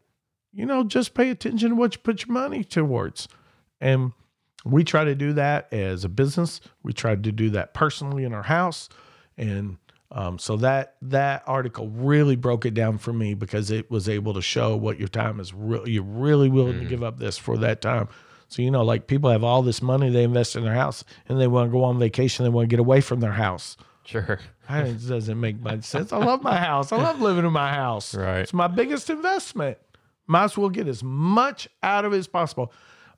You 0.53 0.67
know, 0.67 0.85
just 0.85 1.15
pay 1.15 1.31
attention 1.31 1.71
to 1.71 1.75
what 1.77 1.95
you 1.95 2.01
put 2.03 2.27
your 2.27 2.33
money 2.35 2.63
towards. 2.65 3.29
And 3.81 4.13
we 4.65 4.85
try 4.85 5.05
to 5.05 5.15
do 5.15 5.33
that 5.35 5.73
as 5.73 6.05
a 6.05 6.09
business. 6.09 6.61
We 6.83 6.93
tried 6.93 7.25
to 7.25 7.33
do 7.33 7.51
that 7.51 7.75
personally 7.75 8.25
in 8.25 8.33
our 8.33 8.45
house. 8.45 8.89
And 9.37 9.79
um, 10.15 10.39
so 10.39 10.57
that 10.59 10.95
that 11.03 11.43
article 11.47 11.89
really 11.89 12.37
broke 12.37 12.65
it 12.65 12.73
down 12.73 12.97
for 12.99 13.13
me 13.13 13.35
because 13.35 13.71
it 13.71 13.91
was 13.91 14.09
able 14.09 14.33
to 14.35 14.41
show 14.41 14.77
what 14.77 14.99
your 14.99 15.09
time 15.09 15.41
is. 15.41 15.53
Re- 15.53 15.83
you're 15.87 16.03
really 16.05 16.49
willing 16.49 16.79
to 16.79 16.87
Mhm. 16.87 16.89
give 16.89 17.03
up 17.03 17.19
this 17.19 17.37
for 17.37 17.59
that 17.59 17.83
time. 17.83 18.09
So 18.49 18.63
you 18.63 18.71
know, 18.71 18.85
like 18.85 19.07
people 19.09 19.29
have 19.31 19.43
all 19.43 19.63
this 19.63 19.83
money 19.83 20.09
they 20.11 20.23
invest 20.23 20.55
in 20.55 20.63
their 20.65 20.75
house, 20.75 21.03
and 21.29 21.41
they 21.41 21.49
want 21.49 21.69
to 21.69 21.73
go 21.73 21.83
on 21.85 21.99
vacation. 21.99 22.45
They 22.45 22.51
want 22.51 22.65
to 22.69 22.71
get 22.71 22.79
away 22.81 23.01
from 23.01 23.21
their 23.21 23.33
house. 23.33 23.77
sure 24.07 24.39
I- 24.69 24.83
It 24.83 25.09
doesn't 25.09 25.41
make 25.41 25.61
much 25.61 25.83
sense. 25.85 26.13
I 26.13 26.19
love 26.19 26.43
my 26.43 26.57
house. 26.59 26.93
I 26.93 26.97
love 26.97 27.21
living 27.21 27.45
in 27.45 27.53
my 27.53 27.71
house. 27.73 28.15
Right. 28.15 28.41
It's 28.41 28.55
my 28.55 28.67
biggest 28.69 29.11
investment. 29.11 29.79
Might 30.27 30.45
as 30.45 30.57
well 30.59 30.69
get 30.71 30.89
as 30.89 31.03
much 31.03 31.69
out 31.83 32.05
of 32.05 32.13
it 32.13 32.19
as 32.19 32.29
possible. 32.29 32.73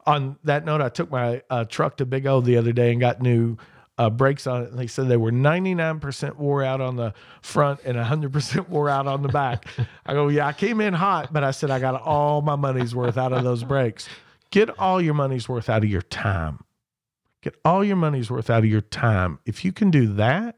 On 0.06 0.36
that 0.44 0.64
note, 0.64 0.80
I 0.80 0.88
took 0.88 1.10
my 1.10 1.42
uh, 1.50 1.64
truck 1.64 1.96
to 1.98 2.06
Big 2.06 2.26
O 2.26 2.40
the 2.40 2.56
other 2.56 2.72
day 2.72 2.90
and 2.92 3.00
got 3.00 3.20
new 3.20 3.56
uh, 3.98 4.10
brakes 4.10 4.46
on 4.46 4.62
it. 4.62 4.70
And 4.70 4.78
they 4.78 4.86
said 4.86 5.08
they 5.08 5.16
were 5.16 5.32
99% 5.32 6.36
wore 6.36 6.62
out 6.62 6.80
on 6.80 6.96
the 6.96 7.14
front 7.40 7.80
and 7.84 7.96
100% 7.96 8.68
wore 8.68 8.88
out 8.88 9.06
on 9.06 9.22
the 9.22 9.28
back. 9.28 9.66
I 10.04 10.12
go, 10.12 10.28
yeah, 10.28 10.46
I 10.46 10.52
came 10.52 10.80
in 10.80 10.94
hot, 10.94 11.32
but 11.32 11.44
I 11.44 11.50
said 11.50 11.70
I 11.70 11.78
got 11.78 12.00
all 12.02 12.42
my 12.42 12.56
money's 12.56 12.94
worth 12.94 13.16
out 13.16 13.32
of 13.32 13.44
those 13.44 13.64
brakes. 13.64 14.08
Get 14.50 14.78
all 14.78 15.00
your 15.00 15.14
money's 15.14 15.48
worth 15.48 15.68
out 15.68 15.82
of 15.82 15.90
your 15.90 16.02
time. 16.02 16.60
Get 17.42 17.54
all 17.64 17.84
your 17.84 17.96
money's 17.96 18.30
worth 18.30 18.50
out 18.50 18.60
of 18.60 18.66
your 18.66 18.80
time. 18.80 19.38
If 19.44 19.64
you 19.64 19.72
can 19.72 19.90
do 19.90 20.12
that, 20.14 20.56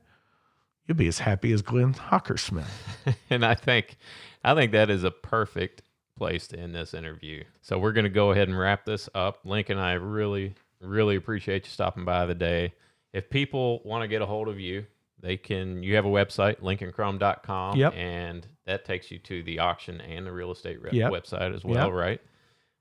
you'll 0.87 0.97
be 0.97 1.09
as 1.09 1.19
happy 1.19 1.53
as 1.53 1.63
Glenn 1.63 1.95
Hockersmith. 1.95 2.67
and 3.31 3.45
I 3.45 3.55
think 3.55 3.97
I 4.43 4.55
think 4.55 4.73
that 4.73 4.89
is 4.89 5.05
a 5.05 5.11
perfect 5.11 5.83
place 6.17 6.47
to 6.49 6.59
end 6.59 6.75
this 6.75 6.95
interview. 6.95 7.45
So 7.61 7.79
we're 7.79 7.93
going 7.93 8.05
to 8.05 8.11
go 8.11 8.31
ahead 8.31 8.49
and 8.49 8.59
wrap 8.59 8.85
this 8.85 9.09
up. 9.15 9.41
Link 9.45 9.69
and 9.69 9.81
I 9.81 9.93
really 9.95 10.55
really 10.81 11.17
appreciate 11.17 11.65
you 11.65 11.71
stopping 11.71 12.05
by 12.05 12.25
the 12.27 12.35
day. 12.35 12.73
If 13.13 13.31
people 13.31 13.81
want 13.85 14.03
to 14.03 14.09
get 14.09 14.21
a 14.23 14.27
hold 14.27 14.49
of 14.49 14.59
you, 14.61 14.87
they 15.21 15.37
can 15.37 15.83
you 15.83 15.97
have 15.97 16.05
a 16.05 16.09
website 16.09 16.61
lincolncrum.com 16.61 17.77
Yep. 17.77 17.95
and 17.95 18.47
that 18.67 18.85
takes 18.85 19.11
you 19.11 19.19
to 19.21 19.43
the 19.43 19.59
auction 19.59 20.01
and 20.01 20.27
the 20.27 20.33
real 20.33 20.53
estate 20.53 20.81
re- 20.83 20.91
Yep. 20.93 21.11
website 21.13 21.55
as 21.55 21.65
well, 21.65 21.87
Yep. 21.89 21.95
right? 21.95 22.21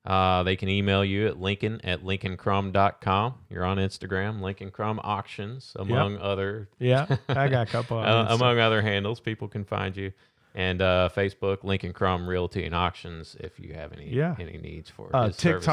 Uh, 0.05 0.43
they 0.43 0.55
can 0.55 0.69
email 0.69 1.03
you 1.03 1.27
at 1.27 1.37
lincoln 1.39 1.81
at 1.83 2.03
lincolncrum.com. 2.03 3.33
You're 3.49 3.65
on 3.65 3.77
Instagram, 3.77 4.41
Lincoln 4.41 4.71
Crum 4.71 4.99
Auctions, 5.03 5.73
among 5.77 6.17
other 6.17 6.69
Yeah, 6.79 7.17
I 7.27 7.47
got 7.49 7.67
a 7.67 7.71
couple. 7.71 7.97
uh, 7.99 8.27
among 8.33 8.59
other 8.59 8.81
handles, 8.81 9.19
people 9.19 9.47
can 9.47 9.65
find 9.65 9.95
you. 9.97 10.11
And 10.55 10.81
uh, 10.81 11.09
Facebook, 11.15 11.63
Lincoln 11.63 11.93
Crum 11.93 12.27
Realty 12.27 12.65
and 12.65 12.73
Auctions, 12.73 13.35
if 13.39 13.59
you 13.59 13.73
have 13.73 13.93
any 13.93 14.09
Yeah. 14.09 14.35
any 14.39 14.57
needs 14.57 14.89
for 14.89 15.09
uh, 15.15 15.27
his 15.27 15.35
services. 15.35 15.65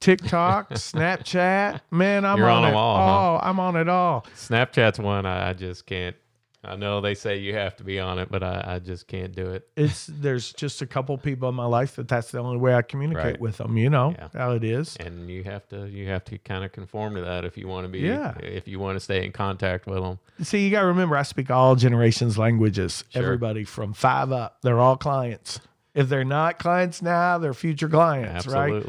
TikTok, 0.00 0.70
Snapchat. 0.74 1.80
Man, 1.90 2.24
I'm 2.24 2.38
You're 2.38 2.48
on, 2.48 2.58
on 2.62 2.64
it 2.64 2.70
them 2.70 2.76
all, 2.76 3.38
huh? 3.38 3.46
I'm 3.48 3.60
on 3.60 3.76
it 3.76 3.88
all. 3.88 4.26
Snapchat's 4.36 4.98
one 4.98 5.26
I 5.26 5.50
I 5.50 5.52
just 5.52 5.86
can't. 5.86 6.16
I 6.64 6.74
know 6.74 7.00
they 7.00 7.14
say 7.14 7.38
you 7.38 7.54
have 7.54 7.76
to 7.76 7.84
be 7.84 8.00
on 8.00 8.18
it, 8.18 8.30
but 8.32 8.42
I, 8.42 8.62
I 8.66 8.78
just 8.80 9.06
can't 9.06 9.34
do 9.34 9.50
it. 9.52 9.68
It's 9.76 10.06
there's 10.06 10.52
just 10.52 10.82
a 10.82 10.86
couple 10.86 11.16
people 11.16 11.48
in 11.48 11.54
my 11.54 11.64
life 11.64 11.94
that 11.96 12.08
that's 12.08 12.32
the 12.32 12.40
only 12.40 12.58
way 12.58 12.74
I 12.74 12.82
communicate 12.82 13.24
Right. 13.24 13.40
with 13.40 13.58
them. 13.58 13.76
You 13.76 13.88
know 13.90 14.10
Yeah. 14.18 14.28
how 14.34 14.50
it 14.52 14.64
is. 14.64 14.96
And 14.96 15.30
you 15.30 15.44
have 15.44 15.68
to 15.68 15.86
you 15.88 16.08
have 16.08 16.24
to 16.26 16.38
kind 16.38 16.64
of 16.64 16.72
conform 16.72 17.14
to 17.14 17.20
that 17.22 17.44
if 17.44 17.56
you 17.56 17.68
want 17.68 17.84
to 17.86 17.88
be 17.88 18.00
Yeah. 18.00 18.34
if 18.38 18.66
you 18.66 18.80
want 18.80 18.96
to 18.96 19.00
stay 19.00 19.24
in 19.24 19.30
contact 19.32 19.86
with 19.86 20.02
them. 20.02 20.18
See, 20.42 20.64
you 20.64 20.70
got 20.70 20.80
to 20.80 20.86
remember, 20.88 21.16
I 21.16 21.22
speak 21.22 21.48
all 21.50 21.76
generations' 21.76 22.36
languages. 22.36 23.04
Sure. 23.10 23.22
Everybody 23.22 23.62
from 23.64 23.92
five 23.92 24.32
up, 24.32 24.58
they're 24.62 24.80
all 24.80 24.96
clients. 24.96 25.60
If 25.94 26.08
they're 26.08 26.24
not 26.24 26.58
clients 26.58 27.00
now, 27.02 27.38
they're 27.38 27.54
future 27.54 27.88
clients, 27.88 28.46
right? 28.48 28.84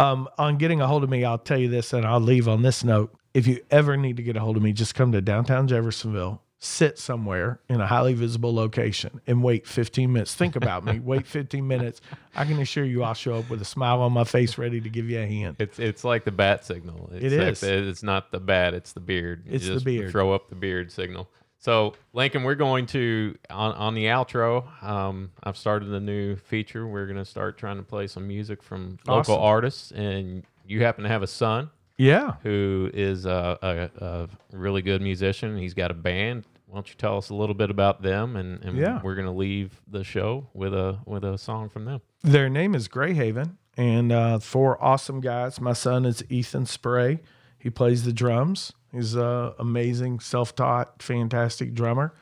Um, 0.00 0.28
on 0.38 0.56
getting 0.56 0.80
a 0.80 0.86
hold 0.86 1.04
of 1.04 1.10
me, 1.10 1.24
I'll 1.24 1.38
tell 1.38 1.58
you 1.58 1.68
this, 1.68 1.92
and 1.92 2.06
I'll 2.06 2.20
leave 2.20 2.48
on 2.48 2.62
this 2.62 2.82
note. 2.82 3.14
If 3.34 3.46
you 3.46 3.60
ever 3.70 3.96
need 3.96 4.16
to 4.16 4.22
get 4.22 4.36
a 4.36 4.40
hold 4.40 4.56
of 4.56 4.62
me, 4.62 4.72
just 4.72 4.94
come 4.94 5.12
to 5.12 5.20
downtown 5.20 5.68
Jeffersonville, 5.68 6.42
sit 6.58 6.98
somewhere 6.98 7.60
in 7.68 7.80
a 7.80 7.86
highly 7.86 8.14
visible 8.14 8.54
location, 8.54 9.20
and 9.26 9.42
wait 9.42 9.66
15 9.66 10.12
minutes. 10.12 10.34
Think 10.34 10.56
about 10.56 10.84
me. 10.84 10.98
Wait 11.00 11.26
15 11.26 11.66
minutes. 11.66 12.00
I 12.34 12.44
can 12.44 12.58
assure 12.60 12.84
you, 12.84 13.02
I'll 13.02 13.14
show 13.14 13.34
up 13.34 13.50
with 13.50 13.60
a 13.60 13.64
smile 13.66 14.00
on 14.00 14.12
my 14.12 14.24
face, 14.24 14.56
ready 14.58 14.80
to 14.80 14.88
give 14.88 15.08
you 15.08 15.20
a 15.20 15.26
hand. 15.26 15.56
It's 15.58 15.78
it's 15.78 16.02
like 16.02 16.24
the 16.24 16.32
bat 16.32 16.64
signal. 16.64 17.10
It's 17.12 17.24
It 17.24 17.32
is. 17.32 17.62
It's 17.62 18.02
not 18.02 18.32
the 18.32 18.40
bat. 18.40 18.74
It's 18.74 18.92
the 18.92 19.00
beard. 19.00 19.44
You 19.46 19.54
It's 19.54 19.66
the 19.66 19.80
beard. 19.80 20.10
Throw 20.10 20.32
up 20.32 20.48
the 20.48 20.56
beard 20.56 20.90
signal. 20.90 21.28
So 21.62 21.92
Lincoln, 22.14 22.42
we're 22.42 22.54
going 22.54 22.86
to 22.86 23.36
on 23.50 23.72
on 23.74 23.94
the 23.94 24.06
outro. 24.06 24.82
Um, 24.82 25.30
I've 25.42 25.56
started 25.58 25.90
a 25.92 26.00
new 26.00 26.34
feature. 26.36 26.86
We're 26.86 27.04
going 27.06 27.18
to 27.18 27.24
start 27.24 27.58
trying 27.58 27.76
to 27.76 27.82
play 27.82 28.06
some 28.06 28.26
music 28.26 28.62
from 28.62 28.98
local 29.06 29.34
Awesome. 29.34 29.44
artists, 29.44 29.90
and 29.92 30.42
you 30.66 30.82
happen 30.82 31.02
to 31.04 31.10
have 31.10 31.22
a 31.22 31.26
son 31.26 31.70
Yeah. 31.98 32.34
who 32.42 32.90
is 32.94 33.26
a, 33.26 33.90
a, 34.00 34.04
a 34.04 34.28
really 34.56 34.80
good 34.82 35.02
musician. 35.02 35.58
He's 35.58 35.74
got 35.74 35.90
a 35.90 35.94
band. 35.94 36.44
Why 36.66 36.76
don't 36.76 36.88
you 36.88 36.94
tell 36.96 37.18
us 37.18 37.28
a 37.30 37.34
little 37.34 37.54
bit 37.54 37.68
about 37.68 38.00
them? 38.00 38.36
And, 38.36 38.64
and 38.64 38.78
Yeah. 38.78 39.00
we're 39.02 39.14
going 39.16 39.26
to 39.26 39.32
leave 39.32 39.82
the 39.86 40.02
show 40.04 40.46
with 40.54 40.72
a 40.72 40.98
with 41.04 41.24
a 41.24 41.36
song 41.36 41.68
from 41.68 41.84
them. 41.84 42.00
Their 42.22 42.48
name 42.48 42.74
is 42.74 42.88
Greyhaven, 42.88 43.56
and 43.76 44.10
uh, 44.12 44.38
four 44.38 44.82
awesome 44.82 45.20
guys. 45.20 45.60
My 45.60 45.74
son 45.74 46.06
is 46.06 46.24
Ethan 46.30 46.64
Spray. 46.64 47.20
He 47.58 47.68
plays 47.68 48.04
the 48.04 48.12
drums. 48.14 48.72
He's 48.92 49.14
an 49.14 49.52
amazing, 49.58 50.20
self-taught, 50.20 51.02
fantastic 51.02 51.74
drummer, 51.74 52.14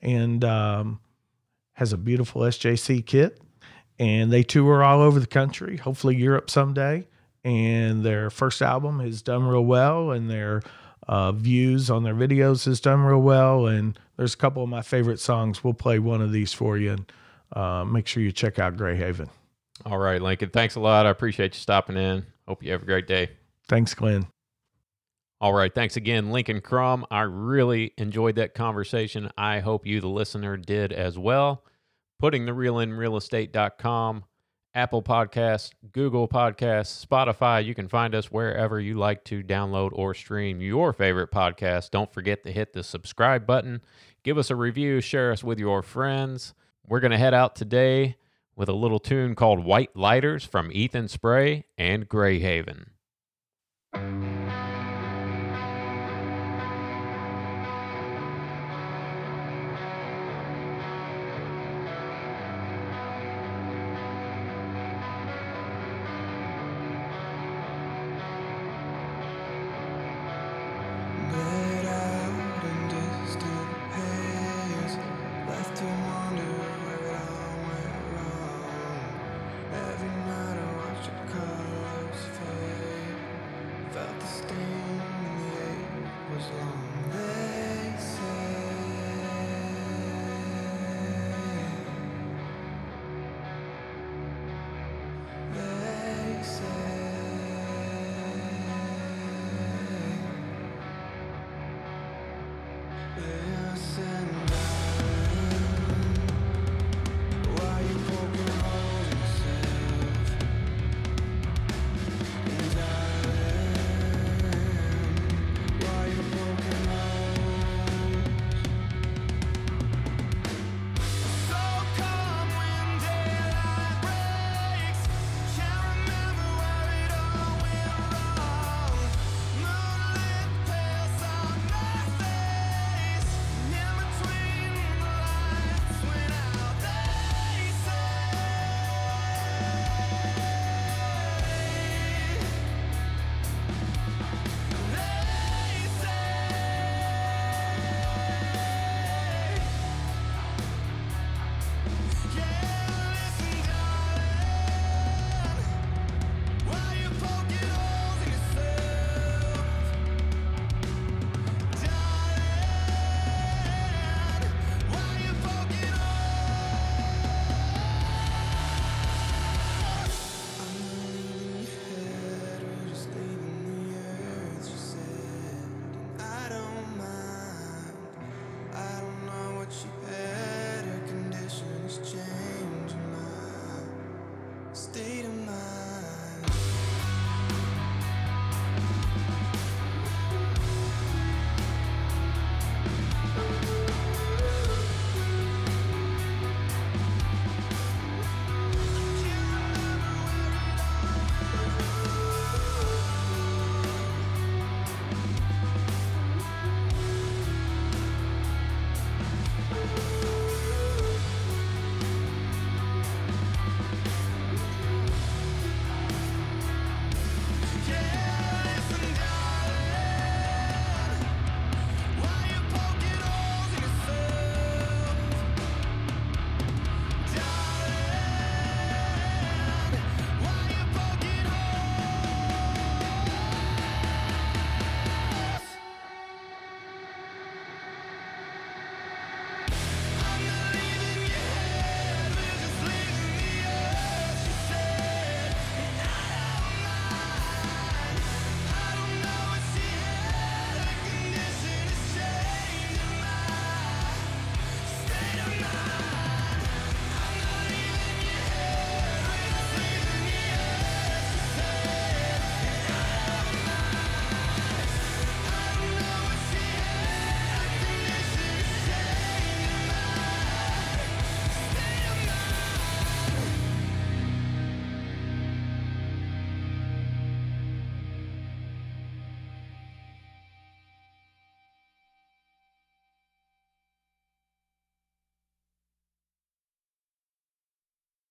and 0.00 0.44
um, 0.44 1.00
has 1.74 1.92
a 1.92 1.96
beautiful 1.96 2.42
SJC 2.42 3.06
kit. 3.06 3.40
And 3.98 4.32
they 4.32 4.42
tour 4.42 4.82
all 4.82 5.00
over 5.00 5.20
the 5.20 5.26
country, 5.26 5.76
hopefully 5.76 6.16
Europe 6.16 6.50
someday. 6.50 7.06
And 7.44 8.04
their 8.04 8.30
first 8.30 8.62
album 8.62 9.00
has 9.00 9.22
done 9.22 9.44
real 9.46 9.64
well, 9.64 10.10
and 10.10 10.30
their 10.30 10.62
uh, 11.06 11.32
views 11.32 11.90
on 11.90 12.02
their 12.02 12.14
videos 12.14 12.64
has 12.66 12.80
done 12.80 13.00
real 13.00 13.20
well. 13.20 13.66
And 13.66 13.98
there's 14.16 14.34
a 14.34 14.36
couple 14.36 14.62
of 14.62 14.68
my 14.68 14.82
favorite 14.82 15.20
songs. 15.20 15.62
We'll 15.62 15.74
play 15.74 15.98
one 15.98 16.20
of 16.22 16.32
these 16.32 16.52
for 16.52 16.78
you, 16.78 16.92
and 16.92 17.12
uh, 17.54 17.84
make 17.84 18.06
sure 18.06 18.22
you 18.22 18.32
check 18.32 18.58
out 18.58 18.76
Greyhaven. 18.76 19.28
All 19.84 19.98
right, 19.98 20.22
Lincoln. 20.22 20.50
Thanks 20.50 20.74
a 20.76 20.80
lot. 20.80 21.06
I 21.06 21.10
appreciate 21.10 21.54
you 21.54 21.60
stopping 21.60 21.96
in. 21.96 22.24
Hope 22.46 22.62
you 22.62 22.72
have 22.72 22.82
a 22.82 22.86
great 22.86 23.06
day. 23.06 23.30
Thanks, 23.68 23.94
Glenn. 23.94 24.26
All 25.42 25.52
right. 25.52 25.74
Thanks 25.74 25.96
again, 25.96 26.30
Lincoln 26.30 26.60
Crum. 26.60 27.04
I 27.10 27.22
really 27.22 27.94
enjoyed 27.98 28.36
that 28.36 28.54
conversation. 28.54 29.28
I 29.36 29.58
hope 29.58 29.84
you, 29.84 30.00
the 30.00 30.06
listener, 30.06 30.56
did 30.56 30.92
as 30.92 31.18
well. 31.18 31.64
Putting 32.20 32.46
the 32.46 32.54
real 32.54 32.78
in 32.78 32.92
realestate.com, 32.92 34.22
Apple 34.72 35.02
Podcasts, 35.02 35.72
Google 35.90 36.28
Podcasts, 36.28 37.04
Spotify. 37.04 37.64
You 37.64 37.74
can 37.74 37.88
find 37.88 38.14
us 38.14 38.30
wherever 38.30 38.78
you 38.78 38.94
like 38.94 39.24
to 39.24 39.42
download 39.42 39.90
or 39.94 40.14
stream 40.14 40.60
your 40.60 40.92
favorite 40.92 41.32
podcast. 41.32 41.90
Don't 41.90 42.14
forget 42.14 42.44
to 42.44 42.52
hit 42.52 42.72
the 42.72 42.84
subscribe 42.84 43.44
button. 43.44 43.80
Give 44.22 44.38
us 44.38 44.48
a 44.48 44.54
review, 44.54 45.00
share 45.00 45.32
us 45.32 45.42
with 45.42 45.58
your 45.58 45.82
friends. 45.82 46.54
We're 46.86 47.00
going 47.00 47.10
to 47.10 47.18
head 47.18 47.34
out 47.34 47.56
today 47.56 48.14
with 48.54 48.68
a 48.68 48.74
little 48.74 49.00
tune 49.00 49.34
called 49.34 49.64
White 49.64 49.96
Lighters 49.96 50.44
from 50.44 50.70
Ethan 50.70 51.08
Spray 51.08 51.64
and 51.76 52.08
Greyhaven. 52.08 52.84